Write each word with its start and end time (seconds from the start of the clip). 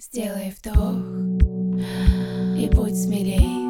Сделай 0.00 0.54
вдох 0.56 0.94
и 2.56 2.70
будь 2.72 2.96
смелей. 2.96 3.67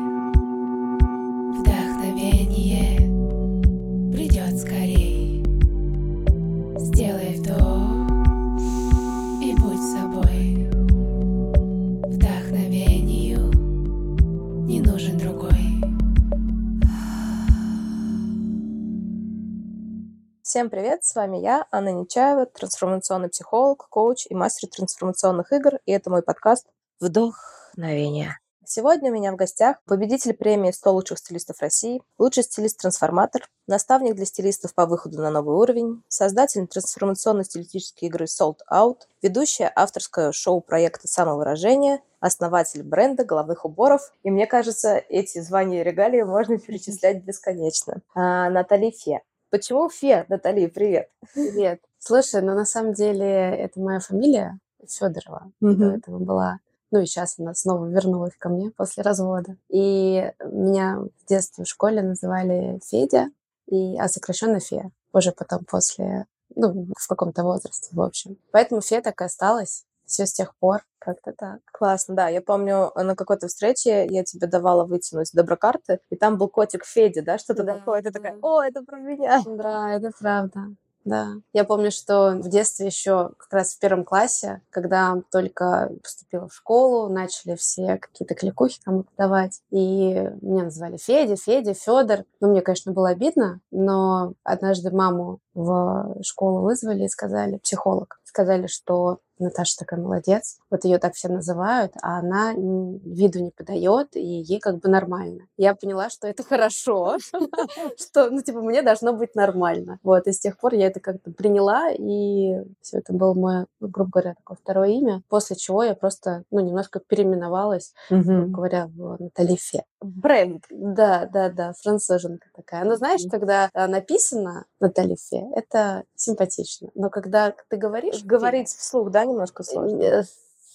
Всем 20.59 20.71
привет, 20.71 21.05
с 21.05 21.15
вами 21.15 21.37
я, 21.37 21.67
Анна 21.71 21.93
Нечаева, 21.93 22.45
трансформационный 22.47 23.29
психолог, 23.29 23.87
коуч 23.91 24.27
и 24.29 24.35
мастер 24.35 24.69
трансформационных 24.69 25.53
игр, 25.53 25.79
и 25.87 25.93
это 25.93 26.11
мой 26.11 26.21
подкаст 26.21 26.67
«Вдохновение». 26.99 28.41
Сегодня 28.67 29.13
у 29.13 29.15
меня 29.15 29.31
в 29.31 29.37
гостях 29.37 29.77
победитель 29.87 30.35
премии 30.35 30.73
«100 30.73 30.91
лучших 30.91 31.19
стилистов 31.21 31.61
России», 31.61 32.03
лучший 32.19 32.43
стилист-трансформатор, 32.43 33.43
наставник 33.69 34.17
для 34.17 34.25
стилистов 34.25 34.75
по 34.75 34.87
выходу 34.87 35.19
на 35.19 35.31
новый 35.31 35.55
уровень, 35.55 36.03
создатель 36.09 36.67
трансформационной 36.67 37.45
стилистической 37.45 38.09
игры 38.09 38.25
Sold 38.25 38.57
Out, 38.69 39.03
ведущая 39.23 39.73
авторского 39.77 40.33
шоу 40.33 40.61
проекта 40.61 41.07
«Самовыражение», 41.07 42.01
основатель 42.19 42.83
бренда 42.83 43.25
головных 43.25 43.65
уборов. 43.65 44.13
И 44.25 44.31
мне 44.33 44.49
кажется, 44.49 44.97
эти 44.97 45.39
звания 45.41 45.83
и 45.83 45.85
регалии 45.85 46.23
можно 46.23 46.59
перечислять 46.59 47.23
бесконечно. 47.23 48.03
А, 48.17 48.51
Натали 48.51 48.91
Фе. 48.91 49.23
Почему 49.51 49.89
Фе, 49.89 50.27
Натали? 50.29 50.67
Привет. 50.67 51.09
Привет. 51.35 51.81
Слушай, 51.99 52.43
ну 52.43 52.55
на 52.55 52.65
самом 52.67 52.93
деле 52.93 53.25
это 53.27 53.81
моя 53.81 53.99
фамилия 54.01 54.59
Федорова. 54.87 55.51
До 55.61 55.67
Мгм. 55.69 55.83
этого 55.97 56.19
была. 56.19 56.59
Ну 56.91 57.01
и 57.01 57.07
сейчас 57.07 57.39
она 57.39 57.55
снова 57.55 57.87
вернулась 57.87 58.35
ко 58.39 58.49
мне 58.49 58.71
после 58.71 59.03
развода. 59.03 59.57
И 59.69 60.33
меня 60.45 60.99
в 60.99 61.27
детстве 61.29 61.65
в 61.65 61.69
школе 61.69 62.03
называли 62.03 62.81
Федя, 62.85 63.31
и, 63.67 63.99
а 63.99 64.09
сокращенно 64.09 64.61
Фея. 64.61 64.91
Уже 65.13 65.33
потом 65.33 65.65
после, 65.65 66.27
ну, 66.55 66.87
в 66.99 67.07
каком-то 67.09 67.43
возрасте, 67.43 67.89
в 67.93 68.01
общем. 68.01 68.37
Поэтому 68.53 68.81
Фея 68.81 69.01
так 69.03 69.21
и 69.21 69.25
осталась. 69.25 69.85
Все 70.09 70.27
с 70.27 70.33
тех 70.33 70.57
пор. 70.57 70.81
Как-то 70.99 71.33
так. 71.33 71.61
Классно, 71.71 72.17
да. 72.17 72.29
Я 72.29 72.41
помню, 72.41 72.91
на 72.97 73.15
какой-то 73.15 73.47
встрече 73.47 74.07
я 74.11 74.25
тебе 74.25 74.47
давала 74.47 74.85
вытянуть 74.85 75.31
доброкарты, 75.33 76.01
и 76.11 76.17
там 76.17 76.39
был 76.39 76.49
котик 76.49 76.85
Федя, 76.85 77.23
да, 77.23 77.39
что-то 77.39 77.63
Да, 77.63 77.75
такое. 77.75 78.03
Ты 78.03 78.11
такая, 78.11 78.33
да. 78.33 78.39
о, 78.43 78.63
это 78.63 78.83
про 78.83 78.97
меня. 78.99 79.41
Да, 79.47 79.93
это 79.93 80.11
правда. 80.19 80.61
Да. 81.05 81.29
Я 81.55 81.65
помню, 81.65 81.91
что 81.91 82.33
в 82.33 82.49
детстве 82.51 82.87
еще 82.87 83.31
как 83.39 83.51
раз 83.53 83.73
в 83.75 83.79
первом 83.79 84.05
классе, 84.05 84.61
когда 84.69 85.15
только 85.31 85.91
поступила 86.03 86.49
в 86.49 86.55
школу, 86.55 87.09
начали 87.09 87.55
все 87.55 87.97
какие-то 87.97 88.35
кликухи 88.35 88.81
кому-то 88.85 89.09
давать. 89.17 89.63
И 89.71 90.13
меня 90.43 90.65
называли 90.65 90.99
Федя, 90.99 91.37
Федя, 91.37 91.73
Федор. 91.73 92.25
Ну, 92.41 92.49
мне, 92.51 92.61
конечно, 92.61 92.93
было 92.93 93.09
обидно, 93.11 93.61
но 93.71 94.35
однажды 94.43 94.91
маму 94.91 95.39
в 95.59 96.23
школу 96.23 96.61
вызвали 96.61 97.05
и 97.05 97.09
сказали, 97.09 97.59
психолог, 97.59 98.21
сказали, 98.25 98.69
что 98.69 99.19
Наташа 99.41 99.79
такая 99.79 100.01
молодец, 100.01 100.59
вот 100.71 100.85
ее 100.85 100.99
так 100.99 101.15
все 101.15 101.29
называют, 101.29 101.93
а 102.03 102.19
она 102.19 102.53
виду 102.53 103.41
не 103.41 103.51
подает, 103.51 104.17
и 104.17 104.21
ей 104.21 104.61
как 104.61 104.79
бы 104.79 104.89
нормально. 104.89 105.47
Я 105.57 105.75
поняла, 105.75 106.11
что 106.11 106.29
это 106.29 106.43
хорошо, 106.43 107.19
что, 107.99 108.31
ну, 108.31 108.43
типа, 108.43 108.61
мне 108.61 108.83
должно 108.83 109.13
быть 109.13 109.35
нормально. 109.35 109.99
Вот, 110.03 110.27
и 110.27 110.33
с 110.33 110.41
тех 110.41 110.59
пор 110.59 110.75
я 110.75 110.87
это 110.87 111.01
как-то 111.01 111.31
приняла, 111.31 111.91
и 111.91 112.65
все 112.81 112.99
это 112.99 113.13
было 113.13 113.35
мое, 113.35 113.67
ну, 113.81 113.89
грубо 113.89 114.11
говоря, 114.11 114.35
такое 114.35 114.59
второе 114.61 114.91
имя, 114.91 115.23
после 115.29 115.57
чего 115.57 115.83
я 115.83 115.95
просто, 115.95 116.45
ну, 116.51 116.61
немножко 116.61 117.01
переименовалась, 117.01 117.95
грубо 118.11 118.47
говоря, 118.47 118.87
в 118.87 119.17
Натали 119.21 119.57
Фе. 119.57 119.85
Бренд. 120.01 120.65
Да, 120.71 121.29
да, 121.33 121.49
да, 121.51 121.73
француженка 121.81 122.49
такая. 122.55 122.85
Но 122.85 122.97
знаешь, 122.97 123.23
Мгм. 123.23 123.31
когда 123.31 123.71
а, 123.75 123.89
написано 123.89 124.67
Натали 124.81 125.17
Фе, 125.17 125.45
это 125.55 126.05
симпатично. 126.15 126.91
Но 126.95 127.11
когда 127.11 127.55
ты 127.69 127.77
говоришь... 127.77 128.23
Говорить 128.23 128.69
вслух, 128.69 129.11
да, 129.11 129.25
немножко 129.25 129.65
Фе, 129.65 129.73
сложно? 129.73 130.03
э, 130.03 130.23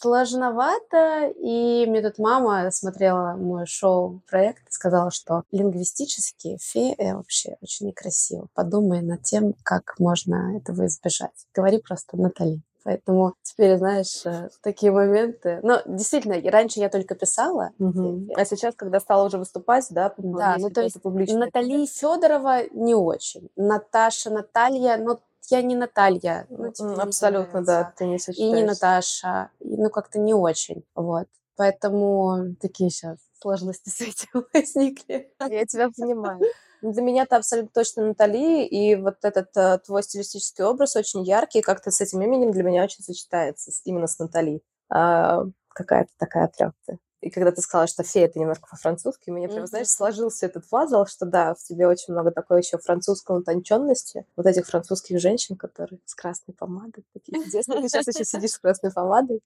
сложновато, 0.02 1.32
и 1.40 1.86
мне 1.88 2.02
тут 2.02 2.20
мама 2.20 2.70
смотрела 2.72 3.36
мой 3.38 3.66
шоу-проект 3.66 4.68
и 4.68 4.72
сказала, 4.72 5.12
что 5.12 5.44
лингвистически 5.52 6.58
фе 6.62 6.94
э, 6.98 7.16
вообще 7.16 7.56
очень 7.62 7.88
некрасиво. 7.88 8.48
Подумай 8.54 9.02
над 9.02 9.24
тем, 9.24 9.54
как 9.64 9.96
можно 10.00 10.58
этого 10.58 10.86
избежать. 10.88 11.48
Говори 11.54 11.78
просто 11.80 12.18
Натали. 12.18 12.62
Поэтому 12.84 13.34
теперь, 13.42 13.78
знаешь, 13.78 14.26
э, 14.26 14.50
такие 14.62 14.92
моменты. 14.92 15.60
Ну, 15.64 15.78
действительно, 15.86 16.34
и 16.34 16.50
раньше 16.50 16.80
я 16.80 16.90
только 16.90 17.16
писала. 17.16 17.72
Фе. 17.78 18.34
А 18.36 18.46
сейчас, 18.46 18.76
когда 18.76 19.00
стала 19.00 19.26
уже 19.28 19.38
выступать, 19.38 19.88
да, 19.92 20.14
Да, 20.18 20.58
ну 20.60 20.70
то 20.70 20.82
есть 20.82 21.02
публично. 21.02 21.40
Натали 21.40 21.86
Федорова 21.86 22.64
не 22.74 22.94
очень. 22.96 23.50
Наташа, 23.56 24.30
Наталья, 24.30 24.98
но 24.98 25.20
я 25.50 25.62
не 25.62 25.76
Наталья. 25.76 26.46
Ну, 26.50 26.72
типа, 26.72 26.88
не 26.90 27.02
Абсолютно, 27.02 27.62
нравится. 27.62 27.74
да, 27.74 27.94
ты 27.98 28.06
не 28.06 28.16
И 28.16 28.20
сочетаешь. 28.20 28.54
не 28.56 28.64
Наташа. 28.64 29.50
И, 29.60 29.78
ну, 29.78 29.90
как-то 29.90 30.20
не 30.20 30.34
очень. 30.34 30.84
Вот. 30.96 31.28
Поэтому 31.56 32.56
такие 32.60 32.90
сейчас 32.90 33.18
сложности 33.42 33.90
с 33.90 34.02
этим 34.02 34.46
возникли. 34.54 35.32
Я 35.40 35.66
тебя 35.66 35.90
понимаю. 35.96 36.40
Для 36.84 37.02
меня 37.02 37.26
ты 37.26 37.36
абсолютно 37.38 37.72
точно 37.74 38.08
Натали, 38.08 38.66
и 38.66 38.96
вот 38.96 39.16
этот 39.24 39.56
э, 39.56 39.80
твой 39.86 40.04
стилистический 40.04 40.66
образ 40.66 40.98
очень 40.98 41.24
яркий, 41.24 41.62
как-то 41.62 41.92
с 41.92 42.02
этим 42.02 42.22
именем 42.22 42.52
для 42.52 42.64
меня 42.64 42.84
очень 42.84 43.04
сочетается, 43.04 43.72
именно 43.86 44.06
с 44.08 44.20
Натали. 44.20 44.62
А, 44.90 45.44
какая-то 45.70 46.12
такая 46.18 46.50
прям 46.50 46.74
ты. 46.86 47.00
И 47.24 47.30
когда 47.30 47.52
ты 47.52 47.62
сказала, 47.62 47.88
что 47.88 48.04
фея, 48.04 48.26
это 48.26 48.38
немножко 48.38 48.68
по-французски, 48.70 49.30
у 49.30 49.34
меня 49.34 49.48
прям, 49.48 49.66
знаешь, 49.66 49.88
Мгм. 49.88 49.92
сложился 49.96 50.46
этот 50.46 50.68
пазл, 50.70 51.06
что 51.06 51.26
да, 51.26 51.54
в 51.56 51.64
тебе 51.64 51.88
очень 51.88 52.14
много 52.14 52.32
такой 52.32 52.60
еще 52.60 52.78
французской 52.78 53.38
утонченности, 53.38 54.26
вот 54.36 54.46
этих 54.46 54.68
французских 54.68 55.20
женщин, 55.22 55.56
которые 55.56 56.00
с 56.06 56.16
красной 56.16 56.54
помадой, 56.54 57.06
такие 57.14 57.42
чудесные. 57.42 57.82
Ты 57.82 57.88
сейчас 57.88 58.08
еще 58.08 58.26
сидишь 58.26 58.52
с 58.52 58.60
красной 58.60 58.92
помадой, 58.92 59.42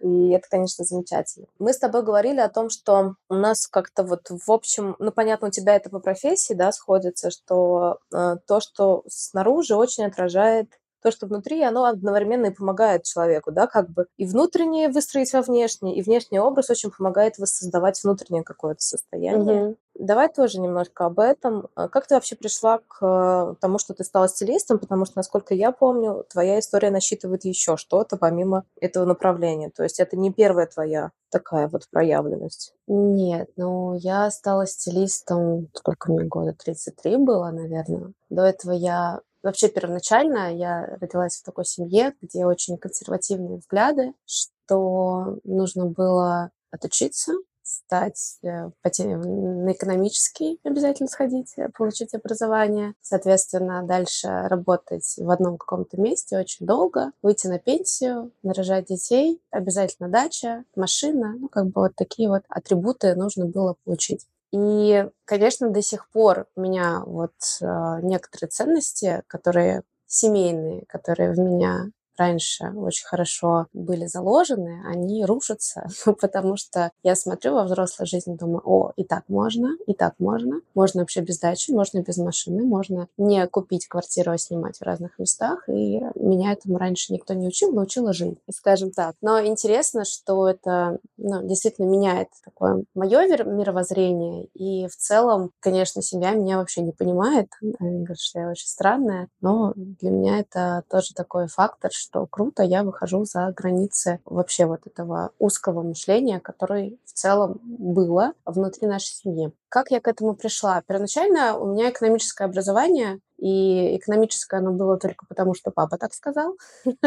и 0.00 0.30
это, 0.30 0.48
конечно, 0.48 0.84
замечательно. 0.84 1.46
Мы 1.58 1.72
с 1.72 1.78
тобой 1.78 2.04
говорили 2.04 2.38
о 2.38 2.48
том, 2.48 2.70
что 2.70 3.16
у 3.28 3.34
нас 3.34 3.66
как-то 3.66 4.04
вот 4.04 4.30
в 4.30 4.50
общем, 4.52 4.94
ну, 5.00 5.10
понятно, 5.10 5.48
у 5.48 5.50
тебя 5.50 5.74
это 5.74 5.90
по 5.90 5.98
профессии, 5.98 6.54
да, 6.54 6.70
сходится, 6.70 7.30
что 7.30 7.98
э, 8.14 8.36
то, 8.46 8.60
что 8.60 9.02
снаружи, 9.08 9.74
очень 9.74 10.04
отражает 10.04 10.68
то, 11.02 11.10
что 11.10 11.26
внутри, 11.26 11.62
оно 11.62 11.84
одновременно 11.84 12.46
и 12.46 12.54
помогает 12.54 13.04
человеку, 13.04 13.52
да, 13.52 13.66
как 13.66 13.90
бы 13.90 14.06
и 14.16 14.26
внутреннее 14.26 14.88
выстроить 14.88 15.32
во 15.32 15.42
внешний, 15.42 15.96
и 15.96 16.02
внешний 16.02 16.40
образ 16.40 16.70
очень 16.70 16.90
помогает 16.90 17.38
воссоздавать 17.38 18.02
внутреннее 18.02 18.44
какое-то 18.44 18.82
состояние. 18.82 19.62
Мгм. 19.64 19.76
Давай 19.98 20.28
тоже 20.28 20.60
немножко 20.60 21.06
об 21.06 21.18
этом. 21.18 21.68
А 21.74 21.88
Как 21.88 22.06
ты 22.06 22.14
вообще 22.14 22.36
пришла 22.36 22.78
к 22.78 22.98
э, 23.02 23.54
тому, 23.60 23.78
что 23.78 23.94
ты 23.94 24.04
стала 24.04 24.28
стилистом? 24.28 24.78
Потому 24.78 25.04
что, 25.04 25.14
насколько 25.16 25.54
я 25.54 25.72
помню, 25.72 26.24
твоя 26.28 26.60
история 26.60 26.90
насчитывает 26.90 27.44
еще 27.44 27.76
что-то 27.76 28.16
помимо 28.16 28.64
этого 28.80 29.04
направления. 29.04 29.70
То 29.70 29.82
есть 29.82 29.98
это 29.98 30.16
не 30.16 30.32
первая 30.32 30.66
твоя 30.66 31.10
такая 31.30 31.68
вот 31.68 31.88
проявленность. 31.90 32.74
Нет, 32.86 33.50
ну 33.56 33.94
я 33.94 34.30
стала 34.30 34.66
стилистом, 34.66 35.68
сколько 35.74 36.12
мне 36.12 36.24
года, 36.24 36.54
33 36.54 37.16
было, 37.16 37.50
наверное. 37.50 38.12
До 38.30 38.42
этого 38.42 38.72
я... 38.72 39.20
Вообще 39.42 39.68
первоначально 39.68 40.54
я 40.54 40.96
родилась 41.00 41.36
в 41.36 41.44
такой 41.44 41.64
семье, 41.64 42.14
где 42.20 42.44
очень 42.44 42.76
консервативные 42.76 43.58
взгляды, 43.58 44.12
что 44.26 45.38
нужно 45.44 45.86
было 45.86 46.50
отучиться, 46.70 47.32
стать 47.62 48.38
э, 48.42 48.70
по 48.82 48.90
те- 48.90 49.16
на 49.16 49.72
экономический 49.72 50.58
обязательно 50.64 51.08
сходить, 51.08 51.52
э, 51.56 51.68
получить 51.76 52.14
образование, 52.14 52.94
соответственно, 53.02 53.82
дальше 53.84 54.28
работать 54.28 55.14
в 55.18 55.30
одном 55.30 55.58
каком-то 55.58 56.00
месте 56.00 56.38
очень 56.38 56.66
долго, 56.66 57.12
выйти 57.22 57.46
на 57.46 57.58
пенсию, 57.58 58.32
нарожать 58.42 58.86
детей, 58.86 59.40
обязательно 59.50 60.08
дача, 60.08 60.64
машина, 60.76 61.34
ну, 61.38 61.48
как 61.48 61.66
бы 61.66 61.82
вот 61.82 61.94
такие 61.94 62.28
вот 62.28 62.42
атрибуты 62.48 63.14
нужно 63.14 63.44
было 63.46 63.76
получить. 63.84 64.26
И, 64.52 65.06
конечно, 65.24 65.70
до 65.70 65.82
сих 65.82 66.08
пор 66.10 66.46
у 66.56 66.60
меня 66.62 67.02
вот 67.04 67.34
э, 67.60 67.66
некоторые 68.02 68.48
ценности, 68.48 69.22
которые 69.26 69.82
семейные, 70.06 70.84
которые 70.86 71.32
в 71.32 71.38
меня 71.38 71.90
раньше 72.18 72.72
очень 72.76 73.06
хорошо 73.06 73.66
были 73.72 74.06
заложены, 74.06 74.82
они 74.86 75.24
рушатся, 75.24 75.88
потому 76.20 76.56
что 76.56 76.90
я 77.02 77.14
смотрю 77.14 77.54
во 77.54 77.64
взрослой 77.64 78.06
жизни, 78.06 78.36
думаю, 78.36 78.62
о, 78.64 78.92
и 78.96 79.04
так 79.04 79.24
можно, 79.28 79.76
и 79.86 79.94
так 79.94 80.14
можно, 80.18 80.60
можно 80.74 81.00
вообще 81.00 81.20
без 81.20 81.38
дачи, 81.38 81.70
можно 81.70 82.02
без 82.02 82.18
машины, 82.18 82.64
можно 82.64 83.08
не 83.16 83.46
купить 83.46 83.86
квартиру, 83.86 84.32
а 84.32 84.38
снимать 84.38 84.78
в 84.78 84.82
разных 84.82 85.18
местах, 85.18 85.68
и 85.68 86.00
меня 86.14 86.52
этому 86.52 86.78
раньше 86.78 87.12
никто 87.12 87.34
не 87.34 87.46
учил, 87.48 87.72
научила 87.72 88.12
жизнь, 88.12 88.38
скажем 88.50 88.90
так. 88.90 89.14
Но 89.20 89.40
интересно, 89.44 90.04
что 90.04 90.48
это 90.48 90.98
ну, 91.16 91.46
действительно 91.46 91.86
меняет 91.86 92.28
такое 92.44 92.84
мое 92.94 93.26
мировоззрение, 93.44 94.46
и 94.54 94.88
в 94.88 94.96
целом, 94.96 95.52
конечно, 95.60 96.02
семья 96.02 96.32
меня 96.32 96.58
вообще 96.58 96.82
не 96.82 96.92
понимает, 96.92 97.48
они 97.78 97.98
говорят, 97.98 98.20
что 98.20 98.40
я 98.40 98.50
очень 98.50 98.66
странная, 98.66 99.28
но 99.40 99.72
для 99.76 100.10
меня 100.10 100.40
это 100.40 100.82
тоже 100.90 101.14
такой 101.14 101.46
фактор, 101.48 101.90
что 101.92 102.07
что 102.08 102.26
круто, 102.26 102.62
я 102.62 102.82
выхожу 102.82 103.24
за 103.24 103.52
границы 103.52 104.20
вообще 104.24 104.64
вот 104.64 104.86
этого 104.86 105.32
узкого 105.38 105.82
мышления, 105.82 106.40
который 106.40 106.98
в 107.04 107.12
целом 107.12 107.60
было 107.62 108.32
внутри 108.46 108.86
нашей 108.86 109.14
семьи. 109.14 109.52
Как 109.68 109.90
я 109.90 110.00
к 110.00 110.08
этому 110.08 110.34
пришла? 110.34 110.82
Первоначально 110.86 111.58
у 111.58 111.66
меня 111.72 111.90
экономическое 111.90 112.44
образование, 112.44 113.20
и 113.38 113.96
экономическое 113.96 114.58
оно 114.58 114.72
было 114.72 114.98
только 114.98 115.26
потому, 115.26 115.54
что 115.54 115.70
папа 115.70 115.96
так 115.96 116.12
сказал. 116.14 116.56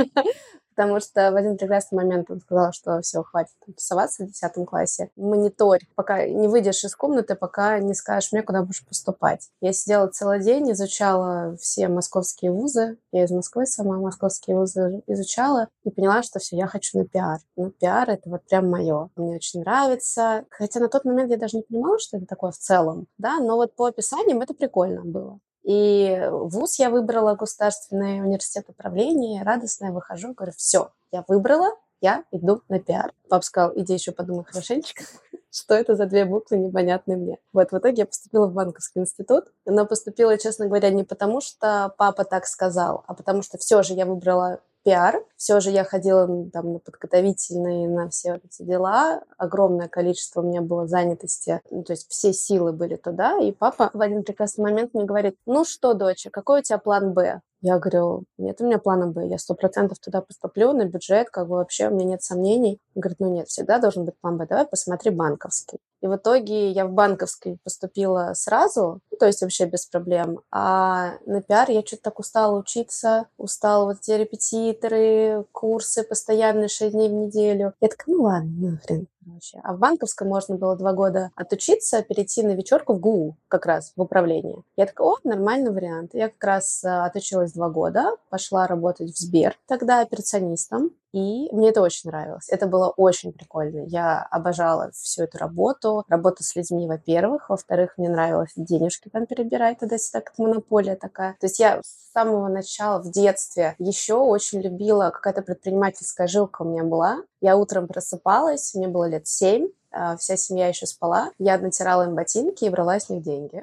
потому 0.75 0.99
что 0.99 1.31
в 1.31 1.35
один 1.35 1.57
прекрасный 1.57 1.97
момент 1.97 2.31
он 2.31 2.41
сказал, 2.41 2.71
что 2.73 3.01
все, 3.01 3.23
хватит 3.23 3.53
тусоваться 3.65 4.23
в 4.23 4.27
10 4.27 4.65
классе. 4.65 5.11
Мониторь, 5.15 5.81
пока 5.95 6.25
не 6.25 6.47
выйдешь 6.47 6.83
из 6.83 6.95
комнаты, 6.95 7.35
пока 7.35 7.79
не 7.79 7.93
скажешь 7.93 8.31
мне, 8.31 8.41
куда 8.41 8.63
будешь 8.63 8.85
поступать. 8.85 9.49
Я 9.61 9.73
сидела 9.73 10.07
целый 10.07 10.41
день, 10.41 10.71
изучала 10.71 11.55
все 11.57 11.87
московские 11.87 12.51
вузы. 12.51 12.97
Я 13.11 13.25
из 13.25 13.31
Москвы 13.31 13.65
сама 13.65 13.97
московские 13.97 14.55
вузы 14.55 15.03
изучала 15.07 15.67
и 15.83 15.91
поняла, 15.91 16.23
что 16.23 16.39
все, 16.39 16.55
я 16.55 16.67
хочу 16.67 16.97
на 16.97 17.05
пиар. 17.05 17.39
Ну, 17.55 17.71
пиар— 17.71 18.09
это 18.11 18.29
вот 18.29 18.43
прям 18.47 18.69
мое. 18.69 19.09
Мне 19.15 19.35
очень 19.35 19.61
нравится. 19.61 20.45
Хотя 20.49 20.79
на 20.79 20.89
тот 20.89 21.05
момент 21.05 21.31
я 21.31 21.37
даже 21.37 21.57
не 21.57 21.63
понимала, 21.63 21.99
что 21.99 22.17
это 22.17 22.25
такое 22.25 22.51
в 22.51 22.57
целом, 22.57 23.07
да, 23.17 23.39
но 23.39 23.55
вот 23.55 23.75
по 23.75 23.85
описаниям 23.85 24.41
это 24.41 24.53
прикольно 24.53 25.03
было. 25.03 25.39
И 25.63 26.27
вуз 26.29 26.79
я 26.79 26.89
выбрала 26.89 27.35
Государственный 27.35 28.21
университет 28.21 28.65
управления. 28.67 29.43
Радостная 29.43 29.91
выхожу, 29.91 30.33
говорю, 30.33 30.53
все, 30.57 30.91
я 31.11 31.23
выбрала, 31.27 31.69
я 32.01 32.23
иду 32.31 32.61
на 32.67 32.79
пиар. 32.79 33.13
Папа 33.29 33.45
сказал, 33.45 33.71
иди 33.75 33.93
еще 33.93 34.11
подумай 34.11 34.43
хорошенечко, 34.43 35.03
что 35.51 35.75
это 35.75 35.95
за 35.95 36.07
две 36.07 36.25
буквы 36.25 36.57
непонятные 36.57 37.17
мне. 37.17 37.37
Вот 37.53 37.71
в 37.71 37.77
итоге 37.77 38.01
я 38.01 38.05
поступила 38.07 38.47
в 38.47 38.53
банковский 38.53 38.99
институт, 38.99 39.45
но 39.65 39.85
поступила, 39.85 40.37
честно 40.37 40.65
говоря, 40.65 40.89
не 40.89 41.03
потому, 41.03 41.41
что 41.41 41.93
папа 41.97 42.23
так 42.23 42.47
сказал, 42.47 43.03
а 43.07 43.13
потому 43.13 43.43
что 43.43 43.57
все 43.59 43.83
же 43.83 43.93
я 43.93 44.05
выбрала 44.05 44.61
пиар. 44.83 45.23
Все 45.35 45.59
же 45.59 45.71
я 45.71 45.83
ходила 45.83 46.27
там, 46.51 46.73
на 46.73 46.79
подготовительные, 46.79 47.87
на 47.87 48.09
все 48.09 48.33
вот 48.33 48.45
эти 48.45 48.63
дела. 48.63 49.23
Огромное 49.37 49.87
количество 49.87 50.41
у 50.41 50.47
меня 50.47 50.61
было 50.61 50.87
занятости. 50.87 51.61
Ну, 51.69 51.83
то 51.83 51.93
есть 51.93 52.09
все 52.09 52.33
силы 52.33 52.71
были 52.71 52.95
туда. 52.95 53.37
И 53.39 53.51
папа 53.51 53.89
в 53.93 54.01
один 54.01 54.23
прекрасный 54.23 54.63
момент 54.63 54.93
мне 54.93 55.05
говорит, 55.05 55.37
ну 55.45 55.65
что, 55.65 55.93
доча, 55.93 56.29
какой 56.29 56.59
у 56.59 56.63
тебя 56.63 56.77
план 56.77 57.13
«Б»? 57.13 57.41
Я 57.61 57.77
говорю, 57.77 58.23
нет 58.37 58.59
у 58.59 58.65
меня 58.65 58.79
плана 58.79 59.07
Б, 59.07 59.27
я 59.27 59.37
сто 59.37 59.53
процентов 59.53 59.99
туда 59.99 60.21
поступлю 60.21 60.73
на 60.73 60.85
бюджет, 60.85 61.29
как 61.29 61.47
бы 61.47 61.57
вообще 61.57 61.89
у 61.89 61.93
меня 61.93 62.05
нет 62.05 62.23
сомнений. 62.23 62.79
Говорит, 62.95 63.19
ну 63.19 63.31
нет, 63.31 63.49
всегда 63.49 63.77
должен 63.77 64.03
быть 64.05 64.15
план 64.19 64.37
Б, 64.37 64.47
давай 64.47 64.65
посмотри 64.65 65.11
банковский. 65.11 65.77
И 66.01 66.07
в 66.07 66.15
итоге 66.15 66.71
я 66.71 66.87
в 66.87 66.91
банковский 66.91 67.59
поступила 67.63 68.31
сразу, 68.33 68.99
ну, 69.11 69.17
то 69.17 69.27
есть 69.27 69.41
вообще 69.43 69.65
без 69.65 69.85
проблем. 69.85 70.39
А 70.51 71.19
на 71.27 71.43
пиар 71.43 71.69
я 71.69 71.81
что-то 71.85 72.03
так 72.03 72.19
устала 72.19 72.57
учиться, 72.57 73.27
устала 73.37 73.85
вот 73.85 73.97
эти 74.01 74.11
репетиторы, 74.11 75.45
курсы 75.51 76.03
постоянные 76.03 76.67
6 76.67 76.93
дней 76.93 77.09
в 77.09 77.13
неделю. 77.13 77.73
Я 77.79 77.89
такая, 77.89 78.15
ну 78.15 78.23
ладно, 78.23 78.71
нахрен 78.71 79.07
короче. 79.23 79.59
А 79.63 79.73
в 79.73 79.79
банковском 79.79 80.27
можно 80.27 80.55
было 80.55 80.75
два 80.75 80.93
года 80.93 81.31
отучиться, 81.35 82.01
перейти 82.01 82.43
на 82.43 82.51
вечерку 82.51 82.93
в 82.93 82.99
ГУ, 82.99 83.37
как 83.47 83.65
раз 83.65 83.93
в 83.95 84.01
управление. 84.01 84.63
Я 84.75 84.85
такая, 84.85 85.07
о, 85.07 85.17
нормальный 85.23 85.71
вариант. 85.71 86.11
Я 86.13 86.29
как 86.29 86.43
раз 86.43 86.83
э, 86.83 86.89
отучилась 86.89 87.53
два 87.53 87.69
года, 87.69 88.15
пошла 88.29 88.67
работать 88.67 89.11
в 89.11 89.17
Сбер, 89.17 89.57
тогда 89.67 90.01
операционистом. 90.01 90.91
И 91.13 91.49
мне 91.51 91.69
это 91.69 91.81
очень 91.81 92.09
нравилось. 92.09 92.47
Это 92.49 92.67
было 92.67 92.89
очень 92.89 93.33
прикольно. 93.33 93.85
Я 93.87 94.21
обожала 94.31 94.91
всю 94.93 95.23
эту 95.23 95.37
работу. 95.37 96.05
Работа 96.07 96.43
с 96.43 96.55
людьми, 96.55 96.87
во-первых. 96.87 97.49
Во-вторых, 97.49 97.93
мне 97.97 98.09
нравилось 98.09 98.51
денежки 98.55 99.09
там 99.09 99.25
перебирать 99.25 99.79
туда-сюда, 99.79 100.21
как 100.21 100.37
монополия 100.37 100.95
такая. 100.95 101.35
То 101.39 101.47
есть 101.47 101.59
я 101.59 101.81
с 101.83 102.11
самого 102.13 102.47
начала 102.47 103.01
в 103.01 103.11
детстве 103.11 103.75
еще 103.77 104.15
очень 104.15 104.61
любила, 104.61 105.09
какая-то 105.09 105.41
предпринимательская 105.41 106.27
жилка 106.27 106.61
у 106.61 106.65
меня 106.65 106.83
была. 106.83 107.23
Я 107.41 107.57
утром 107.57 107.87
просыпалась, 107.87 108.73
мне 108.73 108.87
было 108.87 109.05
лет 109.05 109.27
семь, 109.27 109.69
а, 109.91 110.15
вся 110.17 110.37
семья 110.37 110.67
еще 110.67 110.85
спала. 110.85 111.31
Я 111.39 111.57
натирала 111.57 112.03
им 112.03 112.15
ботинки 112.15 112.65
и 112.65 112.69
брала 112.69 112.99
с 112.99 113.09
них 113.09 113.21
деньги. 113.21 113.61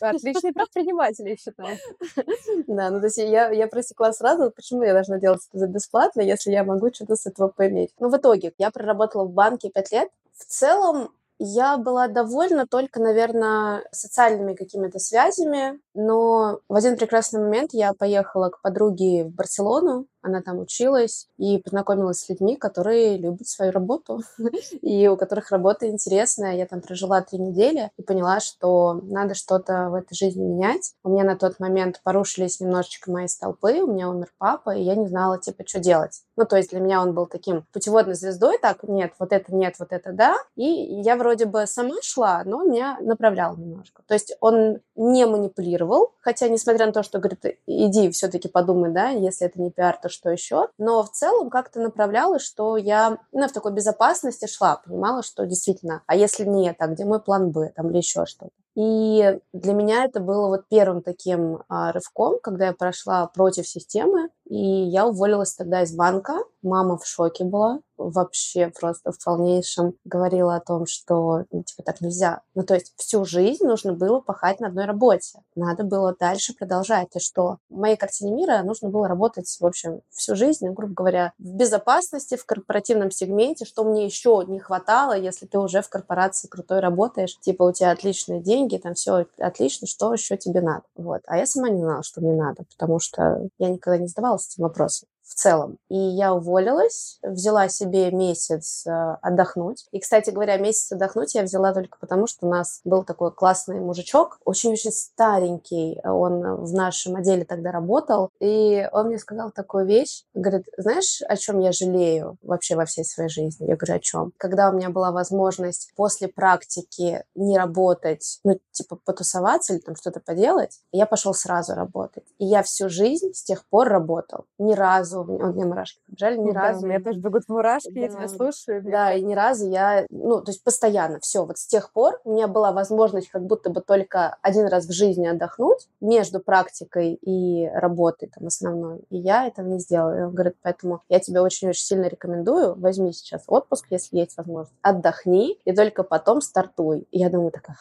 Отличный 0.00 0.52
предприниматель, 0.52 1.28
я 1.28 1.36
считаю. 1.36 1.76
Да, 2.66 2.90
ну 2.90 3.00
то 3.00 3.06
есть 3.06 3.18
я, 3.18 3.50
я 3.50 3.66
просекла 3.66 4.12
сразу, 4.12 4.50
почему 4.50 4.82
я 4.82 4.92
должна 4.92 5.18
делать 5.18 5.40
это 5.48 5.58
за 5.58 5.66
бесплатно, 5.66 6.20
если 6.20 6.50
я 6.50 6.64
могу 6.64 6.92
что-то 6.92 7.16
с 7.16 7.26
этого 7.26 7.48
поиметь. 7.48 7.90
Ну, 7.98 8.08
в 8.08 8.16
итоге, 8.16 8.52
я 8.58 8.70
проработала 8.70 9.24
в 9.24 9.32
банке 9.32 9.70
пять 9.70 9.92
лет. 9.92 10.08
В 10.34 10.44
целом, 10.44 11.12
я 11.42 11.78
была 11.78 12.06
довольна 12.06 12.66
только, 12.66 13.00
наверное, 13.00 13.82
социальными 13.92 14.54
какими-то 14.54 14.98
связями, 14.98 15.80
но 15.94 16.60
в 16.68 16.74
один 16.74 16.96
прекрасный 16.96 17.40
момент 17.40 17.70
я 17.72 17.94
поехала 17.94 18.50
к 18.50 18.60
подруге 18.60 19.24
в 19.24 19.30
Барселону, 19.34 20.06
она 20.22 20.42
там 20.42 20.58
училась 20.58 21.28
и 21.38 21.58
познакомилась 21.58 22.20
с 22.20 22.28
людьми, 22.28 22.56
которые 22.56 23.16
любят 23.16 23.48
свою 23.48 23.72
работу 23.72 24.20
и 24.82 25.08
у 25.08 25.16
которых 25.16 25.50
работа 25.50 25.88
интересная. 25.88 26.56
Я 26.56 26.66
там 26.66 26.80
прожила 26.80 27.22
три 27.22 27.38
недели 27.38 27.90
и 27.96 28.02
поняла, 28.02 28.40
что 28.40 29.00
надо 29.02 29.34
что-то 29.34 29.88
в 29.90 29.94
этой 29.94 30.14
жизни 30.14 30.42
менять. 30.42 30.92
У 31.02 31.10
меня 31.10 31.24
на 31.24 31.36
тот 31.36 31.58
момент 31.58 32.00
порушились 32.02 32.60
немножечко 32.60 33.10
мои 33.10 33.28
столпы, 33.28 33.80
у 33.80 33.90
меня 33.90 34.10
умер 34.10 34.32
папа, 34.38 34.74
и 34.74 34.82
я 34.82 34.94
не 34.94 35.06
знала, 35.06 35.38
типа, 35.38 35.64
что 35.66 35.80
делать. 35.80 36.22
Ну, 36.36 36.44
то 36.44 36.56
есть 36.56 36.70
для 36.70 36.80
меня 36.80 37.02
он 37.02 37.14
был 37.14 37.26
таким 37.26 37.64
путеводной 37.72 38.14
звездой, 38.14 38.58
так, 38.58 38.82
нет, 38.82 39.12
вот 39.18 39.32
это 39.32 39.54
нет, 39.54 39.76
вот 39.78 39.88
это 39.92 40.12
да. 40.12 40.36
И 40.54 40.64
я 40.64 41.16
вроде 41.16 41.29
бы 41.38 41.66
сама 41.66 41.96
шла, 42.02 42.42
но 42.44 42.58
он 42.58 42.70
меня 42.70 42.98
направлял 43.00 43.56
немножко. 43.56 44.02
То 44.06 44.14
есть 44.14 44.36
он 44.40 44.80
не 44.96 45.26
манипулировал, 45.26 46.14
хотя, 46.20 46.48
несмотря 46.48 46.86
на 46.86 46.92
то, 46.92 47.02
что 47.02 47.18
говорит, 47.18 47.44
иди 47.66 48.10
все-таки 48.10 48.48
подумай, 48.48 48.90
да, 48.90 49.08
если 49.08 49.46
это 49.46 49.60
не 49.60 49.70
пиар, 49.70 49.98
то 50.00 50.08
что 50.08 50.30
еще. 50.30 50.68
Но 50.78 51.02
в 51.02 51.10
целом 51.10 51.50
как-то 51.50 51.80
направляла, 51.80 52.38
что 52.38 52.76
я 52.76 53.18
ну, 53.32 53.48
в 53.48 53.52
такой 53.52 53.72
безопасности 53.72 54.46
шла, 54.46 54.76
понимала, 54.76 55.22
что 55.22 55.46
действительно, 55.46 56.02
а 56.06 56.16
если 56.16 56.44
нет, 56.44 56.76
а 56.78 56.88
где 56.88 57.04
мой 57.04 57.20
план 57.20 57.50
Б, 57.50 57.72
там 57.74 57.90
или 57.90 57.98
еще 57.98 58.26
что-то. 58.26 58.52
И 58.76 59.38
для 59.52 59.72
меня 59.72 60.04
это 60.04 60.20
было 60.20 60.48
вот 60.48 60.68
первым 60.68 61.02
таким 61.02 61.62
а, 61.68 61.92
рывком, 61.92 62.38
когда 62.42 62.66
я 62.66 62.72
прошла 62.72 63.26
против 63.26 63.66
системы, 63.66 64.30
и 64.48 64.56
я 64.56 65.06
уволилась 65.06 65.54
тогда 65.54 65.82
из 65.82 65.94
банка. 65.94 66.38
Мама 66.62 66.98
в 66.98 67.06
шоке 67.06 67.44
была, 67.44 67.80
вообще 68.00 68.68
просто 68.68 69.12
в 69.12 69.24
полнейшем 69.24 69.94
говорила 70.04 70.56
о 70.56 70.60
том, 70.60 70.86
что 70.86 71.44
ну, 71.50 71.62
типа 71.62 71.82
так 71.82 72.00
нельзя. 72.00 72.42
Ну, 72.54 72.62
то 72.64 72.74
есть 72.74 72.92
всю 72.96 73.24
жизнь 73.24 73.64
нужно 73.64 73.92
было 73.92 74.20
пахать 74.20 74.60
на 74.60 74.68
одной 74.68 74.86
работе. 74.86 75.38
Надо 75.54 75.84
было 75.84 76.14
дальше 76.18 76.54
продолжать. 76.54 77.08
И 77.14 77.20
что 77.20 77.58
в 77.68 77.76
моей 77.76 77.96
картине 77.96 78.32
мира 78.32 78.62
нужно 78.64 78.88
было 78.88 79.06
работать, 79.06 79.56
в 79.60 79.66
общем, 79.66 80.00
всю 80.10 80.34
жизнь, 80.34 80.68
грубо 80.70 80.94
говоря, 80.94 81.32
в 81.38 81.54
безопасности, 81.54 82.36
в 82.36 82.44
корпоративном 82.46 83.10
сегменте, 83.10 83.64
что 83.64 83.84
мне 83.84 84.04
еще 84.04 84.42
не 84.46 84.58
хватало, 84.58 85.16
если 85.16 85.46
ты 85.46 85.58
уже 85.58 85.82
в 85.82 85.88
корпорации 85.88 86.48
крутой 86.48 86.80
работаешь, 86.80 87.38
типа 87.38 87.64
у 87.64 87.72
тебя 87.72 87.92
отличные 87.92 88.40
деньги, 88.40 88.59
там 88.78 88.94
все 88.94 89.26
отлично, 89.38 89.86
что 89.86 90.12
еще 90.12 90.36
тебе 90.36 90.60
надо. 90.60 90.82
Вот. 90.96 91.22
А 91.26 91.36
я 91.36 91.46
сама 91.46 91.68
не 91.68 91.80
знала, 91.80 92.02
что 92.02 92.20
мне 92.20 92.34
надо, 92.34 92.64
потому 92.64 92.98
что 92.98 93.48
я 93.58 93.68
никогда 93.68 93.98
не 93.98 94.08
задавалась 94.08 94.48
этим 94.48 94.64
вопросом 94.64 95.08
в 95.30 95.34
целом. 95.34 95.78
И 95.88 95.96
я 95.96 96.34
уволилась, 96.34 97.18
взяла 97.22 97.68
себе 97.68 98.10
месяц 98.10 98.84
э, 98.86 98.90
отдохнуть. 99.22 99.86
И, 99.92 100.00
кстати 100.00 100.30
говоря, 100.30 100.56
месяц 100.56 100.90
отдохнуть 100.90 101.34
я 101.34 101.42
взяла 101.42 101.72
только 101.72 101.98
потому, 102.00 102.26
что 102.26 102.46
у 102.46 102.50
нас 102.50 102.80
был 102.84 103.04
такой 103.04 103.32
классный 103.32 103.78
мужичок, 103.78 104.38
очень-очень 104.44 104.90
старенький, 104.90 106.00
он 106.04 106.64
в 106.64 106.72
нашем 106.74 107.16
отделе 107.16 107.44
тогда 107.44 107.70
работал, 107.70 108.30
и 108.40 108.88
он 108.92 109.06
мне 109.06 109.18
сказал 109.18 109.52
такую 109.52 109.86
вещь, 109.86 110.24
говорит, 110.34 110.66
знаешь, 110.76 111.22
о 111.28 111.36
чем 111.36 111.60
я 111.60 111.70
жалею 111.70 112.36
вообще 112.42 112.74
во 112.74 112.84
всей 112.84 113.04
своей 113.04 113.30
жизни? 113.30 113.66
Я 113.66 113.76
говорю, 113.76 113.94
о 113.94 114.00
чем? 114.00 114.32
Когда 114.36 114.68
у 114.68 114.72
меня 114.72 114.90
была 114.90 115.12
возможность 115.12 115.92
после 115.94 116.26
практики 116.26 117.24
не 117.36 117.56
работать, 117.56 118.40
ну, 118.42 118.58
типа, 118.72 118.98
потусоваться 119.04 119.74
или 119.74 119.80
там 119.80 119.94
что-то 119.94 120.18
поделать, 120.18 120.80
я 120.90 121.06
пошел 121.06 121.34
сразу 121.34 121.74
работать. 121.74 122.24
И 122.38 122.46
я 122.46 122.64
всю 122.64 122.88
жизнь 122.88 123.32
с 123.32 123.44
тех 123.44 123.64
пор 123.68 123.88
работал. 123.88 124.46
Ни 124.58 124.74
разу 124.74 125.19
у 125.22 125.52
меня 125.52 125.66
мурашки 125.66 126.00
побежали, 126.06 126.36
ни 126.36 126.52
да, 126.52 126.60
разу. 126.60 126.86
У 126.86 126.88
меня 126.88 127.00
тоже 127.00 127.18
бегут 127.18 127.48
мурашки, 127.48 127.92
да. 127.92 128.00
я 128.00 128.08
тебя 128.08 128.28
слушаю. 128.28 128.82
Да, 128.82 129.12
и 129.12 129.22
ни 129.22 129.34
разу 129.34 129.68
я, 129.68 130.06
ну, 130.10 130.40
то 130.40 130.50
есть 130.50 130.62
постоянно, 130.64 131.18
все, 131.20 131.44
вот 131.44 131.58
с 131.58 131.66
тех 131.66 131.92
пор 131.92 132.20
у 132.24 132.32
меня 132.32 132.48
была 132.48 132.72
возможность 132.72 133.28
как 133.30 133.44
будто 133.44 133.70
бы 133.70 133.80
только 133.80 134.36
один 134.42 134.66
раз 134.66 134.86
в 134.86 134.92
жизни 134.92 135.26
отдохнуть 135.26 135.88
между 136.00 136.40
практикой 136.40 137.14
и 137.14 137.68
работой 137.68 138.30
там 138.34 138.46
основной, 138.46 139.00
и 139.10 139.18
я 139.18 139.46
этого 139.46 139.66
не 139.66 139.78
сделала. 139.78 140.18
И 140.18 140.22
он 140.22 140.34
говорит, 140.34 140.56
поэтому 140.62 141.02
я 141.08 141.20
тебе 141.20 141.40
очень-очень 141.40 141.84
сильно 141.84 142.06
рекомендую, 142.06 142.78
возьми 142.78 143.12
сейчас 143.12 143.44
отпуск, 143.46 143.86
если 143.90 144.18
есть 144.18 144.36
возможность, 144.36 144.74
отдохни, 144.82 145.54
и 145.64 145.72
только 145.72 146.02
потом 146.02 146.40
стартуй. 146.40 147.06
И 147.10 147.18
я 147.18 147.30
думаю 147.30 147.50
такая, 147.50 147.76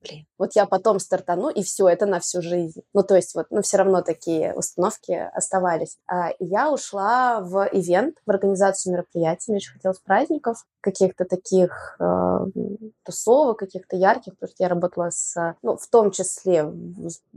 блин, 0.00 0.26
вот 0.38 0.50
я 0.54 0.66
потом 0.66 0.98
стартану, 0.98 1.48
и 1.48 1.62
все, 1.62 1.88
это 1.88 2.06
на 2.06 2.20
всю 2.20 2.42
жизнь. 2.42 2.82
Ну, 2.94 3.02
то 3.02 3.16
есть 3.16 3.34
вот, 3.34 3.46
ну, 3.50 3.62
все 3.62 3.76
равно 3.76 4.02
такие 4.02 4.54
установки 4.54 5.12
оставались. 5.12 5.98
А, 6.06 6.30
я 6.38 6.70
ушла 6.70 7.40
в 7.40 7.68
ивент, 7.72 8.16
в 8.26 8.30
организацию 8.30 8.92
мероприятий. 8.92 9.52
Мне 9.52 9.56
очень 9.58 9.72
хотелось 9.72 10.00
праздников, 10.00 10.64
каких-то 10.80 11.24
таких 11.24 11.96
э, 12.00 12.38
тусовок, 13.04 13.58
каких-то 13.58 13.96
ярких, 13.96 14.34
потому 14.34 14.50
что 14.50 14.62
я 14.62 14.68
работала 14.68 15.10
с, 15.10 15.56
ну, 15.62 15.76
в 15.76 15.86
том 15.88 16.10
числе, 16.10 16.72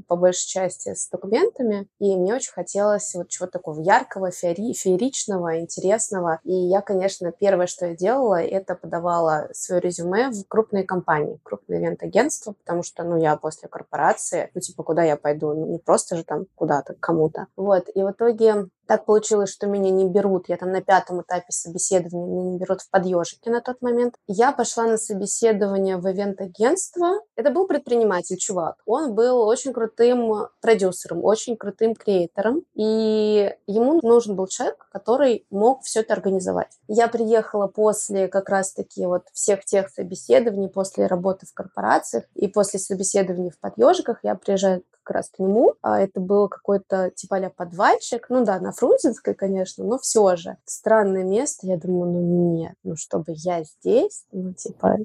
по 0.07 0.15
большей 0.15 0.47
части, 0.47 0.93
с 0.93 1.09
документами, 1.09 1.87
и 1.99 2.15
мне 2.15 2.35
очень 2.35 2.53
хотелось 2.53 3.13
вот 3.15 3.29
чего-то 3.29 3.53
такого 3.53 3.81
яркого, 3.81 4.31
феери, 4.31 4.73
фееричного, 4.73 5.59
интересного. 5.59 6.39
И 6.43 6.53
я, 6.53 6.81
конечно, 6.81 7.31
первое, 7.31 7.67
что 7.67 7.87
я 7.87 7.95
делала, 7.95 8.41
это 8.41 8.75
подавала 8.75 9.49
свое 9.53 9.81
резюме 9.81 10.29
в 10.29 10.47
крупные 10.47 10.83
компании, 10.83 11.39
крупные 11.43 11.81
ивент-агентства, 11.81 12.53
потому 12.53 12.83
что, 12.83 13.03
ну, 13.03 13.17
я 13.17 13.35
после 13.35 13.67
корпорации, 13.69 14.49
ну, 14.53 14.61
типа, 14.61 14.83
куда 14.83 15.03
я 15.03 15.17
пойду? 15.17 15.53
Ну, 15.53 15.65
не 15.67 15.77
просто 15.79 16.15
же 16.15 16.23
там 16.23 16.45
куда-то, 16.55 16.95
кому-то. 16.99 17.47
Вот, 17.55 17.89
и 17.93 18.01
в 18.01 18.11
итоге 18.11 18.67
так 18.87 19.05
получилось, 19.05 19.51
что 19.51 19.67
меня 19.67 19.89
не 19.89 20.07
берут. 20.07 20.49
Я 20.49 20.57
там 20.57 20.71
на 20.71 20.81
пятом 20.81 21.21
этапе 21.21 21.51
собеседования 21.51 22.27
меня 22.27 22.51
не 22.51 22.57
берут 22.57 22.81
в 22.81 22.89
подъежике 22.89 23.49
на 23.49 23.61
тот 23.61 23.81
момент. 23.81 24.15
Я 24.27 24.51
пошла 24.51 24.85
на 24.85 24.97
собеседование 24.97 25.97
в 25.97 26.11
ивент-агентство. 26.11 27.21
Это 27.35 27.51
был 27.51 27.67
предприниматель, 27.67 28.37
чувак. 28.37 28.75
Он 28.85 29.13
был 29.13 29.41
очень 29.41 29.73
крутым 29.73 30.47
продюсером, 30.61 31.23
очень 31.23 31.57
крутым 31.57 31.95
креатором. 31.95 32.63
И 32.75 33.53
ему 33.67 33.99
нужен 34.01 34.35
был 34.35 34.47
человек, 34.47 34.87
который 34.91 35.45
мог 35.49 35.83
все 35.83 36.01
это 36.01 36.13
организовать. 36.13 36.77
Я 36.87 37.07
приехала 37.07 37.67
после 37.67 38.27
как 38.27 38.49
раз-таки 38.49 39.05
вот 39.05 39.23
всех 39.33 39.65
тех 39.65 39.89
собеседований, 39.89 40.69
после 40.69 41.07
работы 41.07 41.45
в 41.45 41.53
корпорациях 41.53 42.25
и 42.35 42.47
после 42.47 42.79
собеседований 42.79 43.51
в 43.51 43.59
подъежиках. 43.59 44.19
Я 44.23 44.35
приезжаю 44.35 44.83
как 45.03 45.15
раз 45.15 45.29
к 45.29 45.39
нему. 45.39 45.75
А 45.81 45.99
это 45.99 46.19
был 46.19 46.49
какой-то 46.49 47.11
типа 47.11 47.37
а 47.37 47.49
подвальчик. 47.49 48.27
Ну 48.29 48.45
да, 48.45 48.59
на 48.59 48.71
Фрунзенской, 48.71 49.33
конечно, 49.33 49.83
но 49.83 49.97
все 49.97 50.35
же. 50.35 50.57
Странное 50.65 51.23
место. 51.23 51.67
Я 51.67 51.77
думаю, 51.77 52.11
ну 52.11 52.53
нет, 52.55 52.75
ну 52.83 52.95
чтобы 52.95 53.33
я 53.35 53.63
здесь, 53.63 54.25
ну 54.31 54.53
типа 54.53 54.97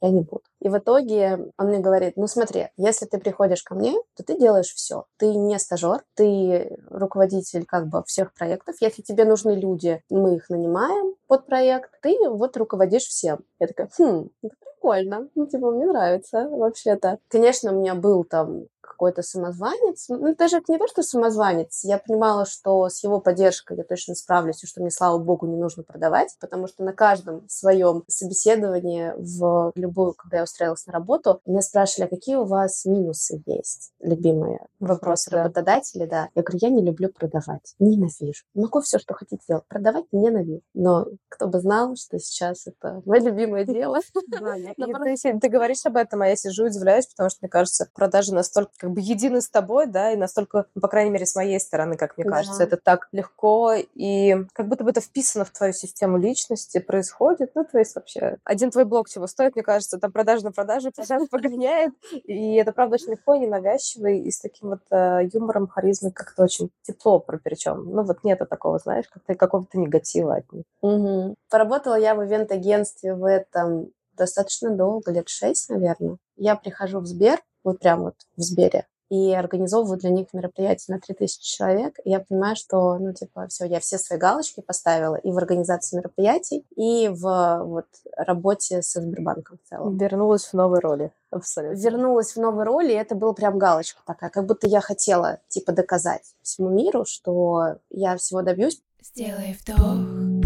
я 0.00 0.10
не 0.10 0.20
буду. 0.20 0.42
И 0.60 0.68
в 0.68 0.78
итоге 0.78 1.52
он 1.58 1.66
мне 1.68 1.78
говорит, 1.78 2.16
ну 2.16 2.26
смотри, 2.26 2.68
если 2.76 3.06
ты 3.06 3.18
приходишь 3.18 3.62
ко 3.62 3.74
мне, 3.74 3.94
то 4.16 4.22
ты 4.22 4.38
делаешь 4.38 4.72
все. 4.72 5.06
Ты 5.16 5.34
не 5.34 5.58
стажер, 5.58 6.04
ты 6.14 6.76
руководитель 6.90 7.64
как 7.64 7.88
бы 7.88 8.02
всех 8.04 8.32
проектов. 8.34 8.76
Если 8.80 9.02
тебе 9.02 9.24
нужны 9.24 9.52
люди, 9.52 10.02
мы 10.08 10.36
их 10.36 10.50
нанимаем 10.50 11.14
под 11.26 11.46
проект, 11.46 11.90
ты 12.00 12.16
вот 12.28 12.56
руководишь 12.56 13.06
всем. 13.06 13.40
Я 13.58 13.66
такая, 13.66 13.90
хм, 13.98 14.30
это 14.42 14.54
прикольно, 14.60 15.28
ну 15.34 15.46
типа 15.46 15.70
мне 15.70 15.86
нравится 15.86 16.48
вообще-то. 16.48 17.18
Конечно, 17.28 17.72
у 17.72 17.80
меня 17.80 17.94
был 17.94 18.24
там 18.24 18.66
какой-то 18.98 19.22
самозванец. 19.22 20.06
Ну, 20.08 20.34
даже 20.34 20.60
не 20.66 20.76
то, 20.76 20.88
что 20.88 21.02
самозванец. 21.04 21.84
Я 21.84 21.98
понимала, 21.98 22.44
что 22.46 22.88
с 22.88 23.04
его 23.04 23.20
поддержкой 23.20 23.76
я 23.76 23.84
точно 23.84 24.16
справлюсь, 24.16 24.64
и 24.64 24.66
что 24.66 24.80
мне, 24.80 24.90
слава 24.90 25.18
богу, 25.18 25.46
не 25.46 25.56
нужно 25.56 25.84
продавать, 25.84 26.36
потому 26.40 26.66
что 26.66 26.82
на 26.82 26.92
каждом 26.92 27.48
своем 27.48 28.02
собеседовании 28.08 29.12
в 29.16 29.70
любую, 29.76 30.14
когда 30.14 30.38
я 30.38 30.42
устраивалась 30.42 30.84
на 30.86 30.92
работу, 30.92 31.40
меня 31.46 31.62
спрашивали, 31.62 32.08
а 32.08 32.10
какие 32.10 32.34
у 32.34 32.44
вас 32.44 32.84
минусы 32.86 33.40
есть, 33.46 33.92
любимые 34.00 34.66
вопросы 34.80 35.30
да. 35.30 35.44
работодателей, 35.44 36.08
да. 36.08 36.30
Я 36.34 36.42
говорю, 36.42 36.58
я 36.60 36.70
не 36.70 36.82
люблю 36.82 37.08
продавать, 37.08 37.76
ненавижу. 37.78 38.44
Могу 38.54 38.80
все, 38.80 38.98
что 38.98 39.14
хотите 39.14 39.42
делать, 39.48 39.64
продавать 39.68 40.06
ненавижу. 40.10 40.62
Но 40.74 41.06
кто 41.28 41.46
бы 41.46 41.60
знал, 41.60 41.94
что 41.94 42.18
сейчас 42.18 42.66
это 42.66 43.00
мое 43.06 43.20
любимое 43.20 43.64
дело. 43.64 44.00
Ты 45.40 45.48
говоришь 45.48 45.86
об 45.86 45.96
этом, 45.96 46.22
а 46.22 46.26
я 46.26 46.34
сижу 46.34 46.64
и 46.64 46.70
удивляюсь, 46.70 47.06
потому 47.06 47.30
что, 47.30 47.38
мне 47.42 47.48
кажется, 47.48 47.88
продажи 47.94 48.34
настолько 48.34 48.72
как 48.88 48.94
бы 48.94 49.02
едины 49.02 49.42
с 49.42 49.50
тобой, 49.50 49.86
да, 49.86 50.12
и 50.12 50.16
настолько, 50.16 50.64
ну, 50.74 50.80
по 50.80 50.88
крайней 50.88 51.10
мере, 51.10 51.26
с 51.26 51.36
моей 51.36 51.60
стороны, 51.60 51.98
как 51.98 52.16
мне 52.16 52.24
да. 52.24 52.36
кажется, 52.36 52.62
это 52.62 52.78
так 52.78 53.08
легко, 53.12 53.74
и 53.74 54.46
как 54.54 54.66
будто 54.66 54.82
бы 54.82 54.90
это 54.90 55.02
вписано 55.02 55.44
в 55.44 55.50
твою 55.50 55.74
систему 55.74 56.16
личности, 56.16 56.78
происходит, 56.78 57.50
ну, 57.54 57.64
то 57.64 57.78
есть 57.78 57.94
вообще 57.94 58.38
один 58.44 58.70
твой 58.70 58.86
блог 58.86 59.10
чего 59.10 59.26
стоит, 59.26 59.56
мне 59.56 59.62
кажется, 59.62 59.98
там 59.98 60.10
продажа 60.10 60.44
на 60.44 60.52
продаже, 60.52 60.90
продажа 60.90 61.26
погоняет, 61.30 61.92
и 62.12 62.54
это, 62.54 62.72
правда, 62.72 62.94
очень 62.94 63.10
легко, 63.10 63.36
ненавязчивый, 63.36 64.20
и 64.20 64.30
с 64.30 64.40
таким 64.40 64.70
вот 64.70 64.80
э, 64.90 65.28
юмором, 65.30 65.68
харизмой 65.68 66.12
как-то 66.12 66.44
очень 66.44 66.70
тепло 66.82 67.20
причем. 67.20 67.90
Ну, 67.90 68.04
вот 68.04 68.24
нету 68.24 68.46
такого, 68.46 68.78
знаешь, 68.78 69.06
как-то 69.08 69.34
какого-то 69.34 69.78
негатива 69.78 70.36
от 70.36 70.50
них. 70.52 70.64
Угу. 70.80 71.34
Поработала 71.50 71.98
я 71.98 72.14
в 72.14 72.24
ивент-агентстве 72.24 73.14
в 73.14 73.24
этом 73.28 73.90
достаточно 74.16 74.70
долго, 74.70 75.12
лет 75.12 75.28
шесть, 75.28 75.68
наверное. 75.68 76.16
Я 76.36 76.56
прихожу 76.56 77.00
в 77.00 77.06
Сбер, 77.06 77.38
вот 77.68 77.80
прям 77.80 78.02
вот 78.02 78.14
в 78.36 78.42
Сбере, 78.42 78.86
и 79.10 79.32
организовываю 79.32 79.98
для 79.98 80.10
них 80.10 80.28
мероприятия 80.32 80.92
на 80.92 81.00
3000 81.00 81.42
человек. 81.42 81.98
И 82.04 82.10
я 82.10 82.20
понимаю, 82.20 82.56
что, 82.56 82.98
ну, 82.98 83.12
типа, 83.12 83.46
все, 83.48 83.64
я 83.64 83.80
все 83.80 83.98
свои 83.98 84.18
галочки 84.18 84.60
поставила 84.60 85.16
и 85.16 85.30
в 85.30 85.38
организации 85.38 85.96
мероприятий, 85.96 86.64
и 86.76 87.08
в 87.08 87.62
вот 87.64 87.86
работе 88.16 88.82
со 88.82 89.00
Сбербанком 89.00 89.58
в 89.64 89.68
целом. 89.68 89.96
Вернулась 89.96 90.44
в 90.44 90.52
новой 90.52 90.80
роли. 90.80 91.12
Абсолютно. 91.30 91.78
Вернулась 91.78 92.36
в 92.36 92.40
новой 92.40 92.64
роли, 92.64 92.92
и 92.92 92.96
это 92.96 93.14
была 93.14 93.32
прям 93.32 93.58
галочка 93.58 94.00
такая, 94.06 94.30
как 94.30 94.46
будто 94.46 94.66
я 94.66 94.80
хотела, 94.80 95.38
типа, 95.48 95.72
доказать 95.72 96.34
всему 96.42 96.68
миру, 96.68 97.04
что 97.06 97.76
я 97.90 98.16
всего 98.16 98.42
добьюсь. 98.42 98.82
Сделай 99.02 99.56
вдох 99.58 100.38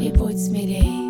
и 0.00 0.12
будь 0.12 0.38
смелей. 0.38 1.07